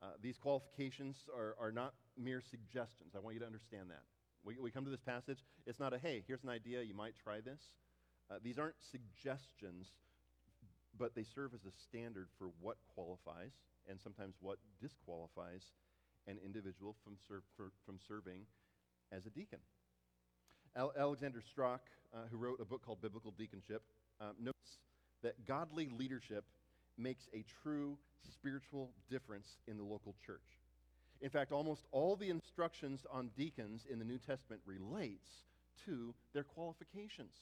Uh, 0.03 0.07
these 0.23 0.39
qualifications 0.39 1.17
are, 1.37 1.57
are 1.61 1.73
not 1.73 1.95
mere 2.17 2.41
suggestions. 2.41 3.15
I 3.17 3.19
want 3.19 3.35
you 3.35 3.41
to 3.41 3.47
understand 3.47 3.91
that. 3.91 4.03
We, 4.45 4.57
we 4.59 4.71
come 4.71 4.85
to 4.85 4.91
this 4.91 5.01
passage, 5.01 5.39
it's 5.67 5.81
not 5.81 5.93
a, 5.93 5.99
hey, 5.99 6.23
here's 6.27 6.45
an 6.45 6.51
idea, 6.51 6.83
you 6.83 6.95
might 6.95 7.15
try 7.23 7.41
this. 7.41 7.61
Uh, 8.31 8.37
these 8.43 8.59
aren't 8.59 8.77
suggestions, 8.91 9.89
but 10.97 11.15
they 11.15 11.25
serve 11.35 11.55
as 11.55 11.65
a 11.65 11.75
standard 11.89 12.29
for 12.39 12.51
what 12.61 12.77
qualifies 12.95 13.53
and 13.89 13.99
sometimes 14.01 14.37
what 14.41 14.59
disqualifies 14.81 15.63
an 16.29 16.39
individual 16.45 16.95
from, 17.03 17.17
ser- 17.27 17.43
for, 17.57 17.73
from 17.87 17.99
serving 18.07 18.43
as 19.11 19.27
a 19.27 19.31
deacon. 19.31 19.59
Al- 20.77 20.93
Alexander 20.99 21.41
Strauch, 21.41 21.81
uh, 22.15 22.19
who 22.31 22.37
wrote 22.37 22.61
a 22.61 22.65
book 22.65 22.85
called 22.85 23.01
Biblical 23.01 23.33
Deaconship, 23.33 23.81
uh, 24.21 24.33
notes 24.39 24.79
that 25.23 25.47
godly 25.47 25.89
leadership 25.89 26.45
makes 26.97 27.29
a 27.35 27.45
true 27.63 27.97
spiritual 28.33 28.91
difference 29.11 29.59
in 29.67 29.77
the 29.77 29.83
local 29.83 30.15
church. 30.25 30.59
In 31.21 31.31
fact, 31.31 31.51
almost 31.51 31.85
all 31.91 32.17
the 32.17 32.31
instructions 32.31 33.05
on 33.11 33.31
deacons 33.37 33.87
in 33.91 33.99
the 33.99 34.05
New 34.05 34.19
Testament 34.19 34.61
relates 34.67 35.29
to 35.87 36.15
their 36.33 36.45
qualifications. 36.45 37.35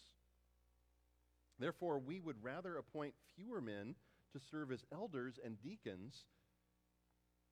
Therefore, 1.58 1.98
we 1.98 2.20
would 2.20 2.42
rather 2.42 2.76
appoint 2.76 3.14
fewer 3.34 3.60
men 3.60 3.94
to 4.32 4.40
serve 4.50 4.72
as 4.72 4.84
elders 4.92 5.38
and 5.42 5.60
deacons, 5.62 6.24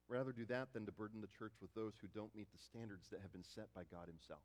rather 0.09 0.33
do 0.33 0.45
that 0.47 0.73
than 0.73 0.87
to 0.87 0.93
burden 0.93 1.21
the 1.21 1.33
church 1.39 1.55
with 1.61 1.75
those 1.75 1.95
who 2.01 2.09
don't 2.09 2.35
meet 2.37 2.51
the 2.53 2.59
standards 2.59 3.09
that 3.11 3.21
have 3.23 3.33
been 3.33 3.45
set 3.45 3.73
by 3.75 3.83
God 3.91 4.07
himself. 4.07 4.43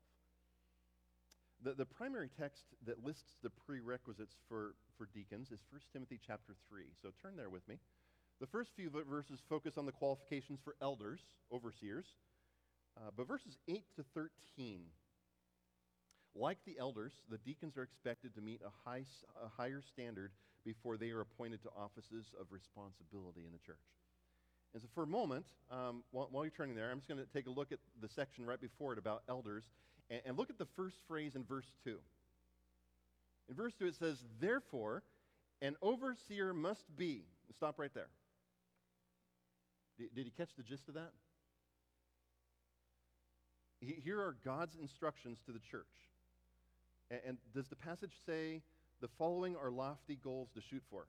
The, 1.62 1.74
the 1.74 1.84
primary 1.84 2.30
text 2.38 2.64
that 2.86 3.04
lists 3.04 3.36
the 3.42 3.50
prerequisites 3.50 4.36
for, 4.48 4.74
for 4.96 5.08
deacons 5.12 5.50
is 5.50 5.60
1 5.70 5.80
Timothy 5.92 6.18
chapter 6.26 6.56
3. 6.68 6.84
So 7.02 7.10
turn 7.20 7.36
there 7.36 7.50
with 7.50 7.66
me. 7.68 7.76
The 8.40 8.46
first 8.46 8.70
few 8.74 8.88
verses 8.88 9.40
focus 9.48 9.76
on 9.76 9.84
the 9.84 9.92
qualifications 9.92 10.60
for 10.64 10.74
elders, 10.80 11.20
overseers, 11.52 12.06
uh, 12.96 13.10
but 13.14 13.28
verses 13.28 13.58
8 13.68 13.84
to 13.96 14.04
13, 14.14 14.80
like 16.34 16.58
the 16.64 16.78
elders, 16.78 17.12
the 17.28 17.38
deacons 17.38 17.76
are 17.76 17.82
expected 17.82 18.34
to 18.34 18.40
meet 18.40 18.62
a, 18.64 18.88
high, 18.88 19.04
a 19.44 19.48
higher 19.48 19.82
standard 19.82 20.32
before 20.64 20.96
they 20.96 21.10
are 21.10 21.20
appointed 21.20 21.62
to 21.62 21.68
offices 21.76 22.32
of 22.40 22.46
responsibility 22.50 23.44
in 23.44 23.52
the 23.52 23.58
church. 23.58 23.76
And 24.72 24.82
so, 24.82 24.88
for 24.94 25.02
a 25.02 25.06
moment, 25.06 25.46
um, 25.70 26.04
while, 26.12 26.28
while, 26.30 26.44
you're 26.44 26.52
turning 26.56 26.76
there, 26.76 26.90
I'm 26.90 26.98
just 26.98 27.08
going 27.08 27.20
to 27.20 27.32
take 27.32 27.46
a 27.46 27.50
look 27.50 27.72
at 27.72 27.78
the 28.00 28.08
section 28.08 28.46
right 28.46 28.60
before 28.60 28.92
it 28.92 28.98
about 28.98 29.22
elders 29.28 29.64
and, 30.10 30.20
and 30.24 30.38
look 30.38 30.50
at 30.50 30.58
the 30.58 30.66
first 30.76 30.96
phrase 31.08 31.34
in 31.34 31.44
verse 31.44 31.66
2. 31.84 31.96
In 33.48 33.54
verse 33.56 33.72
2, 33.78 33.86
it 33.86 33.94
says, 33.96 34.16
Therefore, 34.40 35.02
an 35.60 35.76
overseer 35.82 36.54
must 36.54 36.84
be. 36.96 37.24
Stop 37.56 37.78
right 37.78 37.92
there. 37.94 38.08
Did, 39.98 40.14
did 40.14 40.24
you 40.26 40.32
catch 40.36 40.50
the 40.56 40.62
gist 40.62 40.88
of 40.88 40.94
that? 40.94 41.10
Here 43.80 44.20
are 44.20 44.36
God's 44.44 44.76
instructions 44.80 45.38
to 45.46 45.52
the 45.52 45.58
church. 45.58 45.86
And, 47.10 47.20
and 47.26 47.38
does 47.54 47.66
the 47.68 47.76
passage 47.76 48.12
say 48.26 48.62
the 49.00 49.08
following 49.18 49.56
are 49.56 49.70
lofty 49.70 50.18
goals 50.22 50.48
to 50.54 50.60
shoot 50.60 50.82
for? 50.90 51.06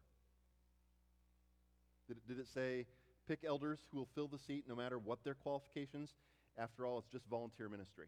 Did 2.08 2.18
did 2.28 2.40
it 2.40 2.48
say 2.54 2.86
pick 3.28 3.44
elders 3.46 3.80
who 3.92 3.98
will 3.98 4.10
fill 4.16 4.28
the 4.28 4.40
seat 4.40 4.66
no 4.68 4.76
matter 4.76 4.98
what 4.98 5.24
their 5.24 5.34
qualifications? 5.34 6.12
After 6.58 6.86
all, 6.86 7.00
it's 7.00 7.12
just 7.12 7.26
volunteer 7.28 7.70
ministry. 7.70 8.08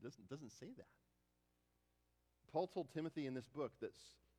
It 0.00 0.04
doesn't, 0.04 0.28
doesn't 0.28 0.52
say 0.52 0.68
that. 0.76 0.86
Paul 2.52 2.66
told 2.68 2.88
Timothy 2.94 3.26
in 3.26 3.34
this 3.34 3.48
book 3.54 3.72
that, 3.80 3.92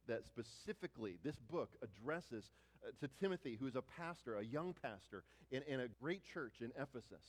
that 0.08 0.26
specifically 0.26 1.18
this 1.24 1.36
book 1.52 1.70
addresses 1.84 2.50
uh, 2.86 2.92
to 3.02 3.10
Timothy, 3.20 3.58
who 3.60 3.68
is 3.68 3.76
a 3.76 3.82
pastor, 3.82 4.38
a 4.38 4.44
young 4.44 4.74
pastor, 4.82 5.24
in, 5.52 5.64
in 5.64 5.82
a 5.82 5.88
great 6.02 6.22
church 6.34 6.56
in 6.62 6.72
Ephesus. 6.80 7.26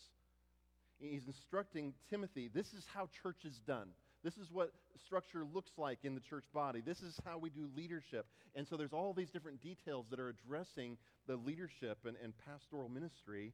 He's 1.00 1.26
instructing 1.26 1.94
Timothy 2.10 2.50
this 2.52 2.72
is 2.72 2.84
how 2.92 3.08
church 3.22 3.44
is 3.44 3.58
done. 3.66 3.88
This 4.22 4.36
is 4.36 4.48
what 4.52 4.72
structure 5.02 5.44
looks 5.54 5.70
like 5.78 6.00
in 6.02 6.14
the 6.14 6.20
church 6.20 6.44
body. 6.52 6.82
This 6.84 7.00
is 7.00 7.18
how 7.24 7.38
we 7.38 7.48
do 7.48 7.68
leadership. 7.74 8.26
And 8.54 8.68
so 8.68 8.76
there's 8.76 8.92
all 8.92 9.14
these 9.14 9.30
different 9.30 9.62
details 9.62 10.06
that 10.10 10.20
are 10.20 10.28
addressing 10.28 10.98
the 11.30 11.36
leadership 11.36 11.98
and, 12.04 12.16
and 12.24 12.32
pastoral 12.44 12.88
ministry 12.88 13.52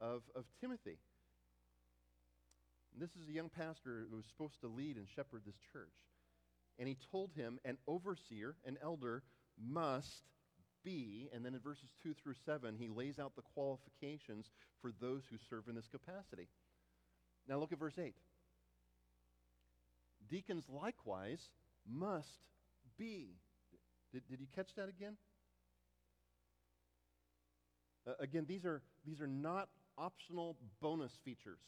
of, 0.00 0.22
of 0.36 0.44
Timothy. 0.60 0.96
And 2.92 3.02
this 3.02 3.10
is 3.20 3.28
a 3.28 3.32
young 3.32 3.48
pastor 3.48 4.06
who 4.08 4.16
was 4.16 4.26
supposed 4.26 4.60
to 4.60 4.68
lead 4.68 4.96
and 4.96 5.08
shepherd 5.08 5.42
this 5.44 5.58
church. 5.72 5.90
And 6.78 6.86
he 6.86 6.96
told 7.10 7.32
him 7.34 7.58
an 7.64 7.78
overseer, 7.88 8.54
an 8.64 8.78
elder, 8.80 9.24
must 9.60 10.22
be, 10.84 11.28
and 11.34 11.44
then 11.44 11.54
in 11.54 11.60
verses 11.60 11.88
2 12.04 12.14
through 12.14 12.36
7, 12.44 12.76
he 12.78 12.86
lays 12.86 13.18
out 13.18 13.34
the 13.34 13.42
qualifications 13.42 14.46
for 14.80 14.92
those 15.00 15.22
who 15.28 15.36
serve 15.50 15.66
in 15.68 15.74
this 15.74 15.88
capacity. 15.88 16.46
Now 17.48 17.58
look 17.58 17.72
at 17.72 17.80
verse 17.80 17.98
8. 17.98 18.14
Deacons 20.30 20.64
likewise 20.68 21.40
must 21.90 22.38
be. 22.96 23.34
Did, 24.12 24.22
did 24.30 24.38
you 24.40 24.46
catch 24.54 24.68
that 24.76 24.88
again? 24.88 25.16
Uh, 28.06 28.12
again, 28.20 28.44
these 28.48 28.64
are, 28.64 28.82
these 29.04 29.20
are 29.20 29.26
not 29.26 29.68
optional 29.98 30.56
bonus 30.80 31.12
features. 31.24 31.58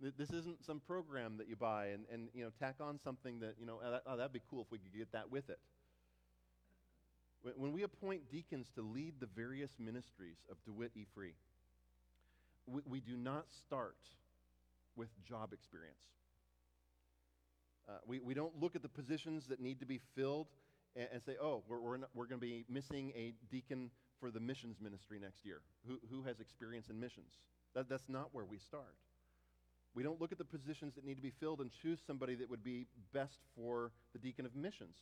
This 0.00 0.30
isn't 0.30 0.64
some 0.64 0.80
program 0.80 1.36
that 1.38 1.48
you 1.48 1.56
buy 1.56 1.86
and, 1.86 2.04
and 2.12 2.28
you 2.34 2.44
know, 2.44 2.50
tack 2.58 2.76
on 2.80 2.98
something 2.98 3.38
that, 3.40 3.54
you 3.58 3.64
know, 3.64 3.80
oh, 3.82 3.90
that, 3.90 4.02
oh, 4.06 4.16
that'd 4.16 4.32
be 4.32 4.42
cool 4.50 4.62
if 4.62 4.70
we 4.70 4.78
could 4.78 4.92
get 4.92 5.12
that 5.12 5.30
with 5.30 5.48
it. 5.48 5.58
When 7.56 7.72
we 7.72 7.82
appoint 7.82 8.30
deacons 8.30 8.70
to 8.74 8.82
lead 8.82 9.14
the 9.20 9.26
various 9.26 9.70
ministries 9.78 10.38
of 10.50 10.56
DeWitt 10.64 10.92
E. 10.96 11.06
Free, 11.14 11.34
we, 12.66 12.80
we 12.86 13.00
do 13.00 13.16
not 13.16 13.44
start 13.66 13.96
with 14.96 15.08
job 15.28 15.52
experience. 15.52 15.96
Uh, 17.88 17.92
we, 18.06 18.18
we 18.18 18.34
don't 18.34 18.58
look 18.60 18.74
at 18.74 18.82
the 18.82 18.88
positions 18.88 19.46
that 19.48 19.60
need 19.60 19.80
to 19.80 19.86
be 19.86 20.00
filled 20.16 20.46
and, 20.96 21.08
and 21.12 21.22
say, 21.22 21.36
oh, 21.40 21.62
we're, 21.68 21.80
we're, 21.80 21.98
we're 22.14 22.26
going 22.26 22.40
to 22.40 22.46
be 22.46 22.64
missing 22.68 23.12
a 23.16 23.34
deacon 23.50 23.90
for 24.20 24.30
the 24.30 24.40
missions 24.40 24.76
ministry 24.80 25.18
next 25.20 25.44
year. 25.44 25.60
Who, 25.86 25.98
who 26.10 26.22
has 26.22 26.40
experience 26.40 26.88
in 26.88 26.98
missions? 27.00 27.32
That, 27.74 27.88
that's 27.88 28.08
not 28.08 28.28
where 28.32 28.44
we 28.44 28.58
start. 28.58 28.94
We 29.94 30.02
don't 30.02 30.20
look 30.20 30.32
at 30.32 30.38
the 30.38 30.44
positions 30.44 30.94
that 30.94 31.04
need 31.04 31.14
to 31.14 31.22
be 31.22 31.32
filled 31.38 31.60
and 31.60 31.70
choose 31.82 32.00
somebody 32.06 32.34
that 32.36 32.50
would 32.50 32.64
be 32.64 32.86
best 33.12 33.38
for 33.54 33.92
the 34.12 34.18
deacon 34.18 34.44
of 34.44 34.56
missions. 34.56 34.96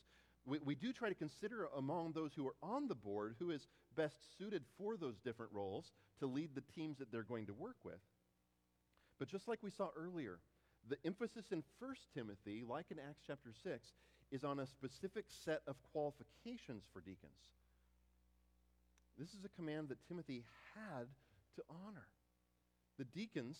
We, 0.45 0.59
we 0.59 0.75
do 0.75 0.93
try 0.93 1.09
to 1.09 1.15
consider 1.15 1.67
among 1.75 2.11
those 2.11 2.31
who 2.35 2.47
are 2.47 2.55
on 2.61 2.87
the 2.87 2.95
board 2.95 3.35
who 3.39 3.49
is 3.51 3.67
best 3.95 4.15
suited 4.37 4.63
for 4.77 4.97
those 4.97 5.15
different 5.23 5.51
roles 5.51 5.91
to 6.19 6.27
lead 6.27 6.49
the 6.53 6.63
teams 6.75 6.97
that 6.99 7.11
they're 7.11 7.23
going 7.23 7.47
to 7.47 7.53
work 7.53 7.77
with. 7.83 7.99
But 9.19 9.29
just 9.29 9.47
like 9.47 9.59
we 9.63 9.71
saw 9.71 9.89
earlier, 9.95 10.39
the 10.89 10.97
emphasis 11.05 11.45
in 11.51 11.63
1 11.79 11.95
Timothy, 12.13 12.63
like 12.67 12.87
in 12.91 12.99
Acts 12.99 13.21
chapter 13.25 13.51
6, 13.63 13.87
is 14.33 14.43
on 14.43 14.59
a 14.59 14.67
specific 14.67 15.25
set 15.45 15.61
of 15.67 15.75
qualifications 15.93 16.83
for 16.91 16.99
deacons. 16.99 17.39
This 19.17 19.29
is 19.29 19.45
a 19.45 19.49
command 19.49 19.89
that 19.89 20.05
Timothy 20.07 20.43
had 20.75 21.07
to 21.55 21.63
honor. 21.69 22.07
The 22.97 23.05
deacons 23.05 23.57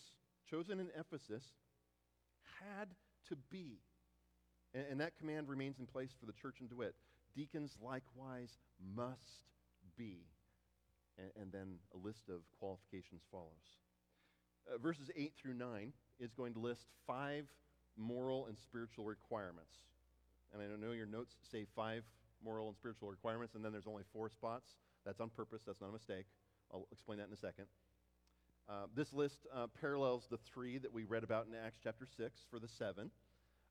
chosen 0.50 0.80
in 0.80 0.90
Ephesus 0.98 1.44
had 2.60 2.90
to 3.30 3.36
be 3.50 3.78
and, 4.74 4.86
and 4.92 5.00
that 5.00 5.18
command 5.18 5.48
remains 5.48 5.80
in 5.80 5.86
place 5.86 6.10
for 6.20 6.26
the 6.26 6.34
church 6.34 6.58
in 6.62 6.68
DeWitt. 6.68 6.96
Deacons 7.36 7.78
likewise 7.82 8.58
must 8.96 9.46
be. 9.98 10.26
And, 11.18 11.30
and 11.40 11.52
then 11.52 11.76
a 11.94 11.98
list 11.98 12.30
of 12.30 12.42
qualifications 12.60 13.22
follows. 13.32 13.78
Uh, 14.68 14.78
verses 14.78 15.12
8 15.16 15.34
through 15.40 15.54
9 15.54 15.94
is 16.20 16.34
going 16.34 16.54
to 16.54 16.60
list 16.60 16.88
five 17.06 17.46
moral 17.98 18.48
and 18.48 18.58
spiritual 18.58 19.06
requirements. 19.06 19.76
And 20.54 20.62
I 20.62 20.66
know 20.86 20.93
your 20.93 21.08
notes 21.08 21.36
say 21.51 21.66
five 21.76 22.04
moral 22.43 22.68
and 22.68 22.76
spiritual 22.76 23.10
requirements, 23.10 23.56
and 23.56 23.64
then 23.64 23.72
there's 23.72 23.88
only 23.88 24.04
four 24.14 24.30
spots. 24.30 24.76
That's 25.06 25.20
on 25.20 25.30
purpose, 25.30 25.62
that's 25.66 25.82
not 25.82 25.89
a 25.89 25.93
mistake. 25.93 26.26
I'll 26.72 26.88
explain 26.91 27.20
that 27.20 27.28
in 27.28 27.34
a 27.34 27.38
second. 27.38 27.66
Uh, 28.70 28.88
this 28.95 29.12
list 29.12 29.45
uh, 29.54 29.68
parallels 29.80 30.28
the 30.30 30.38
three 30.54 30.78
that 30.78 30.93
we 30.93 31.04
read 31.04 31.24
about 31.24 31.47
in 31.47 31.54
Acts 31.54 31.80
chapter 31.84 32.06
6 32.06 32.41
for 32.49 32.60
the 32.60 32.68
seven. 32.68 33.12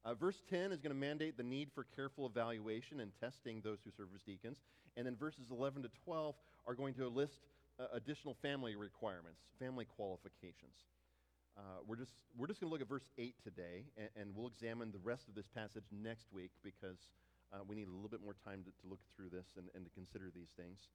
Uh, 0.04 0.14
verse 0.14 0.42
10 0.50 0.72
is 0.72 0.80
going 0.80 0.94
to 0.94 0.98
mandate 0.98 1.36
the 1.36 1.42
need 1.42 1.70
for 1.74 1.86
careful 1.96 2.26
evaluation 2.26 3.00
and 3.00 3.12
testing 3.20 3.60
those 3.62 3.78
who 3.84 3.90
serve 3.96 4.08
as 4.14 4.22
deacons. 4.22 4.58
And 4.96 5.06
then 5.06 5.16
verses 5.16 5.50
11 5.50 5.82
to 5.82 5.88
12 6.04 6.34
are 6.66 6.74
going 6.74 6.94
to 6.94 7.08
list 7.08 7.40
uh, 7.78 7.84
additional 7.94 8.36
family 8.42 8.76
requirements, 8.76 9.40
family 9.58 9.86
qualifications. 9.86 10.76
Uh, 11.56 11.60
we're 11.86 11.96
just, 11.96 12.12
we're 12.36 12.46
just 12.46 12.60
going 12.60 12.70
to 12.70 12.72
look 12.72 12.80
at 12.80 12.88
verse 12.88 13.08
8 13.18 13.34
today, 13.44 13.84
and, 13.98 14.08
and, 14.16 14.34
we'll 14.34 14.46
examine 14.46 14.90
the 14.90 14.98
rest 15.04 15.28
of 15.28 15.34
this 15.34 15.46
passage 15.54 15.84
next 15.92 16.32
week 16.32 16.50
because 16.64 17.10
uh, 17.52 17.58
we 17.66 17.76
need 17.76 17.88
a 17.88 17.90
little 17.90 18.08
bit 18.08 18.22
more 18.22 18.34
time 18.44 18.64
to, 18.64 18.70
to 18.70 18.88
look 18.88 19.00
through 19.14 19.28
this 19.28 19.44
and, 19.58 19.66
and 19.74 19.84
to 19.84 19.90
consider 19.90 20.32
these 20.34 20.48
things. 20.56 20.88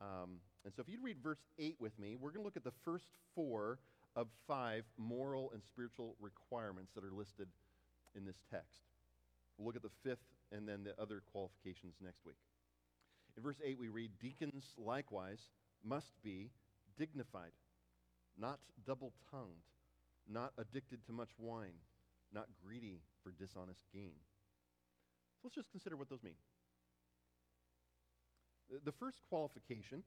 Um, 0.00 0.40
and 0.64 0.74
so 0.74 0.82
if 0.82 0.88
you'd 0.88 1.02
read 1.02 1.16
verse 1.22 1.40
8 1.58 1.76
with 1.80 1.98
me, 1.98 2.16
we're 2.16 2.30
going 2.30 2.42
to 2.42 2.44
look 2.44 2.56
at 2.56 2.64
the 2.64 2.76
first 2.84 3.06
four 3.34 3.78
of 4.14 4.28
five 4.46 4.84
moral 4.98 5.50
and 5.52 5.62
spiritual 5.64 6.16
requirements 6.20 6.92
that 6.94 7.04
are 7.04 7.12
listed 7.12 7.48
in 8.14 8.24
this 8.24 8.42
text. 8.50 8.82
We'll 9.56 9.66
look 9.66 9.76
at 9.76 9.82
the 9.82 9.90
fifth 10.04 10.24
and 10.52 10.68
then 10.68 10.84
the 10.84 11.00
other 11.00 11.22
qualifications 11.32 11.94
next 12.02 12.24
week. 12.26 12.36
In 13.36 13.42
verse 13.42 13.60
8, 13.64 13.78
we 13.78 13.88
read, 13.88 14.10
Deacons 14.20 14.74
likewise 14.76 15.48
must 15.84 16.12
be 16.22 16.50
dignified, 16.98 17.52
not 18.38 18.58
double 18.84 19.12
tongued, 19.30 19.62
not 20.28 20.52
addicted 20.58 21.04
to 21.06 21.12
much 21.12 21.30
wine, 21.38 21.78
not 22.32 22.46
greedy 22.64 23.00
for 23.22 23.32
dishonest 23.32 23.82
gain. 23.92 24.16
So 25.40 25.48
let's 25.48 25.54
just 25.54 25.70
consider 25.70 25.96
what 25.96 26.08
those 26.08 26.22
mean. 26.22 26.36
The 28.84 28.92
first 28.92 29.18
qualification 29.28 30.02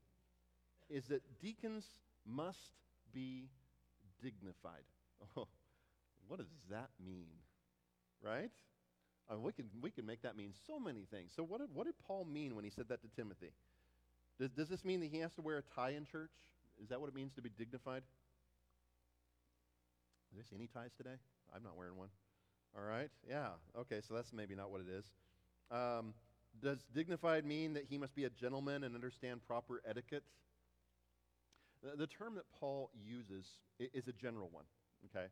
is 0.89 1.05
that 1.07 1.21
deacons 1.41 1.85
must 2.25 2.73
be 3.13 3.49
dignified. 4.21 4.85
Oh, 5.37 5.47
what 6.27 6.39
does 6.39 6.51
that 6.71 6.89
mean? 7.03 7.27
right? 8.23 8.51
Uh, 9.31 9.39
we, 9.39 9.51
can, 9.53 9.65
we 9.81 9.91
can 9.91 10.05
make 10.05 10.21
that 10.23 10.37
mean 10.37 10.53
so 10.67 10.79
many 10.79 11.05
things. 11.11 11.31
So, 11.35 11.43
what 11.43 11.59
did, 11.61 11.69
what 11.73 11.85
did 11.85 11.95
Paul 12.07 12.25
mean 12.25 12.55
when 12.55 12.63
he 12.65 12.71
said 12.71 12.89
that 12.89 13.01
to 13.03 13.09
Timothy? 13.15 13.51
Does, 14.39 14.51
does 14.51 14.69
this 14.69 14.85
mean 14.85 14.99
that 15.01 15.09
he 15.11 15.19
has 15.19 15.33
to 15.35 15.41
wear 15.41 15.57
a 15.57 15.63
tie 15.75 15.91
in 15.91 16.05
church? 16.05 16.31
Is 16.83 16.89
that 16.89 16.99
what 17.01 17.09
it 17.09 17.15
means 17.15 17.33
to 17.35 17.41
be 17.41 17.49
dignified? 17.57 18.03
Did 20.33 20.39
I 20.39 20.43
see 20.49 20.55
any 20.55 20.67
ties 20.67 20.91
today? 20.97 21.15
I'm 21.55 21.63
not 21.63 21.75
wearing 21.77 21.97
one. 21.97 22.09
All 22.75 22.83
right. 22.83 23.09
Yeah. 23.27 23.49
Okay. 23.77 24.01
So 24.07 24.13
that's 24.13 24.31
maybe 24.33 24.55
not 24.55 24.71
what 24.71 24.81
it 24.81 24.87
is. 24.89 25.05
Um, 25.71 26.13
does 26.61 26.79
dignified 26.93 27.45
mean 27.45 27.73
that 27.73 27.85
he 27.89 27.97
must 27.97 28.15
be 28.15 28.25
a 28.25 28.29
gentleman 28.29 28.83
and 28.83 28.95
understand 28.95 29.41
proper 29.45 29.81
etiquette? 29.87 30.23
The, 31.83 31.97
the 31.97 32.07
term 32.07 32.35
that 32.35 32.45
Paul 32.59 32.91
uses 33.03 33.45
i- 33.79 33.89
is 33.93 34.07
a 34.07 34.13
general 34.13 34.49
one. 34.51 34.65
Okay. 35.05 35.27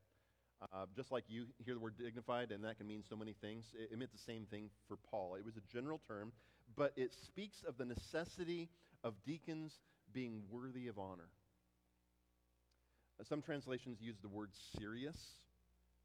Uh, 0.74 0.86
just 0.96 1.12
like 1.12 1.24
you 1.30 1.46
hear 1.64 1.74
the 1.74 1.80
word 1.80 1.96
dignified, 1.98 2.52
and 2.52 2.64
that 2.66 2.78
can 2.78 2.88
mean 2.88 3.04
so 3.08 3.16
many 3.16 3.34
things, 3.34 3.66
it, 3.80 3.90
it 3.94 3.98
meant 4.00 4.12
the 4.12 4.18
same 4.18 4.46
thing 4.46 4.70
for 4.88 4.98
Paul. 5.10 5.36
It 5.36 5.46
was 5.46 5.56
a 5.56 5.62
general 5.74 6.02
term, 6.08 6.34
but 6.76 6.92
it 6.98 7.14
speaks 7.14 7.64
of 7.64 7.78
the 7.78 7.86
necessity 7.86 8.70
of 9.04 9.14
deacons 9.26 9.80
being 10.12 10.42
worthy 10.50 10.88
of 10.88 11.00
honor. 11.00 11.30
Uh, 13.20 13.24
Some 13.28 13.42
translations 13.42 14.00
use 14.02 14.18
the 14.22 14.28
word 14.28 14.50
serious, 14.78 15.18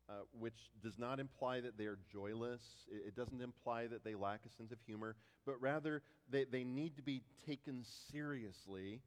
uh, 0.09 0.13
which 0.39 0.71
does 0.83 0.99
not 0.99 1.21
imply 1.21 1.61
that 1.61 1.79
they 1.79 1.87
are 1.87 1.99
joyless. 2.13 2.63
It, 2.91 3.09
it 3.09 3.17
doesn't 3.17 3.41
imply 3.41 3.87
that 3.87 4.05
they 4.05 4.15
lack 4.15 4.41
a 4.47 4.51
sense 4.51 4.73
of 4.73 4.79
humor, 4.87 5.17
but 5.47 5.61
rather 5.61 6.03
they, 6.31 6.45
they 6.45 6.65
need 6.65 6.97
to 6.97 7.03
be 7.03 7.23
taken 7.47 7.85
seriously 8.11 9.01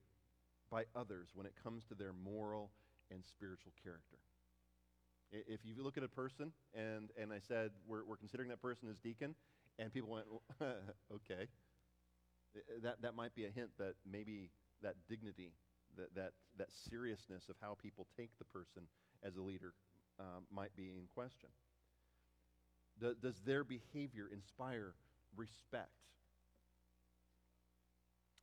by 0.71 0.83
others 0.95 1.29
when 1.33 1.45
it 1.45 1.53
comes 1.63 1.83
to 1.85 1.95
their 1.95 2.13
moral 2.13 2.71
and 3.11 3.23
spiritual 3.23 3.71
character. 3.83 4.17
If 5.31 5.59
you 5.65 5.83
look 5.83 5.97
at 5.97 6.03
a 6.03 6.07
person 6.07 6.51
and, 6.73 7.09
and 7.21 7.33
I 7.33 7.39
said, 7.47 7.71
we're, 7.85 8.05
we're 8.05 8.15
considering 8.15 8.49
that 8.49 8.61
person 8.61 8.87
as 8.89 8.97
deacon, 8.97 9.35
and 9.77 9.93
people 9.93 10.09
went, 10.09 10.25
okay, 10.61 11.47
uh, 12.55 12.59
that, 12.83 13.01
that 13.01 13.15
might 13.15 13.35
be 13.35 13.45
a 13.45 13.49
hint 13.49 13.69
that 13.77 13.95
maybe 14.09 14.49
that 14.81 14.95
dignity, 15.09 15.51
that, 15.97 16.15
that, 16.15 16.31
that 16.57 16.67
seriousness 16.89 17.49
of 17.49 17.55
how 17.61 17.75
people 17.81 18.07
take 18.17 18.31
the 18.39 18.45
person 18.45 18.83
as 19.23 19.35
a 19.35 19.41
leader 19.41 19.73
um, 20.19 20.43
might 20.51 20.75
be 20.75 20.93
in 20.97 21.07
question. 21.13 21.49
Do, 22.99 23.13
does 23.21 23.35
their 23.45 23.63
behavior 23.63 24.29
inspire 24.31 24.93
respect? 25.35 25.91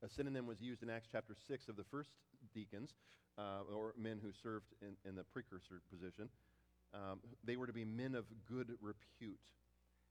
A 0.04 0.08
synonym 0.08 0.46
was 0.46 0.60
used 0.60 0.82
in 0.82 0.90
Acts 0.90 1.08
chapter 1.10 1.34
6 1.48 1.68
of 1.68 1.76
the 1.76 1.84
first 1.84 2.10
deacons, 2.52 2.94
uh, 3.38 3.62
or 3.74 3.94
men 3.98 4.20
who 4.22 4.30
served 4.42 4.66
in, 4.82 4.96
in 5.08 5.16
the 5.16 5.24
precursor 5.24 5.80
position. 5.90 6.28
Um, 6.92 7.20
they 7.42 7.56
were 7.56 7.66
to 7.66 7.72
be 7.72 7.84
men 7.84 8.14
of 8.14 8.26
good 8.46 8.72
repute. 8.80 9.40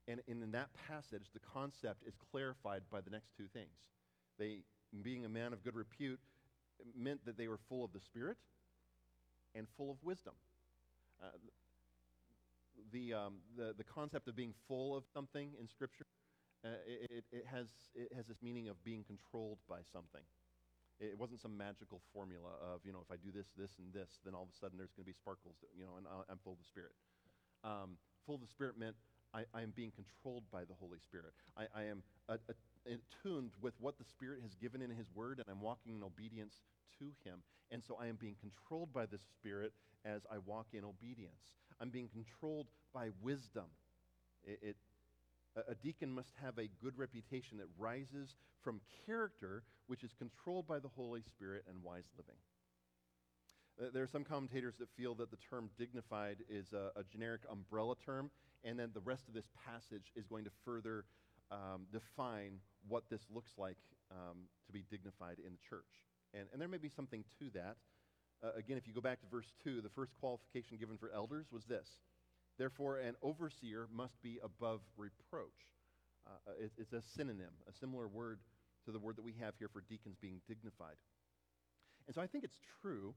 And, 0.08 0.20
and 0.28 0.44
in 0.44 0.52
that 0.52 0.70
passage, 0.90 1.28
the 1.34 1.40
concept 1.40 2.04
is 2.06 2.14
clarified 2.32 2.82
by 2.92 3.02
the 3.02 3.10
next 3.10 3.38
two 3.38 3.48
things. 3.54 3.72
They, 4.38 4.60
being 5.04 5.26
a 5.26 5.30
man 5.30 5.54
of 5.54 5.64
good 5.64 5.76
repute, 5.76 6.20
meant 6.98 7.26
that 7.26 7.38
they 7.38 7.48
were 7.48 7.60
full 7.70 7.84
of 7.84 7.94
the 7.94 8.00
Spirit 8.00 8.38
and 9.56 9.68
full 9.78 9.92
of 9.92 9.98
wisdom. 10.04 10.34
Uh, 11.22 11.28
the, 12.92 13.14
um, 13.14 13.36
the, 13.58 13.74
the 13.78 13.84
concept 13.84 14.28
of 14.28 14.36
being 14.36 14.54
full 14.68 14.96
of 14.96 15.04
something 15.14 15.52
in 15.60 15.68
Scripture, 15.68 16.06
uh, 16.66 16.70
it, 16.88 17.24
it, 17.32 17.46
has, 17.50 17.68
it 17.96 18.12
has 18.16 18.26
this 18.28 18.42
meaning 18.42 18.68
of 18.68 18.84
being 18.84 19.04
controlled 19.04 19.58
by 19.70 19.80
something. 19.92 20.22
It 21.00 21.18
wasn't 21.18 21.42
some 21.42 21.58
magical 21.58 22.02
formula 22.14 22.54
of, 22.62 22.82
you 22.86 22.94
know, 22.94 23.02
if 23.04 23.12
I 23.12 23.18
do 23.18 23.32
this, 23.34 23.48
this, 23.58 23.72
and 23.80 23.92
this, 23.92 24.20
then 24.24 24.34
all 24.34 24.44
of 24.44 24.50
a 24.54 24.58
sudden 24.58 24.78
there's 24.78 24.94
going 24.94 25.04
to 25.04 25.12
be 25.12 25.18
sparkles, 25.18 25.56
you 25.76 25.84
know, 25.84 25.98
and 25.98 26.06
I'm 26.08 26.40
full 26.44 26.54
of 26.54 26.60
the 26.60 26.70
Spirit. 26.70 26.94
Um, 27.64 27.98
full 28.26 28.36
of 28.36 28.42
the 28.42 28.48
Spirit 28.48 28.78
meant 28.78 28.96
I, 29.34 29.44
I 29.54 29.66
am 29.66 29.74
being 29.76 29.92
controlled 29.92 30.44
by 30.52 30.64
the 30.64 30.78
Holy 30.78 31.00
Spirit. 31.02 31.34
I, 31.58 31.66
I 31.74 31.84
am 31.90 32.04
a, 32.30 32.36
a, 32.36 32.54
attuned 32.86 33.52
with 33.62 33.74
what 33.80 33.98
the 33.98 34.04
Spirit 34.04 34.42
has 34.42 34.56
given 34.56 34.82
in 34.82 34.90
His 34.90 35.08
Word, 35.16 35.40
and 35.40 35.48
I'm 35.50 35.62
walking 35.62 35.96
in 35.96 36.04
obedience 36.04 36.56
to 37.00 37.06
Him. 37.24 37.40
And 37.72 37.84
so 37.84 37.98
I 38.00 38.08
am 38.08 38.16
being 38.16 38.36
controlled 38.40 38.94
by 38.94 39.06
the 39.06 39.18
Spirit 39.18 39.74
as 40.06 40.22
I 40.32 40.38
walk 40.46 40.68
in 40.74 40.84
obedience. 40.84 41.54
I'm 41.82 41.90
being 41.90 42.10
controlled 42.10 42.68
by 42.94 43.10
wisdom. 43.22 43.66
It, 44.44 44.60
it, 44.62 44.76
a- 45.56 45.76
deacon 45.76 46.12
must 46.14 46.34
have 46.42 46.58
a 46.58 46.70
good 46.82 46.98
reputation 46.98 47.58
that 47.58 47.68
rises 47.78 48.36
from 48.64 48.82
character, 49.06 49.64
which 49.88 50.04
is 50.04 50.12
controlled 50.18 50.68
by 50.68 50.80
the 50.80 50.88
Holy 50.88 51.22
Spirit 51.22 51.64
and 51.68 51.84
wise 51.84 52.06
living. 52.18 52.36
Uh, 53.82 53.92
There 53.94 54.04
are 54.04 54.08
some 54.08 54.24
commentators 54.24 54.76
that 54.80 54.90
feel 54.96 55.16
that 55.16 55.32
the 55.32 55.38
term 55.38 55.70
dignified 55.78 56.38
is 56.50 56.74
a, 56.74 56.92
a 57.00 57.04
generic 57.12 57.42
umbrella 57.50 57.96
term, 58.06 58.30
and 58.64 58.78
then 58.78 58.92
the 58.94 59.02
rest 59.02 59.28
of 59.28 59.34
this 59.34 59.48
passage 59.66 60.12
is 60.16 60.26
going 60.28 60.44
to 60.46 60.52
further 60.64 61.06
um, 61.52 61.86
define 61.92 62.60
what 62.88 63.04
this 63.10 63.22
looks 63.34 63.52
like 63.58 63.78
um, 64.12 64.48
to 64.68 64.74
be 64.74 64.84
dignified 64.90 65.38
in 65.40 65.54
the 65.54 65.60
church. 65.70 66.04
And, 66.34 66.48
and 66.52 66.62
there 66.62 66.68
may 66.68 66.78
be 66.78 66.90
something 66.90 67.24
to 67.40 67.50
that. 67.54 67.78
Uh, 68.44 68.52
again, 68.58 68.78
if 68.78 68.88
you 68.88 68.94
go 68.94 69.02
back 69.02 69.22
to 69.22 69.28
verse 69.28 69.54
2, 69.64 69.82
the 69.82 69.90
first 69.90 70.14
qualification 70.20 70.78
given 70.78 70.98
for 70.98 71.12
elders 71.14 71.48
was 71.52 71.66
this 71.66 71.88
Therefore, 72.58 72.98
an 72.98 73.16
overseer 73.22 73.88
must 73.92 74.22
be 74.22 74.40
above 74.44 74.82
reproach. 74.98 75.74
Uh, 76.28 76.52
it, 76.60 76.72
it's 76.78 76.94
a 76.94 77.02
synonym, 77.02 77.52
a 77.68 77.74
similar 77.74 78.08
word 78.08 78.40
to 78.86 78.92
the 78.92 79.00
word 79.00 79.16
that 79.18 79.24
we 79.24 79.34
have 79.40 79.56
here 79.58 79.70
for 79.70 79.82
deacons 79.90 80.18
being 80.22 80.42
dignified. 80.48 80.96
And 82.08 82.16
so 82.16 82.22
I 82.22 82.28
think 82.28 82.44
it's 82.44 82.60
true 82.82 83.16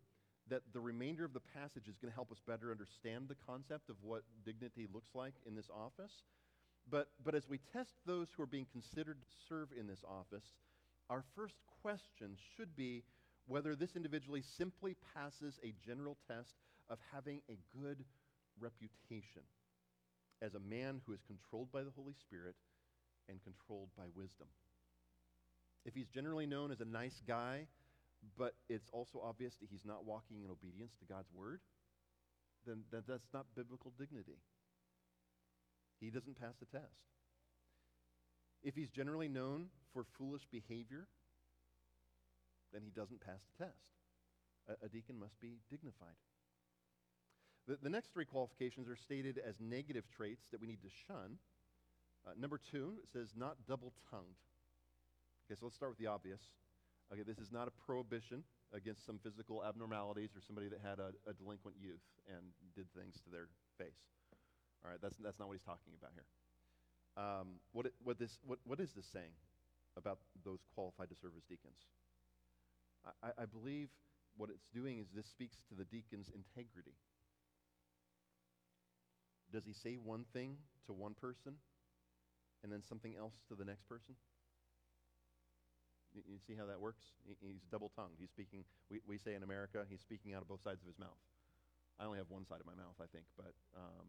that 0.48 0.62
the 0.72 0.80
remainder 0.80 1.24
of 1.24 1.32
the 1.32 1.40
passage 1.40 1.88
is 1.88 1.96
going 1.98 2.10
to 2.10 2.14
help 2.14 2.30
us 2.30 2.38
better 2.46 2.70
understand 2.70 3.26
the 3.28 3.36
concept 3.46 3.90
of 3.90 3.96
what 4.00 4.22
dignity 4.44 4.86
looks 4.92 5.10
like 5.14 5.34
in 5.44 5.54
this 5.54 5.68
office. 5.70 6.22
But, 6.90 7.08
but 7.24 7.34
as 7.34 7.48
we 7.48 7.58
test 7.72 7.94
those 8.06 8.28
who 8.36 8.42
are 8.42 8.46
being 8.46 8.66
considered 8.70 9.18
to 9.20 9.36
serve 9.48 9.68
in 9.78 9.86
this 9.86 10.04
office, 10.08 10.44
our 11.10 11.24
first 11.34 11.56
question 11.82 12.36
should 12.56 12.76
be 12.76 13.02
whether 13.46 13.74
this 13.74 13.96
individually 13.96 14.42
simply 14.56 14.96
passes 15.14 15.58
a 15.64 15.74
general 15.84 16.16
test 16.28 16.54
of 16.88 16.98
having 17.12 17.40
a 17.48 17.58
good 17.80 18.04
reputation 18.60 19.42
as 20.42 20.54
a 20.54 20.60
man 20.60 21.00
who 21.06 21.12
is 21.12 21.20
controlled 21.26 21.72
by 21.72 21.82
the 21.82 21.92
Holy 21.96 22.14
Spirit 22.14 22.54
and 23.28 23.42
controlled 23.42 23.88
by 23.96 24.04
wisdom. 24.14 24.46
If 25.84 25.94
he's 25.94 26.08
generally 26.08 26.46
known 26.46 26.70
as 26.70 26.80
a 26.80 26.84
nice 26.84 27.22
guy, 27.26 27.66
but 28.36 28.54
it's 28.68 28.90
also 28.92 29.20
obvious 29.22 29.54
that 29.60 29.68
he's 29.70 29.84
not 29.84 30.04
walking 30.04 30.42
in 30.42 30.50
obedience 30.50 30.92
to 30.98 31.12
God's 31.12 31.32
word, 31.32 31.60
then, 32.66 32.82
then 32.90 33.02
that's 33.06 33.28
not 33.32 33.46
biblical 33.54 33.92
dignity. 33.98 34.38
He 36.00 36.10
doesn't 36.10 36.40
pass 36.40 36.54
the 36.58 36.66
test. 36.66 37.06
If 38.62 38.74
he's 38.74 38.90
generally 38.90 39.28
known 39.28 39.66
for 39.92 40.04
foolish 40.18 40.46
behavior, 40.50 41.06
then 42.72 42.82
he 42.82 42.90
doesn't 42.90 43.20
pass 43.20 43.40
the 43.56 43.64
test. 43.64 43.94
A, 44.68 44.86
a 44.86 44.88
deacon 44.88 45.18
must 45.18 45.40
be 45.40 45.58
dignified. 45.70 46.18
The, 47.68 47.78
the 47.82 47.90
next 47.90 48.12
three 48.12 48.24
qualifications 48.24 48.88
are 48.88 48.96
stated 48.96 49.38
as 49.38 49.54
negative 49.60 50.04
traits 50.14 50.46
that 50.50 50.60
we 50.60 50.66
need 50.66 50.82
to 50.82 50.90
shun. 51.06 51.38
Uh, 52.26 52.30
number 52.38 52.58
two, 52.58 52.94
it 53.02 53.08
says 53.12 53.34
not 53.36 53.56
double 53.68 53.92
tongued. 54.10 54.38
Okay, 55.46 55.58
so 55.58 55.66
let's 55.66 55.76
start 55.76 55.92
with 55.92 55.98
the 55.98 56.06
obvious. 56.06 56.40
Okay, 57.12 57.22
this 57.22 57.38
is 57.38 57.52
not 57.52 57.68
a 57.68 57.74
prohibition 57.86 58.42
against 58.74 59.06
some 59.06 59.18
physical 59.22 59.64
abnormalities 59.64 60.30
or 60.34 60.42
somebody 60.44 60.68
that 60.68 60.80
had 60.82 60.98
a, 60.98 61.14
a 61.30 61.32
delinquent 61.32 61.76
youth 61.80 62.02
and 62.26 62.50
did 62.74 62.86
things 62.94 63.14
to 63.22 63.30
their 63.30 63.46
face. 63.78 64.02
All 64.86 64.94
right, 64.94 65.02
that's, 65.02 65.18
that's 65.18 65.42
not 65.42 65.50
what 65.50 65.58
he's 65.58 65.66
talking 65.66 65.98
about 65.98 66.14
here. 66.14 66.30
Um, 67.18 67.58
what, 67.74 67.90
it, 67.90 67.94
what, 68.06 68.22
this, 68.22 68.38
what, 68.46 68.62
what 68.62 68.78
is 68.78 68.94
this 68.94 69.10
saying 69.10 69.34
about 69.98 70.22
those 70.46 70.62
qualified 70.78 71.10
to 71.10 71.16
serve 71.18 71.34
as 71.34 71.42
deacons? 71.42 71.90
I, 73.02 73.42
I, 73.42 73.46
believe 73.50 73.90
what 74.36 74.50
it's 74.50 74.70
doing 74.70 74.98
is 74.98 75.10
this 75.10 75.26
speaks 75.26 75.58
to 75.70 75.74
the 75.74 75.86
deacon's 75.90 76.30
integrity. 76.30 76.94
Does 79.50 79.66
he 79.66 79.74
say 79.74 79.98
one 79.98 80.22
thing 80.30 80.54
to 80.86 80.92
one 80.92 81.14
person 81.18 81.58
and 82.62 82.70
then 82.70 82.82
something 82.86 83.14
else 83.18 83.34
to 83.48 83.58
the 83.58 83.64
next 83.64 83.88
person? 83.88 84.14
You, 86.14 86.22
you 86.30 86.38
see 86.46 86.54
how 86.54 86.66
that 86.66 86.78
works? 86.78 87.10
He's 87.42 87.66
double 87.72 87.90
tongued. 87.90 88.22
He's 88.22 88.30
speaking, 88.30 88.62
we, 88.90 89.00
we 89.02 89.18
say 89.18 89.34
in 89.34 89.42
America, 89.42 89.82
he's 89.90 90.02
speaking 90.02 90.34
out 90.34 90.42
of 90.42 90.48
both 90.48 90.62
sides 90.62 90.78
of 90.82 90.86
his 90.86 90.98
mouth. 90.98 91.18
I 91.98 92.06
only 92.06 92.18
have 92.18 92.30
one 92.30 92.46
side 92.46 92.62
of 92.62 92.66
my 92.66 92.76
mouth, 92.76 92.94
I 93.02 93.10
think, 93.10 93.24
but, 93.34 93.50
um, 93.74 94.06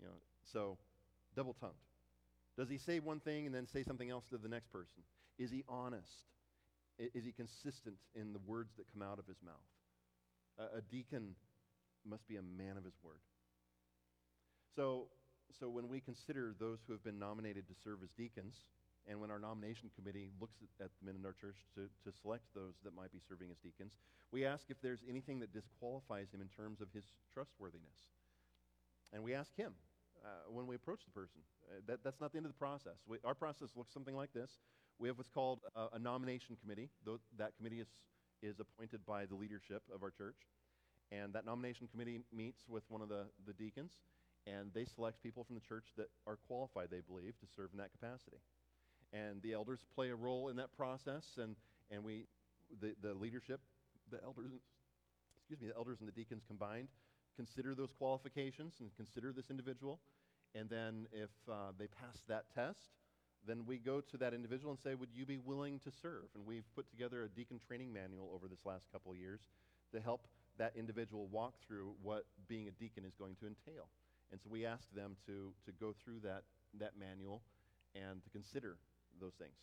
you 0.00 0.06
know, 0.06 0.14
so 0.52 0.78
double 1.34 1.54
tongued. 1.54 1.74
Does 2.56 2.68
he 2.68 2.78
say 2.78 3.00
one 3.00 3.20
thing 3.20 3.46
and 3.46 3.54
then 3.54 3.66
say 3.66 3.82
something 3.82 4.10
else 4.10 4.24
to 4.30 4.38
the 4.38 4.48
next 4.48 4.72
person? 4.72 5.02
Is 5.38 5.50
he 5.50 5.64
honest? 5.68 6.24
Is 6.98 7.24
he 7.24 7.32
consistent 7.32 7.96
in 8.14 8.32
the 8.32 8.40
words 8.46 8.72
that 8.78 8.86
come 8.92 9.02
out 9.02 9.18
of 9.18 9.26
his 9.26 9.36
mouth? 9.44 9.68
A, 10.58 10.78
a 10.78 10.80
deacon 10.80 11.34
must 12.08 12.26
be 12.26 12.36
a 12.36 12.42
man 12.42 12.78
of 12.78 12.84
his 12.84 12.94
word. 13.02 13.20
So, 14.74 15.08
so 15.60 15.68
when 15.68 15.88
we 15.88 16.00
consider 16.00 16.54
those 16.58 16.78
who 16.86 16.92
have 16.92 17.04
been 17.04 17.18
nominated 17.18 17.68
to 17.68 17.74
serve 17.84 18.02
as 18.02 18.10
deacons, 18.16 18.54
and 19.08 19.20
when 19.20 19.30
our 19.30 19.38
nomination 19.38 19.90
committee 19.94 20.30
looks 20.40 20.56
at, 20.62 20.86
at 20.86 20.90
the 20.98 21.06
men 21.06 21.16
in 21.20 21.26
our 21.26 21.34
church 21.38 21.56
to, 21.74 21.88
to 22.04 22.16
select 22.22 22.42
those 22.54 22.74
that 22.84 22.96
might 22.96 23.12
be 23.12 23.20
serving 23.28 23.50
as 23.50 23.58
deacons, 23.58 23.92
we 24.32 24.44
ask 24.44 24.64
if 24.70 24.80
there's 24.80 25.04
anything 25.08 25.38
that 25.40 25.52
disqualifies 25.52 26.32
him 26.32 26.40
in 26.40 26.48
terms 26.48 26.80
of 26.80 26.88
his 26.92 27.04
trustworthiness. 27.32 28.08
And 29.12 29.22
we 29.22 29.34
ask 29.34 29.54
him 29.56 29.72
uh, 30.26 30.50
when 30.50 30.66
we 30.66 30.74
approach 30.74 31.04
the 31.04 31.10
person. 31.12 31.40
Uh, 31.68 31.80
that, 31.86 32.02
that's 32.02 32.20
not 32.20 32.32
the 32.32 32.38
end 32.38 32.46
of 32.46 32.52
the 32.52 32.58
process. 32.58 32.98
We, 33.06 33.18
our 33.24 33.34
process 33.34 33.70
looks 33.76 33.92
something 33.92 34.16
like 34.16 34.32
this. 34.32 34.50
We 34.98 35.08
have 35.08 35.18
what's 35.18 35.30
called 35.30 35.60
uh, 35.76 35.88
a 35.92 35.98
nomination 35.98 36.56
committee. 36.60 36.90
Tho- 37.04 37.20
that 37.38 37.56
committee 37.56 37.80
is, 37.80 37.88
is 38.42 38.58
appointed 38.58 39.06
by 39.06 39.26
the 39.26 39.34
leadership 39.36 39.82
of 39.94 40.02
our 40.02 40.10
church. 40.10 40.36
And 41.12 41.32
that 41.34 41.46
nomination 41.46 41.86
committee 41.86 42.20
meets 42.34 42.64
with 42.68 42.82
one 42.88 43.00
of 43.00 43.08
the, 43.08 43.26
the 43.46 43.52
deacons, 43.52 43.92
and 44.46 44.70
they 44.74 44.84
select 44.84 45.22
people 45.22 45.44
from 45.44 45.54
the 45.54 45.60
church 45.60 45.84
that 45.96 46.08
are 46.26 46.38
qualified, 46.48 46.88
they 46.90 47.00
believe, 47.06 47.38
to 47.38 47.46
serve 47.54 47.70
in 47.72 47.78
that 47.78 47.92
capacity. 47.92 48.38
And 49.12 49.40
the 49.42 49.52
elders 49.52 49.84
play 49.94 50.10
a 50.10 50.16
role 50.16 50.48
in 50.48 50.56
that 50.56 50.76
process, 50.76 51.24
and, 51.40 51.54
and 51.92 52.02
we, 52.02 52.26
the, 52.80 52.94
the 53.00 53.14
leadership, 53.14 53.60
the 54.10 54.18
elders, 54.24 54.50
excuse 55.38 55.60
me, 55.60 55.68
the 55.68 55.76
elders 55.76 55.98
and 56.00 56.08
the 56.08 56.12
deacons 56.12 56.42
combined 56.48 56.88
consider 57.36 57.74
those 57.74 57.92
qualifications 57.92 58.74
and 58.80 58.90
consider 58.96 59.32
this 59.32 59.50
individual. 59.50 60.00
And 60.54 60.68
then 60.68 61.06
if 61.12 61.30
uh, 61.50 61.72
they 61.78 61.86
pass 61.86 62.22
that 62.28 62.44
test, 62.54 62.90
then 63.46 63.64
we 63.66 63.78
go 63.78 64.00
to 64.00 64.16
that 64.16 64.34
individual 64.34 64.72
and 64.72 64.80
say, 64.80 64.94
Would 64.94 65.10
you 65.14 65.26
be 65.26 65.38
willing 65.38 65.78
to 65.80 65.90
serve? 65.90 66.24
And 66.34 66.44
we've 66.46 66.64
put 66.74 66.90
together 66.90 67.22
a 67.22 67.28
deacon 67.28 67.58
training 67.58 67.92
manual 67.92 68.30
over 68.34 68.48
this 68.48 68.64
last 68.64 68.86
couple 68.92 69.12
of 69.12 69.18
years 69.18 69.40
to 69.92 70.00
help 70.00 70.26
that 70.58 70.72
individual 70.74 71.28
walk 71.30 71.54
through 71.66 71.92
what 72.02 72.24
being 72.48 72.66
a 72.66 72.70
deacon 72.70 73.04
is 73.04 73.14
going 73.14 73.36
to 73.36 73.46
entail. 73.46 73.88
And 74.32 74.40
so 74.40 74.48
we 74.50 74.66
ask 74.66 74.90
them 74.94 75.16
to, 75.26 75.52
to 75.66 75.72
go 75.78 75.94
through 76.02 76.20
that, 76.24 76.42
that 76.80 76.92
manual 76.98 77.42
and 77.94 78.22
to 78.24 78.30
consider 78.30 78.76
those 79.20 79.34
things. 79.34 79.54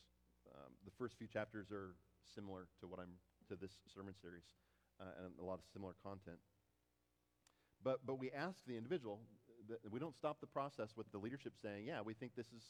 Um, 0.53 0.71
the 0.85 0.91
first 0.97 1.17
few 1.17 1.27
chapters 1.27 1.71
are 1.71 1.95
similar 2.35 2.67
to 2.79 2.87
what 2.87 2.99
I'm 2.99 3.19
to 3.49 3.55
this 3.55 3.75
sermon 3.93 4.13
series 4.21 4.47
uh, 5.01 5.25
and 5.25 5.33
a 5.41 5.43
lot 5.43 5.59
of 5.59 5.65
similar 5.73 5.93
content. 6.03 6.39
But, 7.83 7.99
but 8.05 8.19
we 8.19 8.31
ask 8.31 8.57
the 8.65 8.77
individual, 8.77 9.19
that 9.69 9.79
we 9.91 9.99
don't 9.99 10.15
stop 10.15 10.39
the 10.39 10.47
process 10.47 10.89
with 10.95 11.11
the 11.11 11.17
leadership 11.17 11.53
saying, 11.61 11.85
yeah, 11.85 12.01
we 12.01 12.13
think 12.13 12.35
this 12.35 12.47
is 12.47 12.63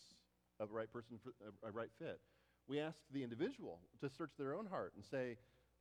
a 0.60 0.66
right 0.66 0.92
person 0.92 1.20
for 1.24 1.34
a, 1.42 1.70
a 1.70 1.72
right 1.72 1.90
fit. 2.00 2.20
We 2.68 2.80
ask 2.80 2.98
the 3.12 3.24
individual 3.24 3.80
to 4.02 4.10
search 4.10 4.32
their 4.38 4.56
own 4.56 4.66
heart 4.66 4.94
and 4.96 5.04
say, 5.04 5.38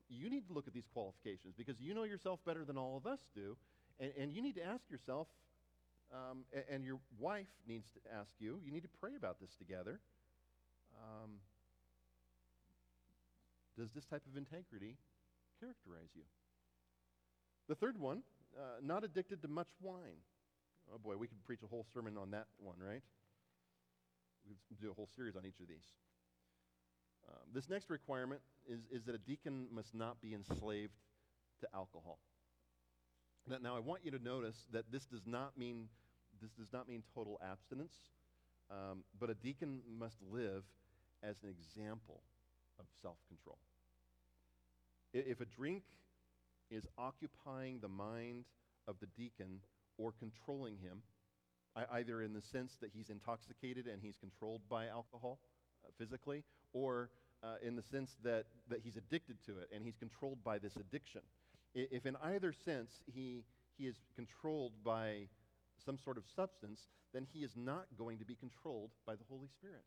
you 0.08 0.28
need 0.28 0.46
to 0.48 0.52
look 0.52 0.66
at 0.66 0.74
these 0.74 0.88
qualifications 0.92 1.54
because 1.56 1.80
you 1.80 1.94
know 1.94 2.02
yourself 2.02 2.40
better 2.44 2.64
than 2.64 2.76
all 2.76 2.96
of 2.96 3.06
us 3.06 3.20
do. 3.34 3.56
And, 4.00 4.12
and 4.18 4.32
you 4.32 4.42
need 4.42 4.56
to 4.56 4.64
ask 4.64 4.82
yourself, 4.90 5.28
um, 6.12 6.44
and, 6.52 6.64
and, 6.70 6.84
your 6.84 6.98
wife 7.18 7.46
needs 7.66 7.86
to 7.92 8.00
ask 8.14 8.30
you, 8.38 8.60
you 8.64 8.70
need 8.70 8.82
to 8.82 8.90
pray 9.00 9.12
about 9.16 9.40
this 9.40 9.54
together. 9.56 9.98
Um, 11.02 11.30
does 13.78 13.88
this 13.94 14.04
type 14.04 14.22
of 14.30 14.36
integrity 14.36 14.96
characterize 15.58 16.10
you? 16.14 16.22
The 17.68 17.74
third 17.74 17.98
one, 17.98 18.22
uh, 18.56 18.80
not 18.82 19.04
addicted 19.04 19.42
to 19.42 19.48
much 19.48 19.68
wine. 19.80 20.20
Oh 20.92 20.98
boy, 20.98 21.16
we 21.16 21.26
could 21.26 21.42
preach 21.44 21.62
a 21.62 21.66
whole 21.66 21.86
sermon 21.94 22.16
on 22.18 22.30
that 22.32 22.46
one, 22.58 22.76
right? 22.78 23.02
We 24.48 24.56
could 24.68 24.80
do 24.80 24.90
a 24.90 24.94
whole 24.94 25.08
series 25.14 25.36
on 25.36 25.46
each 25.46 25.60
of 25.60 25.68
these. 25.68 25.86
Um, 27.28 27.42
this 27.54 27.68
next 27.68 27.88
requirement 27.88 28.40
is, 28.68 28.80
is 28.90 29.04
that 29.04 29.14
a 29.14 29.18
deacon 29.18 29.66
must 29.72 29.94
not 29.94 30.20
be 30.20 30.34
enslaved 30.34 30.92
to 31.60 31.68
alcohol. 31.74 32.18
Now, 33.60 33.76
I 33.76 33.80
want 33.80 34.02
you 34.04 34.10
to 34.12 34.22
notice 34.22 34.66
that 34.72 34.84
this 34.92 35.04
does 35.04 35.22
not 35.26 35.58
mean 35.58 35.88
this 36.40 36.50
does 36.52 36.72
not 36.72 36.88
mean 36.88 37.02
total 37.14 37.40
abstinence, 37.42 37.94
um, 38.70 39.04
but 39.20 39.30
a 39.30 39.34
deacon 39.34 39.80
must 39.98 40.16
live 40.32 40.64
as 41.22 41.36
an 41.42 41.50
example 41.50 42.22
of 42.78 42.86
self-control. 43.00 43.58
If 45.12 45.40
a 45.40 45.44
drink 45.44 45.82
is 46.72 46.86
occupying 46.96 47.78
the 47.80 47.88
mind 47.88 48.44
of 48.88 48.96
the 49.00 49.06
deacon 49.16 49.60
or 49.98 50.12
controlling 50.18 50.76
him, 50.78 51.02
either 51.92 52.22
in 52.22 52.32
the 52.32 52.42
sense 52.42 52.76
that 52.80 52.90
he's 52.94 53.10
intoxicated 53.10 53.86
and 53.86 54.02
he's 54.02 54.16
controlled 54.16 54.62
by 54.68 54.86
alcohol 54.86 55.38
uh, 55.84 55.90
physically, 55.98 56.42
or 56.72 57.10
uh, 57.42 57.54
in 57.62 57.76
the 57.76 57.82
sense 57.82 58.16
that, 58.22 58.46
that 58.68 58.80
he's 58.82 58.96
addicted 58.96 59.36
to 59.46 59.58
it 59.58 59.68
and 59.74 59.84
he's 59.84 59.96
controlled 59.96 60.42
by 60.44 60.58
this 60.58 60.76
addiction. 60.76 61.20
If 61.74 62.06
in 62.06 62.16
either 62.22 62.52
sense 62.52 62.90
he, 63.06 63.44
he 63.78 63.86
is 63.86 63.96
controlled 64.14 64.72
by 64.84 65.28
some 65.84 65.98
sort 65.98 66.18
of 66.18 66.24
substance, 66.36 66.80
then 67.12 67.26
he 67.32 67.40
is 67.40 67.52
not 67.56 67.86
going 67.98 68.18
to 68.18 68.24
be 68.24 68.34
controlled 68.34 68.90
by 69.06 69.14
the 69.14 69.24
Holy 69.28 69.48
Spirit. 69.48 69.84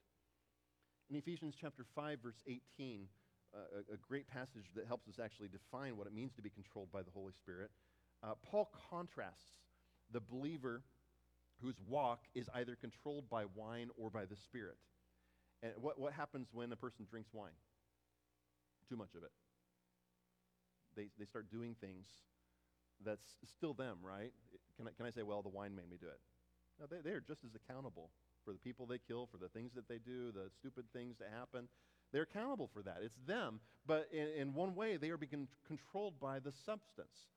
In 1.10 1.16
Ephesians 1.16 1.56
chapter 1.60 1.86
5, 1.96 2.20
verse 2.24 2.42
18, 2.48 2.60
uh, 3.02 3.25
a, 3.56 3.94
a, 3.94 3.98
great 3.98 4.28
passage 4.28 4.66
that 4.76 4.86
helps 4.88 5.08
us 5.08 5.20
actually 5.24 5.48
define 5.48 5.98
what 5.98 6.08
it 6.08 6.14
means 6.14 6.34
to 6.34 6.42
be 6.42 6.50
controlled 6.50 6.92
by 6.92 7.02
the 7.02 7.12
Holy 7.12 7.34
Spirit, 7.34 7.72
uh, 8.24 8.34
Paul 8.44 8.70
contrasts 8.90 9.54
the 10.12 10.20
believer 10.20 10.84
whose 11.62 11.76
walk 11.88 12.20
is 12.36 12.50
either 12.56 12.76
controlled 12.76 13.30
by 13.30 13.46
wine 13.56 13.90
or 13.98 14.10
by 14.10 14.26
the 14.26 14.36
Spirit. 14.36 14.78
And 15.64 15.72
what, 15.82 16.00
what 16.00 16.14
happens 16.14 16.50
when 16.52 16.72
a 16.72 16.76
person 16.76 17.06
drinks 17.10 17.30
wine? 17.34 17.58
Too 18.90 18.98
much 18.98 19.16
of 19.16 19.24
it. 19.24 19.32
They, 20.96 21.08
they 21.18 21.26
start 21.26 21.50
doing 21.50 21.76
things 21.80 22.08
that's 23.04 23.38
still 23.46 23.74
them, 23.74 23.98
right? 24.04 24.32
Can 24.78 24.88
I, 24.88 24.92
can 24.96 25.06
I 25.06 25.10
say, 25.10 25.24
well, 25.24 25.42
the 25.42 25.50
wine 25.50 25.76
made 25.76 25.90
me 25.90 25.98
do 26.00 26.08
it? 26.08 26.20
No, 26.80 26.86
they, 26.90 27.02
they 27.02 27.16
are 27.16 27.24
just 27.24 27.44
as 27.44 27.56
accountable 27.56 28.12
for 28.44 28.54
the 28.54 28.60
people 28.60 28.86
they 28.86 29.00
kill, 29.00 29.28
for 29.32 29.38
the 29.38 29.50
things 29.50 29.74
that 29.76 29.88
they 29.88 29.98
do, 29.98 30.32
the 30.32 30.52
stupid 30.60 30.86
things 30.94 31.18
that 31.20 31.30
happen. 31.34 31.68
They're 32.12 32.24
accountable 32.24 32.70
for 32.74 32.82
that. 32.84 32.98
It's 33.04 33.18
them. 33.28 33.60
But 33.86 34.08
in, 34.12 34.28
in 34.40 34.54
one 34.54 34.76
way, 34.76 34.98
they 34.98 35.10
are 35.10 35.18
being 35.18 35.48
controlled 35.68 36.20
by 36.20 36.40
the 36.40 36.52
substance. 36.66 37.28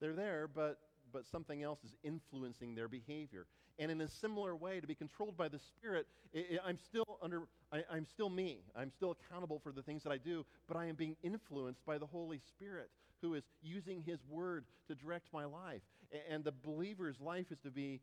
They're 0.00 0.14
there, 0.14 0.48
but 0.48 0.78
but 1.12 1.26
something 1.26 1.62
else 1.62 1.80
is 1.84 1.94
influencing 2.02 2.74
their 2.74 2.88
behavior. 2.88 3.46
And 3.78 3.90
in 3.90 4.00
a 4.00 4.08
similar 4.08 4.54
way, 4.56 4.80
to 4.80 4.86
be 4.86 4.94
controlled 4.94 5.36
by 5.36 5.48
the 5.48 5.58
Spirit, 5.58 6.06
it, 6.32 6.46
it, 6.50 6.60
I'm 6.64 6.78
still 6.78 7.18
under, 7.22 7.42
I, 7.72 7.82
I'm 7.90 8.06
still 8.06 8.30
me. 8.30 8.60
I'm 8.76 8.90
still 8.90 9.12
accountable 9.12 9.58
for 9.58 9.72
the 9.72 9.82
things 9.82 10.02
that 10.04 10.12
I 10.12 10.18
do, 10.18 10.44
but 10.68 10.76
I 10.76 10.86
am 10.86 10.94
being 10.94 11.16
influenced 11.22 11.84
by 11.84 11.98
the 11.98 12.06
Holy 12.06 12.38
Spirit 12.38 12.90
who 13.20 13.34
is 13.34 13.44
using 13.62 14.02
His 14.02 14.18
Word 14.28 14.64
to 14.88 14.94
direct 14.94 15.28
my 15.32 15.44
life. 15.44 15.82
And, 16.12 16.22
and 16.30 16.44
the 16.44 16.52
believer's 16.52 17.20
life 17.20 17.46
is 17.50 17.58
to 17.60 17.70
be, 17.70 18.00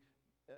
uh, 0.48 0.52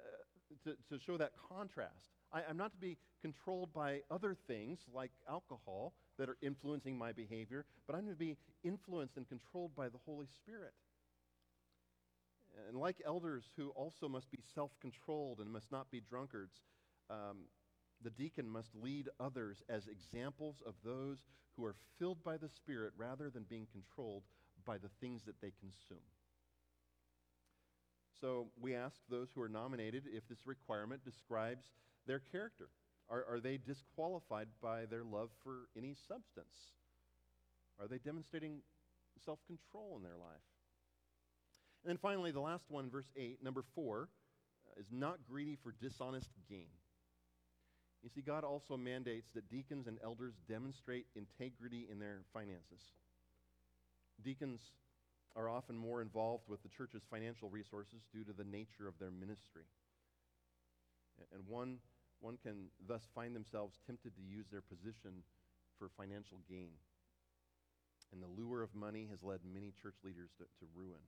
to, 0.64 0.76
to 0.90 1.02
show 1.04 1.16
that 1.18 1.32
contrast. 1.48 2.10
I, 2.32 2.42
I'm 2.48 2.56
not 2.56 2.72
to 2.72 2.78
be 2.78 2.98
controlled 3.20 3.72
by 3.72 4.00
other 4.10 4.36
things 4.46 4.80
like 4.92 5.10
alcohol 5.28 5.92
that 6.18 6.28
are 6.28 6.36
influencing 6.42 6.96
my 6.96 7.12
behavior, 7.12 7.64
but 7.86 7.96
I'm 7.96 8.08
to 8.08 8.14
be 8.14 8.36
influenced 8.64 9.16
and 9.16 9.28
controlled 9.28 9.74
by 9.74 9.88
the 9.88 9.98
Holy 10.06 10.26
Spirit. 10.26 10.72
And 12.68 12.76
like 12.76 12.96
elders 13.06 13.44
who 13.56 13.70
also 13.70 14.08
must 14.08 14.30
be 14.30 14.38
self 14.54 14.72
controlled 14.80 15.40
and 15.40 15.50
must 15.50 15.72
not 15.72 15.90
be 15.90 16.00
drunkards, 16.00 16.60
um, 17.08 17.46
the 18.02 18.10
deacon 18.10 18.48
must 18.48 18.74
lead 18.74 19.08
others 19.20 19.62
as 19.68 19.86
examples 19.86 20.56
of 20.66 20.74
those 20.84 21.24
who 21.56 21.64
are 21.64 21.74
filled 21.98 22.22
by 22.22 22.36
the 22.36 22.48
Spirit 22.48 22.92
rather 22.96 23.30
than 23.30 23.44
being 23.48 23.66
controlled 23.72 24.24
by 24.66 24.76
the 24.76 24.90
things 25.00 25.22
that 25.24 25.40
they 25.40 25.52
consume. 25.60 26.04
So 28.20 28.48
we 28.60 28.74
ask 28.74 28.96
those 29.08 29.28
who 29.34 29.42
are 29.42 29.48
nominated 29.48 30.04
if 30.06 30.28
this 30.28 30.46
requirement 30.46 31.04
describes 31.04 31.66
their 32.06 32.20
character. 32.32 32.68
Are, 33.10 33.24
are 33.28 33.40
they 33.40 33.58
disqualified 33.58 34.48
by 34.62 34.86
their 34.86 35.04
love 35.04 35.30
for 35.42 35.68
any 35.76 35.94
substance? 36.08 36.72
Are 37.80 37.88
they 37.88 37.98
demonstrating 37.98 38.60
self 39.24 39.38
control 39.46 39.94
in 39.96 40.02
their 40.02 40.16
life? 40.16 40.46
And 41.84 41.90
then 41.90 41.98
finally, 41.98 42.30
the 42.30 42.40
last 42.40 42.64
one, 42.68 42.90
verse 42.90 43.10
8, 43.16 43.42
number 43.42 43.64
4, 43.74 44.08
uh, 44.08 44.80
is 44.80 44.86
not 44.92 45.18
greedy 45.28 45.56
for 45.62 45.74
dishonest 45.80 46.30
gain. 46.48 46.70
You 48.02 48.08
see, 48.08 48.20
God 48.20 48.44
also 48.44 48.76
mandates 48.76 49.28
that 49.34 49.50
deacons 49.50 49.86
and 49.86 49.98
elders 50.02 50.34
demonstrate 50.48 51.06
integrity 51.14 51.88
in 51.90 51.98
their 51.98 52.22
finances. 52.32 52.82
Deacons 54.24 54.60
are 55.34 55.48
often 55.48 55.76
more 55.76 56.02
involved 56.02 56.44
with 56.48 56.62
the 56.62 56.68
church's 56.68 57.02
financial 57.10 57.48
resources 57.48 58.02
due 58.12 58.24
to 58.24 58.32
the 58.32 58.44
nature 58.44 58.86
of 58.86 58.98
their 58.98 59.10
ministry. 59.10 59.64
And 61.32 61.46
one, 61.46 61.78
one 62.22 62.38
can 62.38 62.70
thus 62.86 63.02
find 63.14 63.34
themselves 63.34 63.82
tempted 63.84 64.14
to 64.14 64.22
use 64.22 64.46
their 64.48 64.62
position 64.62 65.26
for 65.78 65.90
financial 65.98 66.38
gain. 66.48 66.78
And 68.14 68.22
the 68.22 68.30
lure 68.30 68.62
of 68.62 68.74
money 68.74 69.08
has 69.10 69.22
led 69.22 69.40
many 69.42 69.74
church 69.82 69.98
leaders 70.04 70.30
to, 70.38 70.44
to 70.44 70.70
ruin. 70.74 71.02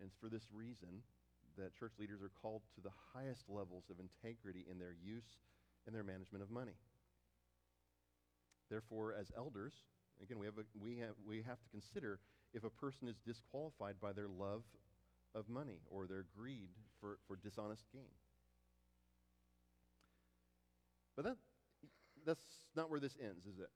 And 0.00 0.08
it's 0.08 0.16
for 0.16 0.32
this 0.32 0.48
reason 0.52 1.04
that 1.58 1.76
church 1.76 1.92
leaders 2.00 2.22
are 2.22 2.32
called 2.40 2.62
to 2.74 2.80
the 2.80 2.96
highest 3.12 3.44
levels 3.48 3.84
of 3.90 4.00
integrity 4.00 4.64
in 4.70 4.78
their 4.78 4.96
use 4.96 5.38
and 5.86 5.94
their 5.94 6.02
management 6.02 6.42
of 6.42 6.50
money. 6.50 6.74
Therefore, 8.70 9.14
as 9.14 9.30
elders, 9.36 9.74
again, 10.22 10.38
we 10.38 10.46
have, 10.46 10.58
a, 10.58 10.64
we, 10.80 10.98
have, 10.98 11.14
we 11.26 11.42
have 11.42 11.60
to 11.60 11.68
consider 11.70 12.18
if 12.54 12.64
a 12.64 12.70
person 12.70 13.08
is 13.08 13.16
disqualified 13.26 13.96
by 14.00 14.12
their 14.12 14.28
love 14.28 14.62
of 15.34 15.48
money 15.48 15.80
or 15.90 16.06
their 16.06 16.24
greed 16.36 16.70
for, 17.00 17.18
for 17.26 17.36
dishonest 17.36 17.84
gain. 17.92 18.14
But 21.16 21.24
that, 21.24 21.36
that's 22.26 22.44
not 22.76 22.90
where 22.90 23.00
this 23.00 23.16
ends, 23.20 23.46
is 23.46 23.58
it? 23.58 23.70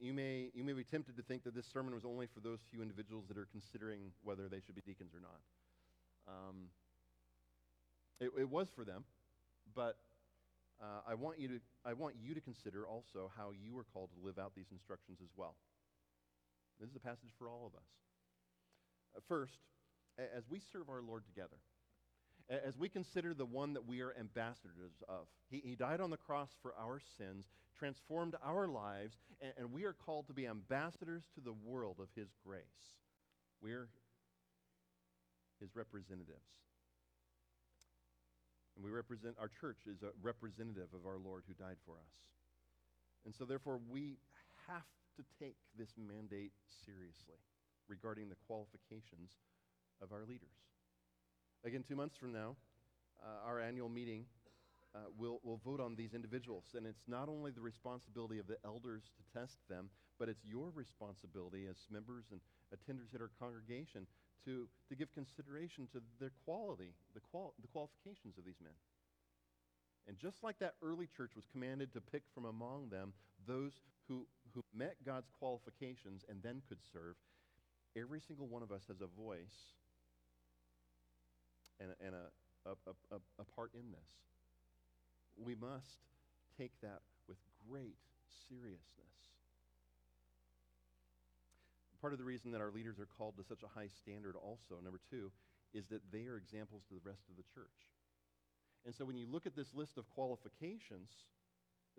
You, 0.00 0.12
may, 0.12 0.50
you 0.54 0.62
may 0.62 0.74
be 0.74 0.84
tempted 0.84 1.16
to 1.16 1.22
think 1.22 1.44
that 1.44 1.54
this 1.54 1.66
sermon 1.66 1.94
was 1.94 2.04
only 2.04 2.26
for 2.26 2.40
those 2.40 2.58
few 2.70 2.82
individuals 2.82 3.24
that 3.28 3.38
are 3.38 3.48
considering 3.50 4.12
whether 4.22 4.48
they 4.48 4.60
should 4.60 4.74
be 4.74 4.82
deacons 4.82 5.12
or 5.14 5.20
not. 5.20 5.40
Um, 6.28 6.56
it, 8.20 8.30
it, 8.38 8.48
was 8.48 8.68
for 8.74 8.84
them, 8.84 9.04
but 9.74 9.96
uh, 10.82 11.00
I, 11.08 11.14
want 11.14 11.40
you 11.40 11.48
to, 11.48 11.60
I 11.84 11.94
want 11.94 12.14
you 12.22 12.34
to 12.34 12.40
consider 12.40 12.86
also 12.86 13.32
how 13.36 13.52
you 13.56 13.76
are 13.78 13.84
called 13.94 14.10
to 14.18 14.26
live 14.26 14.38
out 14.38 14.52
these 14.54 14.70
instructions 14.70 15.18
as 15.22 15.30
well. 15.34 15.54
This 16.78 16.90
is 16.90 16.96
a 16.96 17.00
passage 17.00 17.30
for 17.38 17.48
all 17.48 17.66
of 17.66 17.74
us. 17.74 17.88
Uh, 19.16 19.20
first, 19.26 19.58
as 20.18 20.44
we 20.50 20.60
serve 20.60 20.90
our 20.90 21.00
Lord 21.00 21.24
together, 21.24 21.56
as 22.48 22.76
we 22.78 22.88
consider 22.88 23.34
the 23.34 23.44
one 23.44 23.74
that 23.74 23.86
we 23.86 24.00
are 24.00 24.14
ambassadors 24.18 25.02
of, 25.08 25.26
he, 25.50 25.62
he 25.64 25.74
died 25.74 26.00
on 26.00 26.10
the 26.10 26.16
cross 26.16 26.50
for 26.62 26.74
our 26.78 27.00
sins, 27.18 27.46
transformed 27.78 28.34
our 28.44 28.66
lives, 28.66 29.16
and, 29.40 29.52
and 29.58 29.72
we 29.72 29.84
are 29.84 29.92
called 29.92 30.26
to 30.28 30.32
be 30.32 30.46
ambassadors 30.46 31.24
to 31.34 31.40
the 31.40 31.54
world 31.64 31.96
of 32.00 32.08
his 32.14 32.28
grace. 32.44 32.96
We're 33.62 33.88
his 35.60 35.76
representatives. 35.76 36.48
And 38.74 38.84
we 38.84 38.90
represent, 38.90 39.36
our 39.38 39.50
church 39.60 39.84
is 39.86 40.02
a 40.02 40.16
representative 40.22 40.88
of 40.94 41.06
our 41.06 41.18
Lord 41.18 41.44
who 41.46 41.54
died 41.54 41.76
for 41.84 41.92
us. 41.92 42.14
And 43.26 43.34
so, 43.34 43.44
therefore, 43.44 43.78
we 43.90 44.16
have 44.66 44.88
to 45.16 45.22
take 45.38 45.56
this 45.76 45.92
mandate 46.00 46.52
seriously 46.86 47.44
regarding 47.88 48.30
the 48.30 48.40
qualifications 48.46 49.36
of 50.00 50.12
our 50.12 50.24
leaders. 50.24 50.69
Again, 51.64 51.84
two 51.86 51.96
months 51.96 52.16
from 52.16 52.32
now, 52.32 52.56
uh, 53.22 53.46
our 53.46 53.60
annual 53.60 53.88
meeting 53.88 54.24
uh, 54.94 54.98
will 55.16 55.40
will 55.44 55.60
vote 55.64 55.80
on 55.80 55.94
these 55.94 56.14
individuals. 56.14 56.64
And 56.74 56.86
it's 56.86 57.06
not 57.06 57.28
only 57.28 57.50
the 57.50 57.60
responsibility 57.60 58.38
of 58.38 58.46
the 58.46 58.56
elders 58.64 59.10
to 59.16 59.38
test 59.38 59.58
them, 59.68 59.90
but 60.18 60.28
it's 60.28 60.44
your 60.44 60.70
responsibility 60.74 61.66
as 61.68 61.76
members 61.90 62.24
and 62.30 62.40
attenders 62.72 63.14
at 63.14 63.20
our 63.20 63.30
congregation 63.38 64.06
to, 64.44 64.68
to 64.88 64.96
give 64.96 65.12
consideration 65.12 65.86
to 65.92 66.00
their 66.18 66.32
quality, 66.44 66.94
the, 67.14 67.20
qual- 67.30 67.54
the 67.60 67.68
qualifications 67.68 68.38
of 68.38 68.44
these 68.44 68.60
men. 68.62 68.72
And 70.08 70.18
just 70.18 70.42
like 70.42 70.58
that 70.58 70.74
early 70.82 71.08
church 71.16 71.32
was 71.36 71.44
commanded 71.52 71.92
to 71.92 72.00
pick 72.00 72.22
from 72.34 72.46
among 72.46 72.88
them 72.88 73.12
those 73.46 73.72
who, 74.08 74.26
who 74.54 74.64
met 74.74 74.96
God's 75.04 75.30
qualifications 75.38 76.24
and 76.28 76.42
then 76.42 76.62
could 76.68 76.78
serve, 76.92 77.16
every 77.96 78.20
single 78.20 78.46
one 78.46 78.62
of 78.62 78.72
us 78.72 78.82
has 78.88 79.00
a 79.00 79.06
voice 79.06 79.76
and, 81.80 81.90
and 82.04 82.14
a, 82.14 82.70
a, 82.70 83.16
a, 83.16 83.18
a 83.40 83.44
part 83.56 83.72
in 83.74 83.90
this. 83.90 84.10
We 85.36 85.54
must 85.54 86.04
take 86.58 86.72
that 86.82 87.00
with 87.26 87.38
great 87.68 87.96
seriousness. 88.48 88.80
Part 92.00 92.12
of 92.12 92.18
the 92.18 92.24
reason 92.24 92.52
that 92.52 92.60
our 92.60 92.70
leaders 92.70 92.98
are 92.98 93.08
called 93.18 93.36
to 93.36 93.44
such 93.44 93.62
a 93.62 93.78
high 93.78 93.88
standard, 93.88 94.34
also, 94.36 94.76
number 94.82 95.00
two, 95.10 95.30
is 95.74 95.86
that 95.88 96.00
they 96.12 96.26
are 96.26 96.36
examples 96.36 96.82
to 96.88 96.94
the 96.94 97.00
rest 97.04 97.22
of 97.28 97.36
the 97.36 97.42
church. 97.54 97.68
And 98.86 98.94
so 98.94 99.04
when 99.04 99.16
you 99.16 99.26
look 99.30 99.46
at 99.46 99.54
this 99.54 99.74
list 99.74 99.98
of 99.98 100.08
qualifications, 100.10 101.10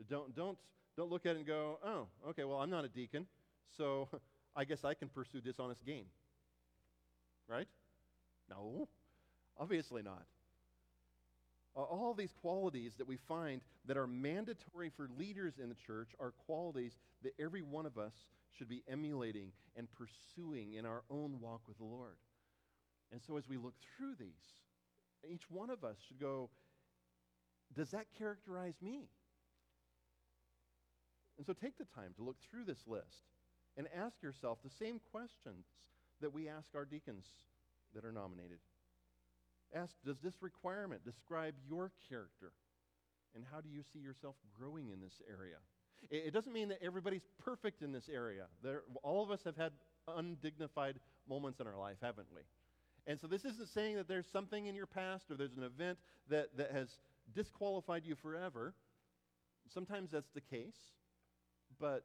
don't, 0.09 0.35
don't, 0.35 0.57
don't 0.97 1.09
look 1.09 1.25
at 1.25 1.35
it 1.35 1.37
and 1.37 1.47
go, 1.47 1.77
oh, 1.85 2.07
okay, 2.29 2.43
well, 2.43 2.57
I'm 2.59 2.69
not 2.69 2.83
a 2.83 2.89
deacon, 2.89 3.27
so 3.77 4.09
I 4.55 4.65
guess 4.65 4.83
I 4.83 4.95
can 4.95 5.07
pursue 5.07 5.41
dishonest 5.41 5.85
gain. 5.85 6.05
Right? 7.47 7.67
No, 8.49 8.87
obviously 9.59 10.01
not. 10.01 10.25
All 11.73 12.13
these 12.13 12.33
qualities 12.41 12.95
that 12.97 13.07
we 13.07 13.15
find 13.15 13.61
that 13.85 13.95
are 13.95 14.07
mandatory 14.07 14.89
for 14.89 15.09
leaders 15.17 15.53
in 15.61 15.69
the 15.69 15.75
church 15.75 16.09
are 16.19 16.31
qualities 16.45 16.97
that 17.23 17.33
every 17.39 17.61
one 17.61 17.85
of 17.85 17.97
us 17.97 18.13
should 18.51 18.67
be 18.67 18.83
emulating 18.89 19.53
and 19.77 19.87
pursuing 19.93 20.73
in 20.73 20.85
our 20.85 21.03
own 21.09 21.39
walk 21.39 21.61
with 21.67 21.77
the 21.77 21.85
Lord. 21.85 22.17
And 23.11 23.21
so 23.25 23.37
as 23.37 23.47
we 23.47 23.55
look 23.57 23.75
through 23.95 24.15
these, 24.19 24.27
each 25.29 25.49
one 25.49 25.69
of 25.69 25.83
us 25.85 25.95
should 26.05 26.19
go, 26.19 26.49
does 27.73 27.91
that 27.91 28.07
characterize 28.17 28.75
me? 28.81 29.07
And 31.37 31.45
so 31.45 31.53
take 31.53 31.77
the 31.77 31.85
time 31.95 32.13
to 32.17 32.23
look 32.23 32.37
through 32.49 32.65
this 32.65 32.85
list 32.85 33.23
and 33.77 33.87
ask 33.95 34.21
yourself 34.21 34.59
the 34.61 34.69
same 34.69 34.99
questions 35.11 35.65
that 36.19 36.33
we 36.33 36.49
ask 36.49 36.67
our 36.75 36.85
deacons 36.85 37.25
that 37.95 38.03
are 38.03 38.11
nominated. 38.11 38.59
Ask, 39.73 39.95
does 40.05 40.17
this 40.19 40.35
requirement 40.41 41.03
describe 41.05 41.55
your 41.67 41.91
character? 42.09 42.51
And 43.35 43.45
how 43.51 43.61
do 43.61 43.69
you 43.69 43.83
see 43.93 43.99
yourself 43.99 44.35
growing 44.59 44.89
in 44.89 44.99
this 44.99 45.21
area? 45.29 45.57
It, 46.09 46.27
it 46.27 46.33
doesn't 46.33 46.51
mean 46.51 46.69
that 46.69 46.79
everybody's 46.83 47.27
perfect 47.43 47.81
in 47.81 47.91
this 47.91 48.09
area. 48.13 48.45
There, 48.63 48.83
all 49.03 49.23
of 49.23 49.31
us 49.31 49.41
have 49.45 49.55
had 49.55 49.71
undignified 50.07 50.99
moments 51.29 51.59
in 51.59 51.67
our 51.67 51.77
life, 51.77 51.97
haven't 52.01 52.27
we? 52.33 52.41
And 53.07 53.19
so 53.19 53.27
this 53.27 53.45
isn't 53.45 53.69
saying 53.69 53.95
that 53.95 54.07
there's 54.07 54.27
something 54.31 54.67
in 54.67 54.75
your 54.75 54.85
past 54.85 55.31
or 55.31 55.35
there's 55.35 55.55
an 55.57 55.63
event 55.63 55.97
that, 56.29 56.55
that 56.57 56.71
has 56.71 56.89
disqualified 57.33 58.05
you 58.05 58.15
forever. 58.15 58.73
Sometimes 59.73 60.11
that's 60.11 60.29
the 60.33 60.41
case, 60.41 60.75
but 61.79 62.03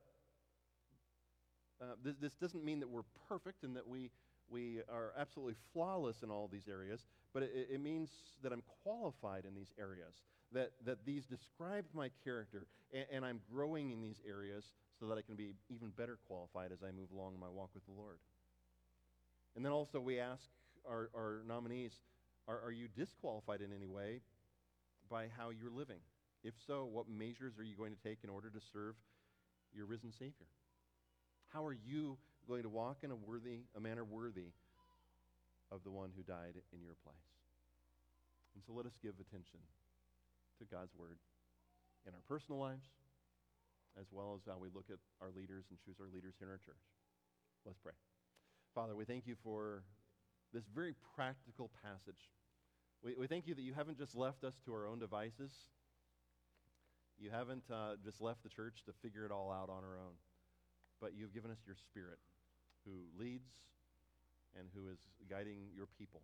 uh, 1.80 1.96
this, 2.02 2.14
this 2.20 2.32
doesn't 2.34 2.64
mean 2.64 2.80
that 2.80 2.88
we're 2.88 3.02
perfect 3.28 3.62
and 3.64 3.76
that 3.76 3.86
we, 3.86 4.10
we 4.51 4.80
are 4.88 5.12
absolutely 5.18 5.55
flawless 5.72 6.22
in 6.22 6.30
all 6.30 6.49
these 6.49 6.68
areas, 6.68 7.07
but 7.32 7.42
it, 7.42 7.68
it 7.72 7.80
means 7.80 8.11
that 8.42 8.53
I'm 8.53 8.62
qualified 8.82 9.44
in 9.44 9.55
these 9.55 9.72
areas, 9.78 10.14
that, 10.53 10.72
that 10.84 11.05
these 11.05 11.24
describe 11.26 11.84
my 11.94 12.11
character, 12.24 12.66
and, 12.92 13.07
and 13.12 13.24
I'm 13.24 13.40
growing 13.53 13.90
in 13.90 14.01
these 14.01 14.20
areas 14.28 14.64
so 14.99 15.07
that 15.07 15.18
I 15.18 15.22
can 15.22 15.36
be 15.36 15.55
even 15.68 15.90
better 15.90 16.18
qualified 16.26 16.72
as 16.72 16.82
I 16.82 16.90
move 16.90 17.11
along 17.12 17.34
in 17.34 17.40
my 17.40 17.49
walk 17.49 17.70
with 17.74 17.84
the 17.86 17.92
Lord. 17.92 18.18
And 19.55 19.64
then 19.64 19.72
also 19.72 20.01
we 20.01 20.20
ask 20.20 20.44
our, 20.88 21.11
our 21.14 21.42
nominees, 21.47 21.92
are, 22.49 22.61
are 22.62 22.72
you 22.72 22.88
disqualified 22.88 23.61
in 23.61 23.72
any 23.72 23.88
way 23.88 24.20
by 25.11 25.26
how 25.36 25.51
you're 25.51 25.70
living? 25.70 26.01
If 26.44 26.55
so, 26.66 26.84
what 26.84 27.09
measures 27.09 27.59
are 27.59 27.64
you 27.64 27.74
going 27.76 27.92
to 27.92 28.03
take 28.09 28.18
in 28.22 28.30
order 28.30 28.51
to 28.51 28.61
serve 28.72 28.94
your 29.74 29.86
risen 29.86 30.12
Savior? 30.12 30.47
How 31.49 31.64
are 31.64 31.72
you 31.72 32.18
going 32.49 32.62
to 32.62 32.68
walk 32.68 32.99
in 33.03 33.11
a 33.11 33.16
worthy, 33.16 33.66
a 33.76 33.80
manner 33.80 34.05
worthy 34.05 34.55
of 35.70 35.82
the 35.84 35.90
one 35.90 36.11
who 36.16 36.22
died 36.22 36.55
in 36.72 36.82
your 36.82 36.94
place? 37.03 37.16
And 38.55 38.64
so 38.64 38.72
let 38.72 38.86
us 38.86 38.97
give 39.03 39.14
attention 39.20 39.61
to 40.59 40.64
God's 40.64 40.94
word 40.97 41.18
in 42.07 42.14
our 42.14 42.22
personal 42.28 42.61
lives, 42.61 42.86
as 44.01 44.07
well 44.11 44.38
as 44.38 44.42
how 44.47 44.59
we 44.59 44.68
look 44.72 44.86
at 44.90 44.99
our 45.20 45.28
leaders 45.34 45.66
and 45.70 45.78
choose 45.84 45.97
our 46.01 46.09
leaders 46.09 46.34
here 46.38 46.49
in 46.49 46.53
our 46.53 46.62
church. 46.64 46.80
Let's 47.66 47.78
pray. 47.78 47.92
Father, 48.74 48.94
we 48.94 49.05
thank 49.05 49.26
you 49.26 49.34
for 49.42 49.82
this 50.55 50.64
very 50.74 50.94
practical 51.14 51.70
passage. 51.82 52.30
We, 53.03 53.14
we 53.18 53.26
thank 53.26 53.47
you 53.47 53.55
that 53.55 53.62
you 53.62 53.74
haven't 53.74 53.99
just 53.99 54.14
left 54.14 54.44
us 54.44 54.55
to 54.64 54.72
our 54.72 54.86
own 54.86 54.99
devices. 54.99 55.53
You 57.18 57.30
haven't 57.30 57.64
uh, 57.72 57.97
just 58.05 58.20
left 58.20 58.42
the 58.42 58.49
church 58.49 58.84
to 58.86 58.92
figure 59.03 59.24
it 59.24 59.32
all 59.32 59.51
out 59.51 59.68
on 59.68 59.82
our 59.84 59.99
own, 59.99 60.14
but 61.01 61.12
you've 61.16 61.34
given 61.34 61.51
us 61.51 61.59
your 61.66 61.76
spirit 61.76 62.18
who 62.87 63.05
leads 63.18 63.51
and 64.55 64.70
who 64.72 64.89
is 64.89 65.03
guiding 65.28 65.68
your 65.74 65.91
people. 65.99 66.22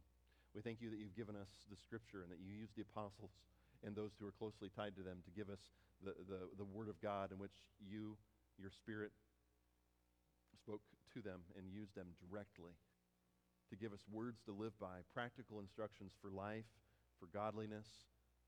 We 0.54 0.62
thank 0.62 0.80
you 0.80 0.88
that 0.88 1.02
you've 1.02 1.18
given 1.18 1.36
us 1.36 1.50
the 1.68 1.76
scripture 1.76 2.22
and 2.22 2.30
that 2.30 2.40
you 2.40 2.54
use 2.54 2.70
the 2.72 2.86
apostles 2.86 3.34
and 3.82 3.92
those 3.92 4.14
who 4.16 4.24
are 4.30 4.36
closely 4.38 4.70
tied 4.70 4.94
to 4.96 5.02
them 5.02 5.20
to 5.26 5.32
give 5.34 5.50
us 5.50 5.74
the, 6.04 6.14
the, 6.30 6.46
the 6.56 6.68
word 6.70 6.88
of 6.88 6.96
God 7.02 7.32
in 7.34 7.38
which 7.42 7.56
you, 7.82 8.14
your 8.60 8.70
spirit, 8.70 9.10
spoke 10.54 10.84
to 11.16 11.20
them 11.20 11.42
and 11.58 11.66
used 11.66 11.96
them 11.98 12.14
directly 12.22 12.72
to 13.72 13.74
give 13.74 13.92
us 13.96 14.04
words 14.12 14.38
to 14.44 14.52
live 14.52 14.76
by, 14.78 15.00
practical 15.16 15.58
instructions 15.58 16.12
for 16.20 16.28
life, 16.28 16.68
for 17.18 17.26
godliness, 17.32 17.88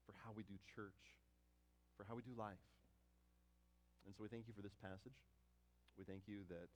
for 0.05 0.13
how 0.23 0.31
we 0.37 0.45
do 0.45 0.55
church, 0.77 1.17
for 1.97 2.05
how 2.05 2.15
we 2.15 2.23
do 2.23 2.37
life. 2.37 2.61
And 4.05 4.13
so 4.13 4.21
we 4.21 4.29
thank 4.29 4.45
you 4.45 4.53
for 4.53 4.61
this 4.61 4.77
passage. 4.85 5.17
We 5.97 6.05
thank 6.05 6.29
you 6.29 6.45
that 6.53 6.69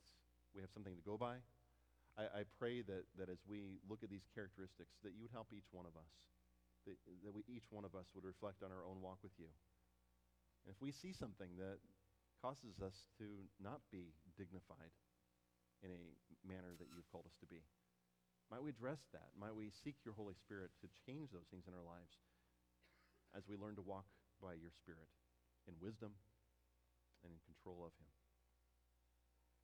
we 0.59 0.67
have 0.67 0.75
something 0.75 0.91
to 0.91 1.07
go 1.07 1.15
by. 1.15 1.39
I, 2.19 2.43
I 2.43 2.51
pray 2.59 2.83
that, 2.83 3.07
that 3.15 3.31
as 3.31 3.39
we 3.47 3.79
look 3.87 4.03
at 4.03 4.11
these 4.11 4.27
characteristics, 4.35 4.99
that 5.07 5.15
you 5.15 5.23
would 5.23 5.31
help 5.31 5.55
each 5.55 5.71
one 5.71 5.87
of 5.87 5.95
us, 5.95 6.11
that, 6.83 6.99
that 7.23 7.31
we, 7.31 7.47
each 7.47 7.71
one 7.71 7.87
of 7.87 7.95
us 7.95 8.11
would 8.11 8.27
reflect 8.27 8.59
on 8.59 8.75
our 8.75 8.83
own 8.83 8.99
walk 8.99 9.23
with 9.23 9.31
you. 9.39 9.47
And 10.67 10.75
if 10.75 10.83
we 10.83 10.91
see 10.91 11.15
something 11.15 11.55
that 11.63 11.79
causes 12.43 12.83
us 12.83 13.07
to 13.23 13.47
not 13.63 13.79
be 13.87 14.11
dignified 14.35 14.91
in 15.79 15.95
a 15.95 16.03
manner 16.43 16.75
that 16.75 16.91
you've 16.91 17.07
called 17.07 17.23
us 17.23 17.39
to 17.39 17.47
be, 17.47 17.63
might 18.51 18.59
we 18.59 18.75
address 18.75 18.99
that? 19.15 19.31
Might 19.39 19.55
we 19.55 19.71
seek 19.71 19.95
your 20.03 20.17
Holy 20.19 20.35
Spirit 20.35 20.75
to 20.83 20.91
change 21.07 21.31
those 21.31 21.47
things 21.47 21.71
in 21.71 21.73
our 21.77 21.87
lives 21.87 22.19
as 23.31 23.47
we 23.47 23.55
learn 23.55 23.79
to 23.79 23.85
walk 23.85 24.11
by 24.43 24.59
your 24.59 24.75
Spirit 24.75 25.07
in 25.71 25.79
wisdom 25.79 26.11
and 27.23 27.31
in 27.31 27.39
control 27.47 27.87
of 27.87 27.95
Him? 27.95 28.11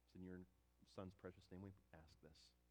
It's 0.07 0.15
in 0.15 0.23
your 0.23 0.39
Son's 0.95 1.13
precious 1.21 1.43
name 1.51 1.61
we 1.61 1.71
ask 1.93 2.07
this. 2.23 2.64